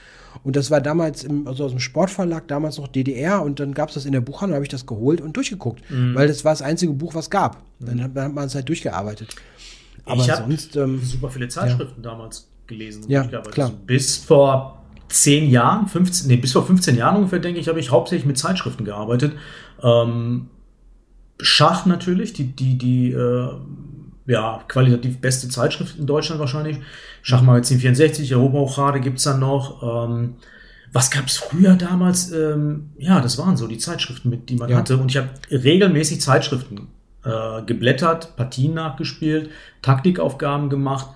Und 0.43 0.57
das 0.57 0.71
war 0.71 0.81
damals 0.81 1.25
im, 1.25 1.47
also 1.47 1.65
aus 1.65 1.71
dem 1.71 1.81
Sportverlag, 1.81 2.47
damals 2.49 2.79
noch 2.79 2.89
DDR. 2.89 3.43
Und 3.43 3.61
dann 3.61 3.75
gab 3.75 3.89
es 3.89 3.95
das 3.95 4.05
in 4.05 4.13
der 4.13 4.21
Buchhandlung, 4.21 4.57
habe 4.57 4.65
ich 4.65 4.71
das 4.71 4.87
geholt 4.87 5.21
und 5.21 5.37
durchgeguckt. 5.37 5.83
Mhm. 5.91 6.15
Weil 6.15 6.29
das 6.29 6.45
war 6.45 6.53
das 6.53 6.63
einzige 6.63 6.93
Buch, 6.93 7.15
was 7.15 7.31
gab. 7.31 7.63
Dann 7.79 8.03
hat, 8.03 8.17
dann 8.17 8.27
hat 8.27 8.35
man 8.35 8.47
es 8.47 8.55
halt 8.55 8.69
durchgearbeitet. 8.69 9.37
Aber 10.07 10.23
ich 10.23 10.33
sonst 10.33 10.77
ähm, 10.77 11.01
super 11.03 11.31
viele 11.31 11.49
Zeitschriften 11.49 12.03
ja. 12.03 12.11
damals 12.11 12.49
gelesen. 12.67 13.05
Ja, 13.09 13.25
klar. 13.25 13.45
Also 13.57 13.73
bis 13.85 14.17
vor 14.17 14.83
zehn 15.09 15.51
Jahren, 15.51 15.89
15, 15.89 16.29
nee, 16.29 16.37
bis 16.37 16.53
vor 16.53 16.67
15 16.67 16.97
Jahren 16.97 17.17
ungefähr, 17.17 17.39
denke 17.39 17.61
ich, 17.61 17.69
habe 17.69 17.81
ich 17.81 17.91
hauptsächlich 17.91 18.27
mit 18.27 18.39
Zeitschriften 18.39 18.85
gearbeitet. 18.85 19.33
Ähm, 19.83 20.49
Schach 21.39 21.85
natürlich, 21.85 22.33
die, 22.33 22.45
die, 22.45 22.79
die 22.79 23.13
äh, 23.13 23.51
ja, 24.27 24.65
qualitativ 24.69 25.21
beste 25.21 25.49
Zeitschrift 25.49 25.99
in 25.99 26.07
Deutschland 26.07 26.41
wahrscheinlich. 26.41 26.79
Schachmagazin 27.23 27.79
64, 27.79 28.35
Europahochrade 28.35 29.01
gibt's 29.01 29.25
dann 29.25 29.41
noch. 29.41 30.09
Ähm, 30.09 30.37
was 30.93 31.11
gab's 31.11 31.37
früher 31.37 31.75
damals? 31.75 32.33
Ähm, 32.33 32.91
ja, 32.97 33.21
das 33.21 33.39
waren 33.39 33.57
so 33.57 33.67
die 33.67 33.79
Zeitschriften, 33.79 34.31
mit 34.31 34.49
die 34.49 34.57
man 34.57 34.71
ja. 34.71 34.79
hatte. 34.79 34.97
Und 34.97 35.11
ich 35.11 35.17
habe 35.19 35.29
regelmäßig 35.51 36.21
Zeitschriften 36.21 36.89
äh, 37.27 37.63
geblättert, 37.63 38.37
Partien 38.37 38.75
nachgespielt, 38.75 39.51
Taktikaufgaben 39.83 40.71
gemacht 40.71 41.09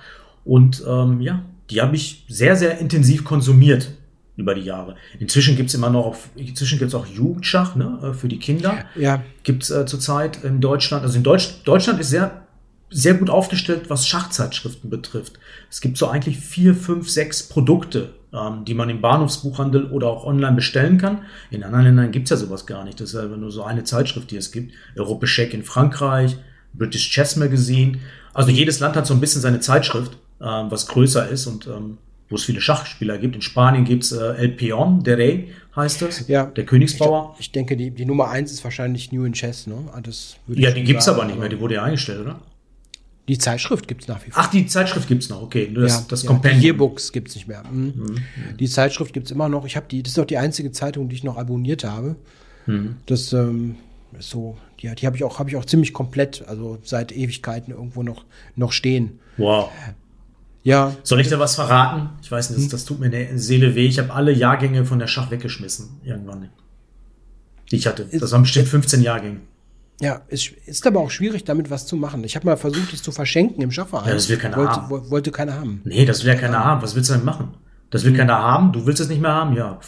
und 0.45 0.83
ähm, 0.87 1.21
ja, 1.21 1.43
die 1.71 1.81
habe 1.81 1.95
ich 1.97 2.25
sehr, 2.29 2.57
sehr 2.57 2.79
intensiv 2.79 3.25
konsumiert 3.25 3.93
über 4.37 4.55
die 4.55 4.63
Jahre. 4.63 4.97
Inzwischen 5.19 5.57
gibt 5.57 5.69
es 5.69 5.75
immer 5.75 5.91
noch, 5.91 6.17
inzwischen 6.35 6.79
gibt 6.79 6.89
es 6.89 6.95
auch 6.95 7.07
Jugendschach 7.07 7.77
ne, 7.77 7.99
äh, 8.03 8.13
für 8.13 8.29
die 8.29 8.39
Kinder. 8.39 8.85
Ja. 8.97 9.23
Gibt 9.43 9.63
es 9.63 9.71
äh, 9.71 9.87
zurzeit 9.87 10.43
in 10.43 10.61
Deutschland. 10.61 11.05
Also 11.05 11.17
in 11.17 11.23
Deutsch, 11.23 11.63
Deutschland 11.65 12.01
ist 12.01 12.11
sehr, 12.11 12.43
sehr 12.91 13.15
gut 13.15 13.31
aufgestellt, 13.31 13.89
was 13.89 14.09
Schachzeitschriften 14.09 14.91
betrifft. 14.91 15.39
Es 15.71 15.81
gibt 15.81 15.97
so 15.97 16.09
eigentlich 16.09 16.39
vier, 16.39 16.75
fünf, 16.75 17.09
sechs 17.09 17.43
Produkte, 17.43 18.15
ähm, 18.33 18.64
die 18.64 18.74
man 18.74 18.91
im 18.91 19.01
Bahnhofsbuchhandel 19.01 19.91
oder 19.91 20.09
auch 20.09 20.24
online 20.24 20.55
bestellen 20.55 20.99
kann. 20.99 21.22
In 21.51 21.64
anderen 21.64 21.85
Ländern 21.87 22.11
gibt's 22.12 22.31
ja 22.31 22.37
sowas 22.37 22.66
gar 22.66 22.85
nicht. 22.85 23.01
Das 23.01 23.12
ist 23.12 23.14
ja 23.14 23.24
nur 23.24 23.51
so 23.51 23.64
eine 23.64 23.85
Zeitschrift, 23.85 24.31
die 24.31 24.37
es 24.37 24.53
gibt. 24.53 24.72
Europe 24.97 25.26
in 25.53 25.62
Frankreich, 25.62 26.37
British 26.72 27.11
Chess 27.11 27.37
Magazine. 27.37 27.99
Also 28.33 28.51
jedes 28.51 28.81
Land 28.81 28.97
hat 28.97 29.07
so 29.07 29.14
ein 29.14 29.20
bisschen 29.20 29.43
seine 29.43 29.61
Zeitschrift, 29.61 30.12
ähm, 30.41 30.70
was 30.70 30.87
größer 30.87 31.28
ist 31.28 31.47
und 31.47 31.66
ähm, 31.66 31.99
wo 32.28 32.37
es 32.37 32.45
viele 32.45 32.61
Schachspieler 32.61 33.18
gibt. 33.18 33.35
In 33.35 33.43
Spanien 33.43 33.85
gibt's 33.85 34.12
äh, 34.12 34.35
El 34.37 34.51
Peon 34.51 35.03
de 35.03 35.14
Rey, 35.14 35.53
heißt 35.74 36.03
das. 36.03 36.28
Ja. 36.28 36.47
Der 36.47 36.64
Königsbauer. 36.64 37.35
Ich, 37.35 37.47
ich 37.47 37.53
denke, 37.53 37.76
die, 37.76 37.91
die 37.91 38.05
Nummer 38.05 38.28
eins 38.28 38.53
ist 38.53 38.62
wahrscheinlich 38.62 39.11
New 39.11 39.24
in 39.24 39.33
Chess, 39.33 39.66
ne? 39.66 39.74
Ah, 39.93 40.01
das 40.01 40.37
ja, 40.47 40.70
die 40.70 40.85
gibt's 40.85 41.07
sagen, 41.07 41.18
aber 41.18 41.26
nicht 41.26 41.41
mehr. 41.41 41.49
Die 41.49 41.59
wurde 41.59 41.74
ja 41.74 41.83
eingestellt, 41.83 42.20
oder? 42.20 42.41
Die 43.31 43.39
Zeitschrift 43.39 43.87
gibt 43.87 44.03
es 44.03 44.09
nach 44.09 44.26
wie 44.26 44.33
vor. 44.33 44.43
Ach, 44.45 44.51
die 44.51 44.66
Zeitschrift 44.66 45.07
gibt 45.07 45.22
es 45.22 45.28
noch, 45.28 45.41
okay. 45.41 45.70
Das, 45.72 46.01
ja, 46.01 46.05
das 46.09 46.24
ja, 46.24 46.26
Compendium. 46.26 46.61
Die 46.61 46.66
Yearbooks 46.66 47.12
gibt 47.12 47.28
es 47.28 47.37
nicht 47.37 47.47
mehr. 47.47 47.62
Mhm. 47.62 47.85
Mhm. 47.95 48.57
Die 48.59 48.68
Zeitschrift 48.68 49.12
gibt 49.12 49.26
es 49.26 49.31
immer 49.31 49.49
noch. 49.49 49.64
Ich 49.66 49.76
habe 49.76 49.87
die, 49.89 50.03
das 50.03 50.14
ist 50.14 50.18
auch 50.18 50.24
die 50.24 50.37
einzige 50.37 50.72
Zeitung, 50.72 51.09
die 51.09 51.14
ich 51.14 51.22
noch 51.22 51.37
abonniert 51.37 51.85
habe. 51.85 52.16
Mhm. 52.66 52.97
Das 53.07 53.33
ähm, 53.33 53.76
ist 54.18 54.31
so, 54.31 54.59
die, 54.81 54.93
die 54.97 55.07
habe 55.07 55.14
ich 55.14 55.22
auch, 55.22 55.39
habe 55.39 55.49
ich 55.49 55.55
auch 55.55 55.64
ziemlich 55.64 55.93
komplett, 55.93 56.43
also 56.49 56.78
seit 56.83 57.12
Ewigkeiten 57.12 57.72
irgendwo 57.72 58.03
noch, 58.03 58.24
noch 58.57 58.72
stehen. 58.72 59.20
Wow. 59.37 59.70
Ja. 60.64 60.97
Soll 61.05 61.20
ich 61.20 61.28
da 61.28 61.39
was 61.39 61.55
verraten? 61.55 62.11
Ich 62.24 62.33
weiß 62.33 62.51
nicht, 62.51 62.64
das, 62.64 62.81
das 62.81 62.85
tut 62.85 62.99
mir 62.99 63.07
in 63.07 63.12
der 63.12 63.39
Seele 63.39 63.76
weh. 63.76 63.87
Ich 63.87 64.01
habe 64.01 64.12
alle 64.12 64.33
Jahrgänge 64.33 64.85
von 64.85 64.99
der 64.99 65.07
Schach 65.07 65.31
weggeschmissen, 65.31 66.01
irgendwann. 66.03 66.49
Die 67.70 67.76
ich 67.76 67.87
hatte. 67.87 68.09
Das 68.11 68.33
waren 68.33 68.43
bestimmt 68.43 68.66
15 68.66 69.03
Jahrgänge. 69.03 69.39
Ja, 70.01 70.23
es 70.29 70.49
ist 70.65 70.87
aber 70.87 71.01
auch 71.01 71.11
schwierig, 71.11 71.45
damit 71.45 71.71
was 71.71 71.87
zu 71.87 71.95
machen. 71.95 72.25
Ich 72.25 72.35
habe 72.35 72.47
mal 72.47 72.57
versucht, 72.57 72.93
es 72.95 73.03
zu 73.03 73.13
verschenken 73.13 73.63
im 73.63 73.71
Schafferheim. 73.71 74.09
Ja, 74.09 74.15
das 74.15 74.31
will 74.31 74.39
keiner 74.39 74.57
wollte, 74.57 74.77
haben. 74.77 75.11
Wollte 75.11 75.31
keiner 75.31 75.55
haben. 75.55 75.83
Nee, 75.85 76.07
das 76.07 76.25
will 76.25 76.33
ja 76.33 76.39
keiner 76.39 76.65
haben. 76.65 76.81
Was 76.81 76.95
willst 76.95 77.11
du 77.11 77.15
denn 77.15 77.25
machen? 77.25 77.55
Das 77.91 78.05
will 78.05 78.13
hm. 78.13 78.19
keiner 78.19 78.39
haben. 78.39 78.73
Du 78.73 78.87
willst 78.87 79.01
es 79.01 79.09
nicht 79.09 79.21
mehr 79.21 79.33
haben. 79.33 79.55
Ja, 79.55 79.79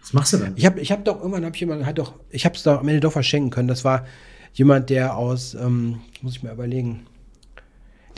was 0.00 0.12
machst 0.12 0.34
du 0.34 0.36
denn? 0.36 0.52
Ich 0.56 0.66
habe 0.66 0.80
ich 0.80 0.92
hab 0.92 1.04
doch, 1.04 1.18
irgendwann 1.18 1.46
habe 1.46 1.54
ich 1.54 1.60
jemanden, 1.60 1.86
halt 1.86 1.98
doch, 1.98 2.14
ich 2.30 2.44
habe 2.44 2.56
es 2.56 2.62
doch 2.62 2.80
am 2.80 2.88
Ende 2.88 3.00
doch 3.00 3.12
verschenken 3.12 3.50
können. 3.50 3.68
Das 3.68 3.84
war 3.84 4.04
jemand, 4.52 4.90
der 4.90 5.16
aus, 5.16 5.54
ähm, 5.54 6.00
muss 6.20 6.36
ich 6.36 6.42
mir 6.42 6.52
überlegen, 6.52 7.06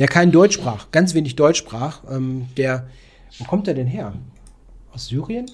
der 0.01 0.09
kein 0.09 0.33
Deutsch 0.33 0.55
sprach, 0.55 0.91
ganz 0.91 1.15
wenig 1.15 1.37
Deutsch 1.37 1.59
sprach. 1.59 2.03
Ähm, 2.11 2.47
der, 2.57 2.89
wo 3.39 3.45
kommt 3.45 3.69
der 3.69 3.75
denn 3.75 3.87
her? 3.87 4.15
Aus 4.93 5.07
Syrien? 5.07 5.47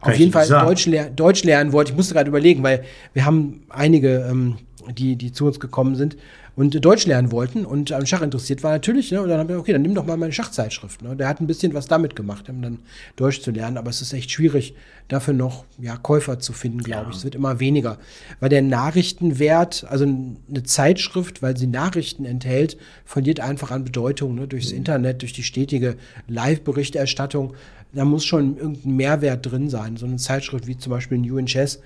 Kann 0.00 0.12
Auf 0.12 0.18
jeden 0.18 0.32
Fall 0.32 0.48
Deutsch, 0.48 0.86
ler 0.86 1.10
Deutsch 1.10 1.44
lernen 1.44 1.72
wollte. 1.72 1.92
Ich 1.92 1.96
musste 1.96 2.14
gerade 2.14 2.28
überlegen, 2.28 2.62
weil 2.62 2.84
wir 3.14 3.24
haben 3.24 3.64
einige 3.68 4.26
ähm, 4.30 4.58
die, 4.92 5.16
die 5.16 5.32
zu 5.32 5.46
uns 5.46 5.60
gekommen 5.60 5.96
sind 5.96 6.16
und 6.58 6.84
Deutsch 6.84 7.06
lernen 7.06 7.30
wollten 7.30 7.64
und 7.64 7.92
am 7.92 8.04
Schach 8.04 8.20
interessiert 8.20 8.64
war 8.64 8.72
natürlich. 8.72 9.12
Ne? 9.12 9.22
Und 9.22 9.28
dann 9.28 9.38
haben 9.38 9.48
wir, 9.48 9.60
okay, 9.60 9.72
dann 9.72 9.82
nimm 9.82 9.94
doch 9.94 10.04
mal 10.04 10.16
meine 10.16 10.32
Schachzeitschrift. 10.32 11.02
Ne? 11.02 11.14
Der 11.14 11.28
hat 11.28 11.40
ein 11.40 11.46
bisschen 11.46 11.72
was 11.72 11.86
damit 11.86 12.16
gemacht, 12.16 12.48
um 12.48 12.60
dann 12.62 12.80
Deutsch 13.14 13.42
zu 13.42 13.52
lernen, 13.52 13.78
aber 13.78 13.90
es 13.90 14.02
ist 14.02 14.12
echt 14.12 14.32
schwierig, 14.32 14.74
dafür 15.06 15.34
noch 15.34 15.66
ja, 15.80 15.96
Käufer 15.96 16.40
zu 16.40 16.52
finden, 16.52 16.82
glaube 16.82 17.04
ja. 17.04 17.10
ich. 17.10 17.18
Es 17.18 17.24
wird 17.24 17.36
immer 17.36 17.60
weniger. 17.60 17.98
Weil 18.40 18.48
der 18.48 18.62
Nachrichtenwert, 18.62 19.86
also 19.88 20.04
eine 20.04 20.64
Zeitschrift, 20.64 21.42
weil 21.42 21.56
sie 21.56 21.68
Nachrichten 21.68 22.24
enthält, 22.24 22.76
verliert 23.04 23.38
einfach 23.38 23.70
an 23.70 23.84
Bedeutung 23.84 24.34
ne? 24.34 24.48
durchs 24.48 24.72
mhm. 24.72 24.78
Internet, 24.78 25.22
durch 25.22 25.32
die 25.32 25.44
stetige 25.44 25.96
Live-Berichterstattung. 26.26 27.54
Da 27.92 28.04
muss 28.04 28.24
schon 28.24 28.56
irgendein 28.56 28.96
Mehrwert 28.96 29.46
drin 29.48 29.70
sein. 29.70 29.96
So 29.96 30.06
eine 30.06 30.16
Zeitschrift 30.16 30.66
wie 30.66 30.76
zum 30.76 30.90
Beispiel 30.90 31.18
New 31.18 31.38
in 31.38 31.46
Chess 31.46 31.78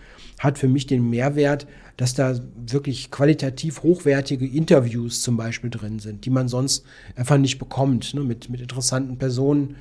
hat 0.43 0.59
für 0.59 0.66
mich 0.66 0.86
den 0.88 1.09
Mehrwert, 1.09 1.68
dass 1.97 2.14
da 2.14 2.34
wirklich 2.66 3.12
qualitativ 3.12 3.84
hochwertige 3.84 4.45
Interviews 4.45 5.22
zum 5.22 5.36
Beispiel 5.36 5.70
drin 5.70 6.01
sind, 6.01 6.24
die 6.24 6.30
man 6.30 6.49
sonst 6.49 6.84
einfach 7.14 7.38
nicht 7.38 7.59
bekommt, 7.59 8.12
ne, 8.14 8.22
mit, 8.22 8.51
mit 8.51 8.61
interessanten 8.61 9.18
Personen. 9.18 9.76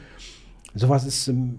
Sowas 0.76 1.06
ist 1.06 1.28
ähm, 1.28 1.56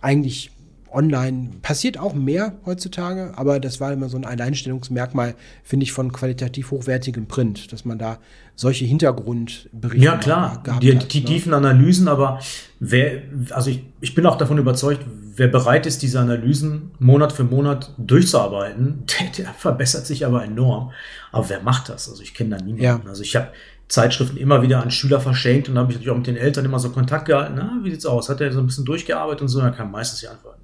eigentlich 0.00 0.52
online 0.90 1.50
passiert 1.62 1.98
auch 1.98 2.14
mehr 2.14 2.54
heutzutage, 2.64 3.32
aber 3.36 3.60
das 3.60 3.80
war 3.80 3.92
immer 3.92 4.08
so 4.08 4.16
ein 4.16 4.24
Alleinstellungsmerkmal, 4.24 5.34
finde 5.62 5.84
ich, 5.84 5.92
von 5.92 6.12
qualitativ 6.12 6.70
hochwertigem 6.70 7.26
Print, 7.26 7.72
dass 7.72 7.84
man 7.84 7.98
da 7.98 8.18
solche 8.54 8.84
Hintergrundberichte 8.84 10.04
Ja, 10.04 10.16
klar, 10.16 10.62
die, 10.80 10.96
hat, 10.96 11.12
die 11.12 11.20
ne? 11.20 11.26
tiefen 11.26 11.52
Analysen, 11.52 12.08
aber 12.08 12.40
wer, 12.80 13.22
also 13.50 13.70
ich, 13.70 13.84
ich 14.00 14.14
bin 14.14 14.26
auch 14.26 14.38
davon 14.38 14.58
überzeugt, 14.58 15.04
wer 15.36 15.48
bereit 15.48 15.86
ist, 15.86 16.02
diese 16.02 16.20
Analysen 16.20 16.90
Monat 16.98 17.32
für 17.32 17.44
Monat 17.44 17.92
durchzuarbeiten, 17.98 19.04
der, 19.20 19.44
der 19.44 19.54
verbessert 19.54 20.06
sich 20.06 20.24
aber 20.24 20.44
enorm. 20.44 20.92
Aber 21.32 21.48
wer 21.48 21.60
macht 21.62 21.90
das? 21.90 22.08
Also 22.08 22.22
ich 22.22 22.34
kenne 22.34 22.56
da 22.56 22.56
niemanden. 22.56 22.82
Ja. 22.82 23.00
Also 23.06 23.22
ich 23.22 23.36
habe 23.36 23.48
Zeitschriften 23.88 24.36
immer 24.36 24.62
wieder 24.62 24.82
an 24.82 24.90
Schüler 24.90 25.20
verschenkt 25.20 25.68
und 25.68 25.78
habe 25.78 25.92
ich 25.92 25.96
natürlich 25.96 26.10
auch 26.10 26.16
mit 26.16 26.26
den 26.26 26.36
Eltern 26.36 26.64
immer 26.64 26.78
so 26.78 26.90
Kontakt 26.90 27.26
gehalten. 27.26 27.54
Na, 27.56 27.78
wie 27.82 27.90
sieht's 27.90 28.06
aus? 28.06 28.28
Hat 28.28 28.40
er 28.40 28.52
so 28.52 28.60
ein 28.60 28.66
bisschen 28.66 28.84
durchgearbeitet 28.84 29.42
und 29.42 29.48
so? 29.48 29.60
Dann 29.60 29.74
kam 29.74 29.92
meistens 29.92 30.20
die 30.20 30.28
Antwort, 30.28 30.58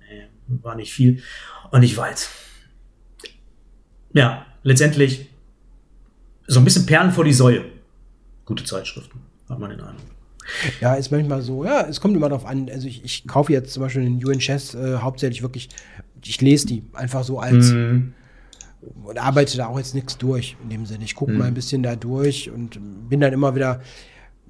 war 0.63 0.75
nicht 0.75 0.93
viel. 0.93 1.23
Und 1.71 1.83
ich 1.83 1.97
weiß, 1.97 2.29
ja, 4.13 4.47
letztendlich 4.63 5.29
so 6.47 6.61
ein 6.61 6.65
bisschen 6.65 6.87
Perlen 6.87 7.13
vor 7.13 7.25
die 7.25 7.33
Säue. 7.33 7.65
Gute 8.45 8.65
Zeitschriften, 8.65 9.21
hat 9.49 9.59
man 9.59 9.71
den 9.71 9.81
Eindruck. 9.81 10.07
Ja, 10.81 10.95
ist 10.95 11.11
manchmal 11.11 11.41
so, 11.41 11.65
ja, 11.65 11.83
es 11.83 12.01
kommt 12.01 12.17
immer 12.17 12.29
darauf 12.29 12.45
an. 12.45 12.69
Also 12.69 12.89
ich, 12.89 13.05
ich 13.05 13.27
kaufe 13.27 13.53
jetzt 13.53 13.73
zum 13.73 13.83
Beispiel 13.83 14.03
den 14.03 14.25
UN 14.25 14.41
Chess 14.41 14.75
äh, 14.75 14.97
hauptsächlich 14.97 15.43
wirklich, 15.43 15.69
ich 16.25 16.41
lese 16.41 16.67
die 16.67 16.83
einfach 16.93 17.25
so 17.25 17.39
als 17.39 17.73
mm. 17.73 18.13
und 19.05 19.19
arbeite 19.19 19.57
da 19.57 19.67
auch 19.69 19.79
jetzt 19.79 19.95
nichts 19.95 20.19
durch 20.19 20.57
in 20.63 20.71
dem 20.71 20.85
Sinne. 20.85 21.05
Ich 21.05 21.15
gucke 21.15 21.33
mm. 21.33 21.39
mal 21.39 21.45
ein 21.47 21.55
bisschen 21.55 21.83
da 21.83 21.97
durch 21.97 22.51
und 22.51 22.79
bin 23.09 23.21
dann 23.21 23.33
immer 23.33 23.55
wieder. 23.55 23.81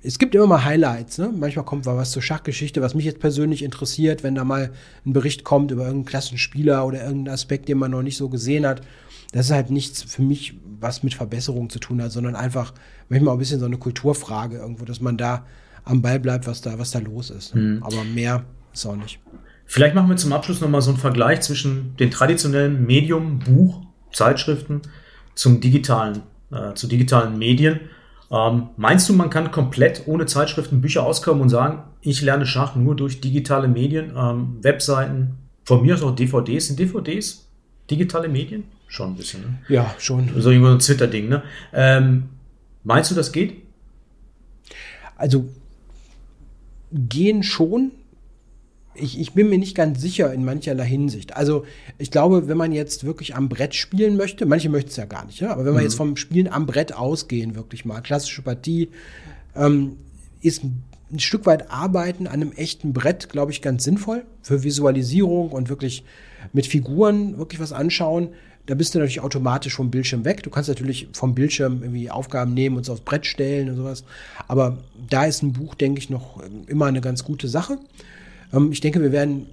Es 0.05 0.19
gibt 0.19 0.35
immer 0.35 0.47
mal 0.47 0.65
Highlights, 0.65 1.19
ne? 1.19 1.33
Manchmal 1.33 1.65
kommt 1.65 1.87
mal 1.87 1.97
was 1.97 2.11
zur 2.11 2.23
Schachgeschichte, 2.23 2.83
was 2.83 2.95
mich 2.95 3.05
jetzt 3.05 3.21
persönlich 3.21 3.63
interessiert, 3.63 4.25
wenn 4.25 4.35
da 4.35 4.45
mal 4.45 4.73
ein 5.07 5.13
Bericht 5.13 5.45
kommt 5.45 5.71
über 5.71 5.83
irgendeinen 5.83 6.07
Klassenspieler 6.07 6.85
oder 6.85 7.05
irgendeinen 7.05 7.35
Aspekt, 7.35 7.69
den 7.69 7.79
man 7.79 7.93
noch 7.93 8.03
nicht 8.03 8.17
so 8.17 8.29
gesehen 8.29 8.67
hat. 8.67 8.83
Das 9.33 9.47
ist 9.47 9.53
halt 9.53 9.71
nichts 9.71 10.03
für 10.03 10.23
mich, 10.23 10.55
was 10.81 11.03
mit 11.03 11.15
Verbesserung 11.15 11.71
zu 11.71 11.79
tun 11.79 12.03
hat, 12.03 12.11
sondern 12.11 12.35
einfach 12.35 12.75
manchmal 13.09 13.31
auch 13.31 13.37
ein 13.37 13.39
bisschen 13.39 13.61
so 13.61 13.67
eine 13.67 13.79
Kulturfrage 13.79 14.57
irgendwo, 14.57 14.85
dass 14.85 15.01
man 15.01 15.17
da 15.17 15.47
am 15.85 16.03
Ball 16.03 16.19
bleibt, 16.19 16.47
was 16.47 16.61
da, 16.61 16.79
was 16.79 16.91
da 16.91 16.99
los 16.99 17.31
ist. 17.31 17.55
Mhm. 17.55 17.83
Aber 17.83 18.05
mehr 18.05 18.45
ist 18.73 18.87
auch 18.87 18.97
nicht. 18.97 19.21
Vielleicht 19.65 19.95
machen 19.95 20.09
wir 20.09 20.17
zum 20.17 20.33
Abschluss 20.33 20.61
nochmal 20.61 20.83
so 20.83 20.91
einen 20.91 20.99
Vergleich 20.99 21.41
zwischen 21.41 21.97
den 21.97 22.11
traditionellen 22.11 22.85
Medium, 22.85 23.39
Buch, 23.39 23.83
Zeitschriften 24.13 24.83
zum 25.35 25.61
digitalen, 25.61 26.23
äh, 26.51 26.75
zu 26.75 26.87
digitalen 26.87 27.39
Medien. 27.39 27.81
Ähm, 28.33 28.71
meinst 28.79 29.09
du, 29.09 29.13
man 29.13 29.29
kann 29.29 29.51
komplett 29.51 30.05
ohne 30.07 30.25
Zeitschriften 30.25 30.81
Bücher 30.81 31.05
auskommen 31.05 31.43
und 31.43 31.51
sagen, 31.51 31.83
ich 32.01 32.23
lerne 32.23 32.47
Schach 32.47 32.75
nur 32.75 32.97
durch 32.97 33.21
digitale 33.21 33.69
Medien, 33.69 34.15
ähm, 34.17 34.57
Webseiten, 34.63 35.37
von 35.65 35.83
mir 35.83 35.95
aus 35.95 36.03
auch 36.03 36.15
DVDs? 36.15 36.69
Sind 36.69 36.79
DVDs 36.79 37.47
digitale 37.91 38.29
Medien? 38.29 38.65
Schon 38.89 39.11
ein 39.11 39.17
bisschen, 39.17 39.43
ne? 39.43 39.59
Ja, 39.69 39.95
schon. 39.99 40.31
So 40.41 40.51
ein 40.51 40.79
Twitter-Ding, 40.79 41.29
ne? 41.29 41.43
Ähm, 41.73 42.31
meinst 42.85 43.11
du, 43.11 43.15
das 43.15 43.33
geht? 43.33 43.63
Also 45.17 45.47
gehen 46.91 47.43
schon. 47.43 47.93
Ich, 48.95 49.19
ich 49.19 49.33
bin 49.33 49.49
mir 49.49 49.59
nicht 49.59 49.75
ganz 49.75 50.01
sicher 50.01 50.33
in 50.33 50.45
mancherlei 50.45 50.85
Hinsicht. 50.85 51.37
Also 51.37 51.65
ich 51.99 52.11
glaube, 52.11 52.49
wenn 52.49 52.57
man 52.57 52.73
jetzt 52.73 53.05
wirklich 53.05 53.35
am 53.35 53.49
Brett 53.49 53.75
spielen 53.75 54.17
möchte, 54.17 54.45
manche 54.47 54.69
möchten 54.69 54.91
es 54.91 54.97
ja 54.97 55.07
gar 55.07 55.25
nicht, 55.25 55.41
ja? 55.41 55.53
aber 55.53 55.65
wenn 55.65 55.73
mhm. 55.73 55.79
wir 55.79 55.83
jetzt 55.85 55.95
vom 55.95 56.17
Spielen 56.17 56.49
am 56.49 56.67
Brett 56.67 56.95
ausgehen, 56.95 57.55
wirklich 57.55 57.85
mal, 57.85 58.01
klassische 58.01 58.43
Partie, 58.43 58.91
ähm, 59.57 59.97
ist 60.43 60.63
ein 60.65 61.19
Stück 61.19 61.47
weit 61.47 61.71
Arbeiten 61.71 62.27
an 62.27 62.35
einem 62.35 62.53
echten 62.53 62.93
Brett, 62.93 63.29
glaube 63.29 63.53
ich, 63.53 63.63
ganz 63.63 63.85
sinnvoll 63.85 64.25
für 64.43 64.63
Visualisierung 64.63 65.51
und 65.51 65.69
wirklich 65.69 66.05
mit 66.53 66.67
Figuren 66.67 67.39
wirklich 67.39 67.61
was 67.61 67.73
anschauen 67.73 68.31
da 68.67 68.75
bist 68.75 68.95
du 68.95 68.99
natürlich 68.99 69.21
automatisch 69.21 69.75
vom 69.75 69.91
Bildschirm 69.91 70.25
weg. 70.25 70.43
Du 70.43 70.51
kannst 70.51 70.69
natürlich 70.69 71.09
vom 71.13 71.35
Bildschirm 71.35 71.83
irgendwie 71.83 72.11
Aufgaben 72.11 72.55
nehmen 72.55 72.77
und 72.77 72.85
so 72.85 72.93
aufs 72.93 73.03
Brett 73.03 73.27
stellen 73.27 73.69
und 73.71 73.77
sowas. 73.77 74.05
Aber 74.47 74.79
da 75.11 75.25
ist 75.25 75.43
ein 75.43 75.53
Buch, 75.53 75.75
denke 75.75 75.99
ich, 75.99 76.11
noch 76.11 76.41
immer 76.67 76.87
eine 76.87 77.01
ganz 77.01 77.25
gute 77.25 77.49
Sache. 77.49 77.79
Ähm, 78.53 78.73
ich 78.73 78.81
denke, 78.81 79.01
wir 79.01 79.13
werden 79.13 79.47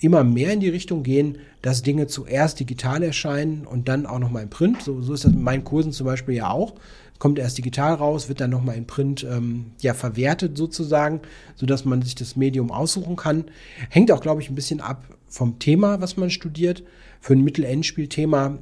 immer 0.00 0.24
mehr 0.24 0.52
in 0.52 0.60
die 0.60 0.68
Richtung 0.68 1.02
gehen, 1.02 1.38
dass 1.62 1.82
Dinge 1.82 2.06
zuerst 2.06 2.58
digital 2.58 3.02
erscheinen 3.02 3.66
und 3.66 3.88
dann 3.88 4.06
auch 4.06 4.18
nochmal 4.18 4.44
in 4.44 4.50
Print. 4.50 4.82
So, 4.82 5.02
so 5.02 5.12
ist 5.12 5.24
das 5.24 5.32
in 5.32 5.42
meinen 5.42 5.64
Kursen 5.64 5.92
zum 5.92 6.06
Beispiel 6.06 6.34
ja 6.36 6.50
auch. 6.50 6.74
Kommt 7.18 7.38
erst 7.38 7.58
digital 7.58 7.94
raus, 7.94 8.30
wird 8.30 8.40
dann 8.40 8.48
nochmal 8.48 8.76
in 8.76 8.86
Print 8.86 9.26
ähm, 9.30 9.66
ja 9.80 9.92
verwertet 9.92 10.56
sozusagen, 10.56 11.20
sodass 11.54 11.84
man 11.84 12.00
sich 12.00 12.14
das 12.14 12.34
Medium 12.34 12.70
aussuchen 12.70 13.16
kann. 13.16 13.44
Hängt 13.90 14.10
auch, 14.10 14.22
glaube 14.22 14.40
ich, 14.40 14.48
ein 14.48 14.54
bisschen 14.54 14.80
ab 14.80 15.04
vom 15.28 15.58
Thema, 15.58 16.00
was 16.00 16.16
man 16.16 16.30
studiert 16.30 16.82
für 17.20 17.34
ein 17.34 17.44
Mittel-Endspiel-Thema, 17.44 18.58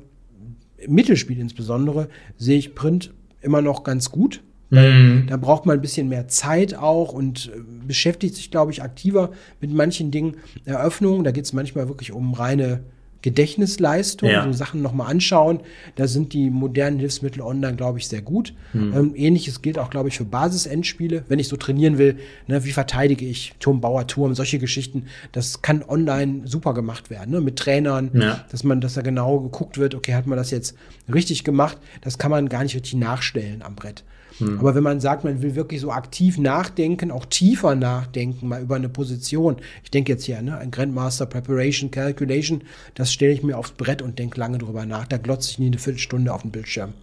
Mittelspiel 0.87 1.39
insbesondere, 1.39 2.09
sehe 2.37 2.59
ich 2.59 2.75
Print 2.75 3.13
immer 3.41 3.63
noch 3.63 3.85
ganz 3.85 4.11
gut. 4.11 4.43
Mhm. 4.71 5.27
Da 5.29 5.37
braucht 5.37 5.67
man 5.67 5.79
ein 5.79 5.83
bisschen 5.83 6.09
mehr 6.09 6.29
Zeit 6.29 6.75
auch 6.75 7.13
und 7.13 7.51
äh, 7.55 7.61
beschäftigt 7.87 8.35
sich, 8.35 8.51
glaube 8.51 8.73
ich, 8.73 8.83
aktiver 8.83 9.31
mit 9.61 9.73
manchen 9.73 10.11
Dingen. 10.11 10.37
Eröffnungen, 10.65 11.25
da 11.25 11.31
geht 11.31 11.45
es 11.45 11.53
manchmal 11.53 11.89
wirklich 11.89 12.13
um 12.13 12.35
reine 12.35 12.81
Gedächtnisleistung, 13.23 14.29
ja. 14.29 14.45
so 14.45 14.53
Sachen 14.53 14.81
nochmal 14.81 15.11
anschauen. 15.11 15.61
Da 15.97 16.07
sind 16.07 16.33
die 16.33 16.51
modernen 16.51 17.01
Hilfsmittel 17.01 17.43
online, 17.43 17.77
glaube 17.77 17.99
ich, 17.99 18.07
sehr 18.07 18.23
gut. 18.23 18.55
Mhm. 18.73 18.95
Ähm, 18.95 19.13
Ähnliches 19.17 19.61
gilt 19.61 19.79
auch, 19.79 19.91
glaube 19.91 20.09
ich, 20.09 20.17
für 20.17 20.25
Basisendspiele. 20.25 21.25
Wenn 21.27 21.41
ich 21.41 21.49
so 21.49 21.57
trainieren 21.57 21.99
will, 21.99 22.19
ne, 22.47 22.65
wie 22.65 22.71
verteidige 22.71 23.27
ich 23.27 23.55
Turm, 23.59 23.81
Bauer, 23.81 24.07
Turm, 24.07 24.35
solche 24.35 24.61
Geschichten, 24.61 25.07
das 25.33 25.63
kann 25.63 25.83
online 25.87 26.43
super 26.45 26.75
gemacht 26.75 27.11
werden, 27.11 27.33
ne, 27.33 27.41
mit 27.41 27.57
Trainern, 27.57 28.11
ja. 28.15 28.45
dass 28.53 28.63
man, 28.63 28.81
dass 28.81 28.95
da 28.95 29.03
genau 29.03 29.41
geguckt 29.41 29.79
wird, 29.79 29.97
okay, 29.97 30.15
hat 30.15 30.29
man 30.29 30.39
das 30.39 30.53
jetzt 30.53 30.77
richtig 31.13 31.43
gemacht? 31.43 31.79
Das 32.03 32.19
kann 32.19 32.31
man 32.31 32.49
gar 32.49 32.63
nicht 32.63 32.77
richtig 32.77 32.95
nachstellen 32.95 33.63
am 33.63 33.75
Brett. 33.75 34.05
Hm. 34.39 34.59
Aber 34.59 34.75
wenn 34.75 34.83
man 34.83 35.01
sagt, 35.01 35.25
man 35.25 35.43
will 35.43 35.55
wirklich 35.55 35.81
so 35.81 35.91
aktiv 35.91 36.39
nachdenken, 36.39 37.11
auch 37.11 37.27
tiefer 37.27 37.75
nachdenken, 37.75 38.49
mal 38.49 38.63
über 38.63 38.77
eine 38.77 38.89
Position. 38.89 39.57
Ich 39.85 39.91
denke 39.91 40.13
jetzt 40.13 40.25
hier, 40.25 40.41
ne, 40.43 40.59
ein 40.59 40.71
Grandmaster 40.71 41.27
Preparation 41.27 41.91
Calculation, 41.91 42.63
das 42.95 43.13
stelle 43.13 43.33
ich 43.33 43.43
mir 43.43 43.59
aufs 43.59 43.73
Brett 43.73 44.03
und 44.03 44.19
denke 44.19 44.39
lange 44.39 44.59
drüber 44.59 44.87
nach. 44.87 45.07
Da 45.07 45.19
glotze 45.19 45.51
ich 45.51 45.59
nie 45.59 45.67
eine 45.67 45.79
Viertelstunde 45.79 46.33
auf 46.33 46.43
den 46.43 46.51
Bildschirm. 46.51 46.95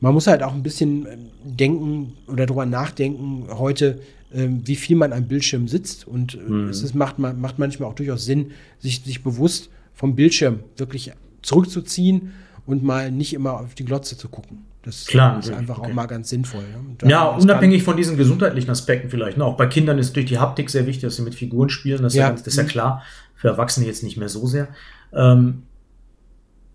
Man 0.00 0.14
muss 0.14 0.26
halt 0.26 0.42
auch 0.42 0.54
ein 0.54 0.62
bisschen 0.62 1.06
äh, 1.06 1.16
denken 1.44 2.14
oder 2.26 2.46
drüber 2.46 2.66
nachdenken 2.66 3.46
heute, 3.50 4.00
ähm, 4.32 4.62
wie 4.64 4.76
viel 4.76 4.96
man 4.96 5.12
am 5.12 5.28
Bildschirm 5.28 5.68
sitzt. 5.68 6.06
Und 6.08 6.38
mhm. 6.48 6.68
es 6.68 6.82
ist, 6.82 6.94
macht, 6.94 7.18
macht 7.18 7.58
manchmal 7.58 7.88
auch 7.88 7.94
durchaus 7.94 8.24
Sinn, 8.24 8.52
sich, 8.78 9.02
sich 9.02 9.22
bewusst 9.22 9.68
vom 9.94 10.16
Bildschirm 10.16 10.60
wirklich 10.76 11.12
zurückzuziehen 11.42 12.32
und 12.66 12.82
mal 12.82 13.10
nicht 13.10 13.34
immer 13.34 13.60
auf 13.60 13.74
die 13.74 13.84
Glotze 13.84 14.16
zu 14.16 14.28
gucken. 14.28 14.69
Das 14.82 15.06
Klar, 15.06 15.38
ist 15.38 15.50
einfach 15.52 15.78
okay. 15.78 15.90
auch 15.90 15.94
mal 15.94 16.06
ganz 16.06 16.30
sinnvoll. 16.30 16.62
Ne? 16.62 17.10
Ja, 17.10 17.24
unabhängig 17.24 17.82
von 17.82 17.98
diesen 17.98 18.16
gesundheitlichen 18.16 18.70
Aspekten 18.70 19.10
vielleicht. 19.10 19.36
Ne? 19.36 19.44
Auch 19.44 19.56
bei 19.56 19.66
Kindern 19.66 19.98
ist 19.98 20.16
durch 20.16 20.26
die 20.26 20.38
Haptik 20.38 20.70
sehr 20.70 20.86
wichtig, 20.86 21.02
dass 21.02 21.16
sie 21.16 21.22
mit 21.22 21.34
Figuren 21.34 21.68
spielen. 21.68 22.02
Das 22.02 22.14
ist 22.14 22.18
ja, 22.18 22.28
ja, 22.28 22.32
das 22.32 22.46
ist 22.46 22.56
ja 22.56 22.62
mhm. 22.62 22.68
klar. 22.68 23.02
Für 23.34 23.48
Erwachsene 23.48 23.86
jetzt 23.86 24.02
nicht 24.02 24.16
mehr 24.16 24.30
so 24.30 24.46
sehr. 24.46 24.68
Ähm, 25.12 25.64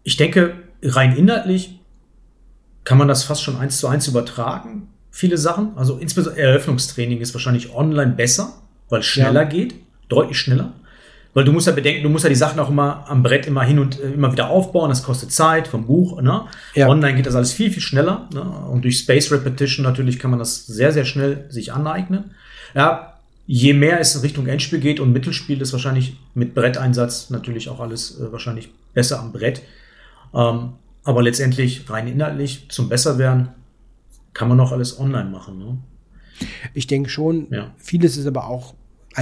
ich 0.03 0.17
denke, 0.17 0.53
rein 0.83 1.15
inhaltlich 1.15 1.79
kann 2.83 2.99
man 2.99 3.07
das 3.07 3.23
fast 3.23 3.41
schon 3.41 3.57
eins 3.57 3.79
zu 3.79 3.87
eins 3.87 4.07
übertragen. 4.07 4.89
Viele 5.09 5.37
Sachen. 5.37 5.75
Also 5.75 5.97
insbesondere 5.97 6.43
Eröffnungstraining 6.43 7.21
ist 7.21 7.33
wahrscheinlich 7.33 7.73
online 7.73 8.13
besser, 8.13 8.53
weil 8.89 8.99
es 8.99 9.07
schneller 9.07 9.43
ja. 9.43 9.49
geht. 9.49 9.75
Deutlich 10.09 10.37
schneller. 10.37 10.73
Weil 11.35 11.43
du 11.43 11.51
musst 11.51 11.67
ja 11.67 11.73
bedenken, 11.73 12.01
du 12.01 12.09
musst 12.09 12.23
ja 12.23 12.29
die 12.29 12.35
Sachen 12.35 12.61
auch 12.61 12.69
immer 12.69 13.03
am 13.09 13.21
Brett 13.21 13.45
immer 13.45 13.61
hin 13.63 13.77
und 13.77 13.99
äh, 13.99 14.13
immer 14.13 14.31
wieder 14.31 14.49
aufbauen. 14.49 14.89
Das 14.89 15.03
kostet 15.03 15.33
Zeit 15.33 15.67
vom 15.67 15.85
Buch. 15.85 16.21
Ne? 16.21 16.45
Ja. 16.75 16.87
Online 16.87 17.13
geht 17.13 17.25
das 17.25 17.35
alles 17.35 17.51
viel, 17.51 17.69
viel 17.69 17.81
schneller. 17.81 18.29
Ne? 18.33 18.41
Und 18.41 18.85
durch 18.85 18.99
Space 18.99 19.29
Repetition 19.33 19.83
natürlich 19.83 20.17
kann 20.17 20.31
man 20.31 20.39
das 20.39 20.65
sehr, 20.65 20.93
sehr 20.93 21.03
schnell 21.03 21.45
sich 21.49 21.73
aneignen. 21.73 22.31
Ja, 22.73 23.19
je 23.45 23.73
mehr 23.73 23.99
es 23.99 24.15
in 24.15 24.21
Richtung 24.21 24.47
Endspiel 24.47 24.79
geht 24.79 25.01
und 25.01 25.11
Mittelspiel 25.11 25.61
ist 25.61 25.73
wahrscheinlich 25.73 26.17
mit 26.35 26.55
Bretteinsatz 26.55 27.29
natürlich 27.29 27.67
auch 27.67 27.81
alles 27.81 28.17
äh, 28.17 28.31
wahrscheinlich 28.31 28.69
besser 28.93 29.19
am 29.19 29.33
Brett. 29.33 29.61
Ähm, 30.33 30.75
aber 31.03 31.21
letztendlich 31.21 31.89
rein 31.89 32.07
inhaltlich 32.07 32.67
zum 32.69 32.87
Besserwerden 32.87 33.49
kann 34.33 34.47
man 34.47 34.57
auch 34.61 34.71
alles 34.71 34.97
online 34.97 35.29
machen. 35.29 35.59
Ne? 35.59 35.77
Ich 36.73 36.87
denke 36.87 37.09
schon. 37.09 37.47
Ja. 37.51 37.73
Vieles 37.77 38.15
ist 38.15 38.25
aber 38.25 38.47
auch 38.47 38.73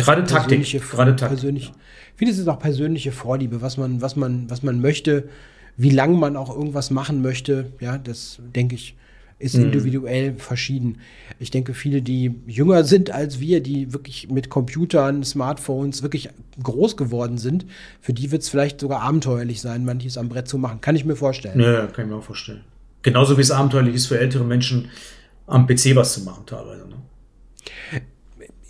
gerade 0.02 0.24
Taktik, 0.24 0.64
gerade 0.92 1.16
Taktik. 1.16 1.38
Persönlich, 1.38 1.66
ja. 1.66 1.76
Vieles 2.16 2.38
ist 2.38 2.48
auch 2.48 2.60
persönliche 2.60 3.12
Vorliebe, 3.12 3.62
was 3.62 3.78
man, 3.78 4.02
was 4.02 4.16
man, 4.16 4.50
was 4.50 4.64
man 4.64 4.82
möchte, 4.82 5.30
wie 5.78 5.90
lange 5.90 6.18
man 6.18 6.38
auch 6.38 6.56
irgendwas 6.56 6.92
machen 6.92 7.22
möchte. 7.22 7.72
Ja, 7.80 7.98
das 7.98 8.40
denke 8.56 8.76
ich, 8.76 8.96
ist 9.40 9.58
mhm. 9.58 9.66
individuell 9.66 10.36
verschieden. 10.36 11.00
Ich 11.40 11.52
denke, 11.52 11.74
viele, 11.74 12.02
die 12.02 12.36
jünger 12.48 12.84
sind 12.84 13.12
als 13.12 13.40
wir, 13.40 13.62
die 13.62 13.92
wirklich 13.94 14.30
mit 14.30 14.50
Computern, 14.50 15.24
Smartphones 15.24 16.04
wirklich 16.04 16.30
groß 16.62 16.98
geworden 16.98 17.38
sind, 17.38 17.66
für 18.00 18.14
die 18.14 18.32
wird 18.32 18.44
es 18.44 18.50
vielleicht 18.50 18.80
sogar 18.80 19.02
abenteuerlich 19.02 19.62
sein, 19.62 19.86
manches 19.86 20.18
am 20.18 20.30
Brett 20.30 20.48
zu 20.48 20.58
machen. 20.58 20.82
Kann 20.82 20.96
ich 20.96 21.06
mir 21.06 21.16
vorstellen. 21.16 21.60
Ja, 21.60 21.88
kann 21.88 22.06
ich 22.06 22.12
mir 22.12 22.18
auch 22.18 22.24
vorstellen. 22.24 22.62
Genauso 23.02 23.38
wie 23.38 23.42
es 23.42 23.52
abenteuerlich 23.52 23.96
ist 23.96 24.08
für 24.08 24.20
ältere 24.20 24.46
Menschen, 24.46 24.90
am 25.46 25.68
PC 25.68 25.96
was 25.96 26.14
zu 26.14 26.22
machen 26.22 26.46
teilweise. 26.46 26.88
Ne? 26.88 26.96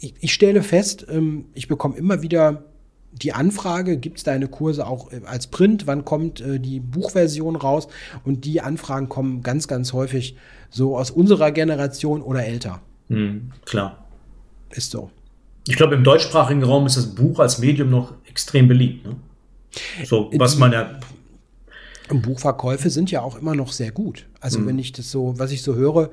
Ich, 0.03 0.15
ich, 0.19 0.33
stelle 0.33 0.63
fest, 0.63 1.05
ähm, 1.09 1.45
ich 1.53 1.69
bekomme 1.69 1.95
immer 1.95 2.21
wieder 2.21 2.65
die 3.13 3.31
Anfrage, 3.31 3.97
gibt 3.97 4.17
es 4.17 4.23
deine 4.25 4.49
Kurse 4.49 4.85
auch 4.85 5.13
äh, 5.13 5.21
als 5.25 5.47
Print, 5.47 5.87
wann 5.87 6.03
kommt 6.03 6.41
äh, 6.41 6.59
die 6.59 6.81
Buchversion 6.81 7.55
raus? 7.55 7.87
Und 8.25 8.43
die 8.43 8.59
Anfragen 8.59 9.07
kommen 9.07 9.43
ganz, 9.43 9.69
ganz 9.69 9.93
häufig 9.93 10.35
so 10.69 10.97
aus 10.97 11.09
unserer 11.09 11.51
Generation 11.51 12.21
oder 12.21 12.45
älter. 12.45 12.81
Mhm, 13.07 13.51
klar. 13.63 14.05
Ist 14.71 14.91
so. 14.91 15.09
Ich 15.69 15.77
glaube, 15.77 15.95
im 15.95 16.03
deutschsprachigen 16.03 16.63
Raum 16.63 16.85
ist 16.85 16.97
das 16.97 17.15
Buch 17.15 17.39
als 17.39 17.59
Medium 17.59 17.89
noch 17.89 18.13
extrem 18.27 18.67
beliebt. 18.67 19.05
Ne? 19.05 19.15
So, 20.03 20.29
was 20.33 20.57
man 20.57 20.73
ja. 20.73 20.99
Buchverkäufe 22.09 22.89
sind 22.89 23.09
ja 23.09 23.21
auch 23.21 23.37
immer 23.37 23.55
noch 23.55 23.71
sehr 23.71 23.91
gut. 23.91 24.27
Also, 24.41 24.59
mhm. 24.59 24.67
wenn 24.67 24.79
ich 24.79 24.91
das 24.91 25.09
so, 25.09 25.39
was 25.39 25.51
ich 25.53 25.61
so 25.61 25.75
höre, 25.75 26.09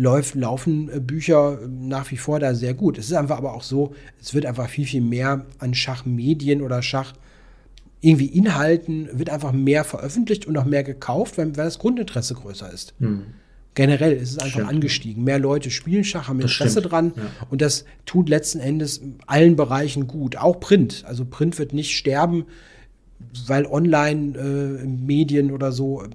läuft, 0.00 0.34
laufen 0.34 0.88
äh, 0.90 0.98
Bücher 0.98 1.58
nach 1.68 2.10
wie 2.10 2.16
vor 2.16 2.40
da 2.40 2.54
sehr 2.54 2.72
gut. 2.72 2.96
Es 2.96 3.06
ist 3.06 3.12
einfach 3.12 3.36
aber 3.36 3.52
auch 3.52 3.62
so, 3.62 3.94
es 4.20 4.32
wird 4.32 4.46
einfach 4.46 4.68
viel, 4.68 4.86
viel 4.86 5.02
mehr 5.02 5.44
an 5.58 5.74
Schachmedien 5.74 6.62
oder 6.62 6.80
Schach 6.82 7.12
irgendwie 8.00 8.26
Inhalten 8.26 9.10
wird 9.12 9.28
einfach 9.28 9.52
mehr 9.52 9.84
veröffentlicht 9.84 10.46
und 10.46 10.56
auch 10.56 10.64
mehr 10.64 10.84
gekauft, 10.84 11.36
weil, 11.36 11.54
weil 11.54 11.66
das 11.66 11.78
Grundinteresse 11.78 12.32
größer 12.32 12.72
ist. 12.72 12.94
Hm. 12.98 13.24
Generell 13.74 14.14
ist 14.14 14.30
es 14.30 14.38
einfach 14.38 14.60
Stimmt. 14.60 14.70
angestiegen. 14.70 15.22
Mehr 15.22 15.38
Leute 15.38 15.70
spielen 15.70 16.02
Schach, 16.02 16.28
haben 16.28 16.40
Interesse 16.40 16.80
dran 16.80 17.12
ja. 17.14 17.22
und 17.50 17.60
das 17.60 17.84
tut 18.06 18.30
letzten 18.30 18.58
Endes 18.58 19.02
allen 19.26 19.54
Bereichen 19.54 20.06
gut. 20.06 20.36
Auch 20.36 20.60
Print. 20.60 21.04
Also 21.06 21.26
Print 21.26 21.58
wird 21.58 21.74
nicht 21.74 21.94
sterben, 21.94 22.46
weil 23.46 23.66
Online-Medien 23.66 25.50
oder 25.50 25.72
so 25.72 26.02
äh, 26.02 26.08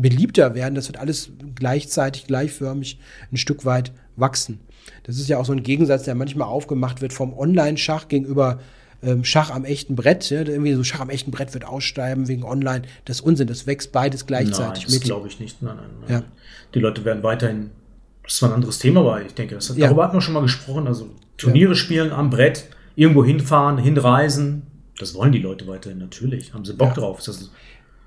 beliebter 0.00 0.54
werden. 0.54 0.74
Das 0.74 0.88
wird 0.88 0.98
alles 0.98 1.30
gleichzeitig, 1.54 2.26
gleichförmig 2.26 2.98
ein 3.32 3.36
Stück 3.36 3.64
weit 3.64 3.92
wachsen. 4.16 4.60
Das 5.04 5.16
ist 5.16 5.28
ja 5.28 5.38
auch 5.38 5.44
so 5.44 5.52
ein 5.52 5.62
Gegensatz, 5.62 6.04
der 6.04 6.14
manchmal 6.14 6.48
aufgemacht 6.48 7.00
wird 7.00 7.12
vom 7.12 7.36
Online-Schach 7.36 8.08
gegenüber 8.08 8.58
ähm, 9.02 9.24
Schach 9.24 9.50
am 9.50 9.64
echten 9.64 9.94
Brett. 9.96 10.28
Ja? 10.30 10.40
Irgendwie 10.40 10.74
so 10.74 10.82
Schach 10.84 11.00
am 11.00 11.10
echten 11.10 11.30
Brett 11.30 11.54
wird 11.54 11.64
aussterben 11.64 12.28
wegen 12.28 12.42
Online. 12.44 12.82
Das 13.04 13.18
ist 13.18 13.22
Unsinn. 13.22 13.46
Das 13.46 13.66
wächst 13.66 13.92
beides 13.92 14.26
gleichzeitig 14.26 14.84
nein, 14.84 14.84
das 14.84 14.94
mit. 14.94 15.02
glaube 15.04 15.28
ich 15.28 15.40
nicht. 15.40 15.62
Nein, 15.62 15.76
nein, 15.76 15.90
nein. 16.00 16.10
Ja. 16.10 16.22
Die 16.74 16.80
Leute 16.80 17.04
werden 17.04 17.22
weiterhin. 17.22 17.70
Das 18.22 18.32
ist 18.34 18.38
zwar 18.40 18.50
ein 18.50 18.56
anderes 18.56 18.78
Thema, 18.78 19.00
aber 19.00 19.22
ich 19.22 19.34
denke, 19.34 19.54
das, 19.54 19.68
Ja. 19.76 19.86
darüber 19.86 20.04
hatten 20.04 20.16
wir 20.16 20.20
schon 20.20 20.34
mal 20.34 20.42
gesprochen. 20.42 20.86
Also 20.86 21.10
Turniere 21.36 21.74
spielen 21.74 22.12
am 22.12 22.30
Brett, 22.30 22.64
irgendwo 22.96 23.24
hinfahren, 23.24 23.78
hinreisen. 23.78 24.62
Das 24.98 25.14
wollen 25.14 25.32
die 25.32 25.38
Leute 25.38 25.66
weiterhin 25.66 25.98
natürlich. 25.98 26.52
Haben 26.52 26.64
sie 26.64 26.74
Bock 26.74 26.94
drauf. 26.94 27.18
Das 27.24 27.28
ist 27.40 27.52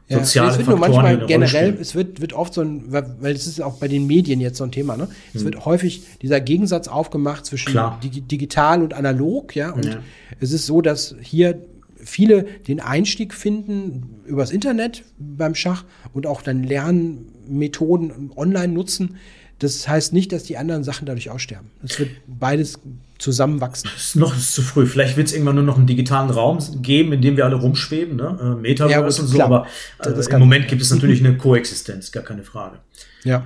Ja, 0.07 0.19
soziale 0.19 0.51
es 0.51 0.57
wird 0.57 0.67
nur 0.67 0.77
Faktoren, 0.77 1.03
die 1.05 1.09
manchmal 1.09 1.27
generell, 1.27 1.77
es 1.79 1.95
wird, 1.95 2.19
wird 2.19 2.33
oft 2.33 2.53
so 2.53 2.61
ein, 2.61 2.91
weil 2.91 3.33
es 3.33 3.47
ist 3.47 3.61
auch 3.61 3.75
bei 3.77 3.87
den 3.87 4.07
Medien 4.07 4.41
jetzt 4.41 4.57
so 4.57 4.63
ein 4.65 4.71
Thema, 4.71 4.97
ne? 4.97 5.07
Es 5.33 5.41
Hm. 5.41 5.45
wird 5.45 5.65
häufig 5.65 6.03
dieser 6.21 6.41
Gegensatz 6.41 6.87
aufgemacht 6.89 7.45
zwischen 7.45 7.79
digi 8.03 8.21
digital 8.21 8.81
und 8.83 8.93
analog, 8.93 9.55
ja. 9.55 9.71
Und 9.71 9.85
Ja. 9.85 9.99
es 10.41 10.51
ist 10.51 10.65
so, 10.65 10.81
dass 10.81 11.15
hier 11.21 11.61
viele 12.03 12.43
den 12.43 12.79
Einstieg 12.81 13.33
finden 13.33 14.21
übers 14.25 14.51
Internet 14.51 15.03
beim 15.19 15.55
Schach 15.55 15.85
und 16.13 16.25
auch 16.27 16.41
dann 16.41 16.63
Lernmethoden 16.63 18.31
online 18.35 18.69
nutzen. 18.73 19.15
Das 19.59 19.87
heißt 19.87 20.11
nicht, 20.13 20.31
dass 20.31 20.43
die 20.43 20.57
anderen 20.57 20.83
Sachen 20.83 21.05
dadurch 21.05 21.29
aussterben. 21.29 21.69
Es 21.83 21.99
wird 21.99 22.09
beides 22.27 22.79
zusammenwachsen. 23.21 23.89
Das 23.93 24.03
ist 24.07 24.15
noch 24.15 24.35
zu 24.37 24.61
früh. 24.61 24.85
Vielleicht 24.85 25.15
wird 25.15 25.27
es 25.27 25.33
irgendwann 25.33 25.55
nur 25.55 25.63
noch 25.63 25.77
einen 25.77 25.87
digitalen 25.87 26.29
Raum 26.29 26.57
geben, 26.81 27.13
in 27.13 27.21
dem 27.21 27.37
wir 27.37 27.45
alle 27.45 27.55
rumschweben, 27.55 28.15
ne? 28.17 28.37
Äh, 28.41 28.61
Metaverse 28.61 28.93
Ja, 29.19 29.23
und 29.23 29.27
so. 29.29 29.35
klar. 29.35 29.47
Aber 29.47 29.67
äh, 30.05 30.33
im 30.33 30.39
Moment 30.39 30.67
gibt 30.67 30.81
es 30.81 30.91
natürlich 30.91 31.23
eine 31.23 31.37
Koexistenz, 31.37 32.11
gar 32.11 32.23
keine 32.23 32.43
Frage. 32.43 32.79
Ja. 33.23 33.43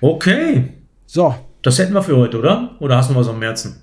Okay, 0.00 0.70
So, 1.06 1.34
das 1.62 1.78
hätten 1.78 1.94
wir 1.94 2.02
für 2.02 2.16
heute, 2.16 2.38
oder? 2.38 2.74
Oder 2.80 2.96
hast 2.96 3.08
du 3.08 3.14
noch 3.14 3.20
was 3.20 3.28
am 3.28 3.40
Herzen? 3.40 3.76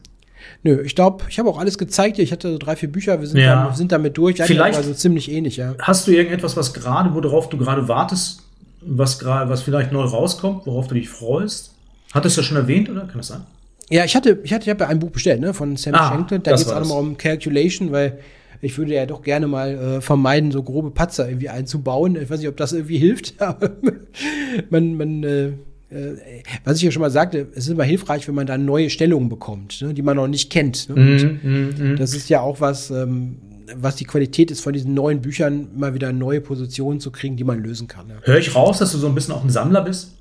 Nö, 0.64 0.82
ich 0.82 0.94
glaube, 0.96 1.24
ich 1.30 1.40
habe 1.40 1.48
auch 1.50 1.58
alles 1.58 1.78
gezeigt 1.78 2.18
hier. 2.18 2.24
Ich 2.26 2.34
hatte 2.34 2.52
so 2.52 2.58
drei, 2.58 2.76
vier 2.76 2.92
Bücher, 2.92 3.20
wir 3.22 3.28
sind, 3.28 3.38
Ja. 3.40 3.68
da, 3.70 3.74
sind 3.74 3.92
damit 3.94 4.18
durch. 4.18 4.42
Vielleicht- 4.42 4.78
also 4.78 4.94
ziemlich 4.94 5.32
ähnlich, 5.32 5.56
ja. 5.56 5.76
Hast 5.80 6.06
du 6.08 6.12
irgendetwas, 6.12 6.58
was 6.58 6.74
gerade, 6.74 7.14
worauf 7.14 7.48
du 7.50 7.58
gerade 7.58 7.88
wartest, 7.88 8.42
was 8.82 9.20
gerade, 9.20 9.50
was 9.50 9.62
vielleicht 9.62 9.92
neu 9.94 10.02
rauskommt, 10.04 10.66
worauf 10.66 10.88
du 10.88 10.96
dich 10.96 11.08
freust? 11.08 11.74
Hattest 12.14 12.36
du 12.36 12.42
das 12.42 12.48
schon 12.48 12.58
erwähnt, 12.58 12.90
oder? 12.90 13.02
Kann 13.02 13.18
das 13.18 13.28
sein? 13.28 13.42
Ja, 13.90 14.06
ich 14.06 14.16
hatte, 14.16 14.40
ich 14.44 14.54
hatte, 14.54 14.64
ich 14.66 14.70
habe 14.70 14.84
ja 14.84 14.90
ein 14.90 15.00
Buch 15.00 15.10
bestellt, 15.12 15.42
ne, 15.42 15.54
von 15.54 15.76
Sam 15.76 15.96
Ah, 15.96 16.12
Schenkle. 16.14 16.40
Da 16.40 16.52
geht 16.52 16.62
es 16.62 16.72
auch 16.72 16.80
nochmal 16.80 17.00
um 17.00 17.18
Calculation, 17.18 17.92
weil 17.92 18.20
ich 18.62 18.78
würde 18.78 18.94
ja 18.94 19.06
doch 19.06 19.22
gerne 19.24 19.48
mal 19.48 19.70
äh, 19.98 20.02
vermeiden, 20.02 20.52
so 20.52 20.62
grobe 20.64 20.92
Patzer 20.92 21.28
irgendwie 21.28 21.50
einzubauen. 21.50 22.16
Ich 22.22 22.30
weiß 22.30 22.40
nicht, 22.40 22.50
ob 22.50 22.58
das 22.58 22.74
irgendwie 22.74 22.98
hilft, 22.98 23.34
aber 23.42 23.72
man, 24.70 24.96
man, 24.96 25.24
äh, 25.24 25.46
äh, 25.90 26.44
was 26.66 26.78
ich 26.78 26.84
ja 26.84 26.92
schon 26.92 27.02
mal 27.02 27.10
sagte, 27.10 27.48
es 27.54 27.66
ist 27.66 27.70
immer 27.70 27.84
hilfreich, 27.84 28.28
wenn 28.28 28.36
man 28.36 28.46
da 28.48 28.58
neue 28.58 28.90
Stellungen 28.90 29.30
bekommt, 29.30 29.82
ne, 29.82 29.94
die 29.94 30.02
man 30.02 30.18
noch 30.18 30.28
nicht 30.28 30.52
kennt. 30.52 30.90
Ne? 30.90 30.96
Und 30.96 31.44
Mhm, 31.44 31.96
Das 31.98 32.14
ist 32.14 32.30
ja 32.30 32.42
auch 32.42 32.62
was, 32.62 32.92
ähm, 32.92 33.38
was 33.76 33.96
die 33.96 34.06
Qualität 34.06 34.52
ist 34.52 34.62
von 34.62 34.74
diesen 34.74 34.94
neuen 34.94 35.22
Büchern, 35.22 35.70
immer 35.76 35.94
wieder 35.94 36.12
neue 36.12 36.42
Positionen 36.42 37.00
zu 37.00 37.12
kriegen, 37.12 37.38
die 37.38 37.44
man 37.44 37.60
lösen 37.64 37.88
kann. 37.88 38.10
Ja. 38.10 38.16
Höre 38.24 38.38
ich 38.40 38.54
raus, 38.56 38.80
dass 38.80 38.92
du 38.92 38.98
so 38.98 39.08
ein 39.08 39.16
bisschen 39.16 39.34
auch 39.34 39.44
ein 39.44 39.50
Sammler 39.50 39.82
bist? 39.84 40.12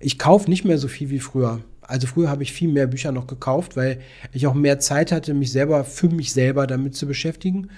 Ich 0.00 0.18
kaufe 0.18 0.48
nicht 0.50 0.64
mehr 0.64 0.78
so 0.78 0.88
viel 0.88 1.10
wie 1.10 1.18
früher. 1.18 1.60
Also 1.82 2.06
früher 2.06 2.30
habe 2.30 2.42
ich 2.42 2.52
viel 2.52 2.68
mehr 2.68 2.86
Bücher 2.86 3.12
noch 3.12 3.26
gekauft, 3.26 3.76
weil 3.76 4.00
ich 4.32 4.46
auch 4.46 4.54
mehr 4.54 4.78
Zeit 4.78 5.12
hatte, 5.12 5.34
mich 5.34 5.52
selber 5.52 5.84
für 5.84 6.08
mich 6.08 6.32
selber 6.32 6.66
damit 6.66 6.94
zu 6.94 7.06
beschäftigen. 7.06 7.68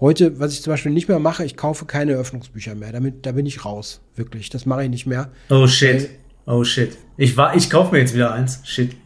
Heute, 0.00 0.40
was 0.40 0.52
ich 0.54 0.62
zum 0.62 0.72
Beispiel 0.72 0.92
nicht 0.92 1.08
mehr 1.08 1.18
mache, 1.18 1.44
ich 1.44 1.56
kaufe 1.56 1.84
keine 1.84 2.12
Öffnungsbücher 2.14 2.74
mehr. 2.74 2.92
Damit, 2.92 3.26
da 3.26 3.32
bin 3.32 3.44
ich 3.46 3.64
raus, 3.64 4.00
wirklich. 4.16 4.48
Das 4.48 4.64
mache 4.64 4.84
ich 4.84 4.90
nicht 4.90 5.06
mehr. 5.06 5.30
Oh 5.50 5.66
shit. 5.66 6.08
Oh 6.46 6.64
shit. 6.64 6.96
Ich 7.18 7.36
war, 7.36 7.54
ich 7.54 7.68
kaufe 7.68 7.92
mir 7.92 8.00
jetzt 8.00 8.14
wieder 8.14 8.32
eins. 8.32 8.60
Shit. 8.64 8.96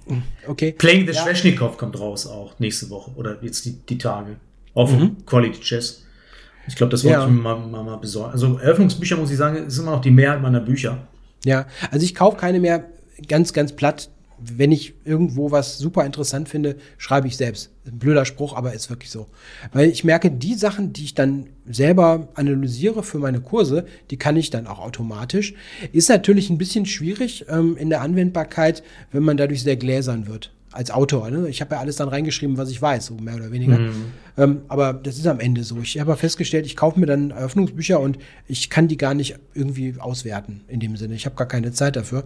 Okay. 0.47 0.73
Playing 0.73 1.07
the 1.07 1.13
Ja. 1.15 1.23
Sveshnikov 1.25 1.77
kommt 1.79 1.99
raus 1.99 2.27
auch 2.27 2.59
nächste 2.61 2.89
Woche 2.91 3.11
oder 3.17 3.39
jetzt 3.43 3.65
die, 3.65 3.73
die 3.89 3.99
Tage. 3.99 4.37
Auch 4.75 4.91
Mhm. 4.93 5.17
Quality 5.27 5.61
Chess. 5.61 6.05
Ich 6.69 6.77
glaube, 6.77 6.91
das 6.93 7.03
wollte 7.05 7.19
Ja. 7.19 7.25
ich 7.27 7.31
mir 7.33 7.41
mal, 7.41 7.57
mal, 7.59 7.83
mal 7.83 7.97
besorgen. 7.97 8.33
Also 8.33 8.57
Eröffnungsbücher, 8.59 9.17
muss 9.17 9.31
ich 9.31 9.37
sagen, 9.37 9.67
ist 9.67 9.79
immer 9.79 9.91
noch 9.93 10.01
die 10.01 10.11
Mehrheit 10.13 10.41
meiner 10.43 10.61
Bücher. 10.61 11.07
Ja, 11.45 11.67
also 11.91 12.05
ich 12.05 12.15
kaufe 12.15 12.37
keine 12.37 12.61
mehr 12.61 12.85
ganz, 13.29 13.53
ganz 13.53 13.73
platt. 13.73 14.09
Wenn 14.39 14.73
ich 14.73 14.95
irgendwo 15.05 15.51
was 15.51 15.79
super 15.79 16.05
interessant 16.05 16.49
finde, 16.49 16.77
schreibe 16.99 17.29
ich 17.29 17.37
selbst. 17.37 17.71
Ein 17.87 17.99
blöder 17.99 18.25
Spruch, 18.25 18.57
aber 18.57 18.73
ist 18.73 18.91
wirklich 18.91 19.11
so. 19.11 19.27
Weil 19.73 19.89
ich 19.89 20.05
merke, 20.05 20.31
die 20.31 20.55
Sachen, 20.55 20.93
die 20.93 21.05
ich 21.05 21.15
dann 21.15 21.49
selber 21.67 22.29
analysiere 22.35 23.03
für 23.03 23.19
meine 23.19 23.41
Kurse, 23.41 23.87
die 24.11 24.17
kann 24.17 24.37
ich 24.37 24.51
dann 24.51 24.67
auch 24.67 24.79
automatisch. 24.79 25.55
Ist 25.93 26.09
natürlich 26.09 26.51
ein 26.51 26.59
bisschen 26.59 26.87
schwierig 26.87 27.47
ähm, 27.49 27.77
in 27.77 27.91
der 27.91 28.01
Anwendbarkeit, 28.01 28.83
wenn 29.13 29.23
man 29.23 29.37
dadurch 29.37 29.63
sehr 29.63 29.77
gläsern 29.77 30.27
wird. 30.27 30.53
Als 30.73 30.91
Autor. 30.91 31.31
Ne? 31.31 31.49
Ich 31.49 31.61
habe 31.61 31.77
ja 31.77 31.81
alles 31.81 31.97
dann 31.97 32.09
reingeschrieben, 32.09 32.57
was 32.57 32.69
ich 32.69 32.83
weiß, 32.83 33.07
so 33.07 33.15
mehr 33.15 33.37
oder 33.37 33.53
weniger. 33.53 33.79
Ähm, 34.37 34.63
aber 34.67 34.93
das 34.93 35.19
ist 35.19 35.27
am 35.29 35.39
Ende 35.39 35.63
so. 35.63 35.79
Ich 35.79 36.01
habe 36.01 36.11
ja 36.11 36.17
festgestellt, 36.17 36.67
ich 36.67 36.75
kaufe 36.75 36.99
mir 36.99 37.07
dann 37.07 37.31
Eröffnungsbücher 37.31 38.01
und 38.01 38.19
ich 38.49 38.71
kann 38.71 38.89
die 38.89 38.97
gar 38.97 39.15
nicht 39.15 39.37
irgendwie 39.55 39.95
auswerten 40.01 40.63
in 40.67 40.81
dem 40.81 40.97
Sinne. 40.97 41.15
Ich 41.15 41.27
habe 41.27 41.37
gar 41.37 41.47
keine 41.47 41.71
Zeit 41.71 41.95
dafür. 41.95 42.25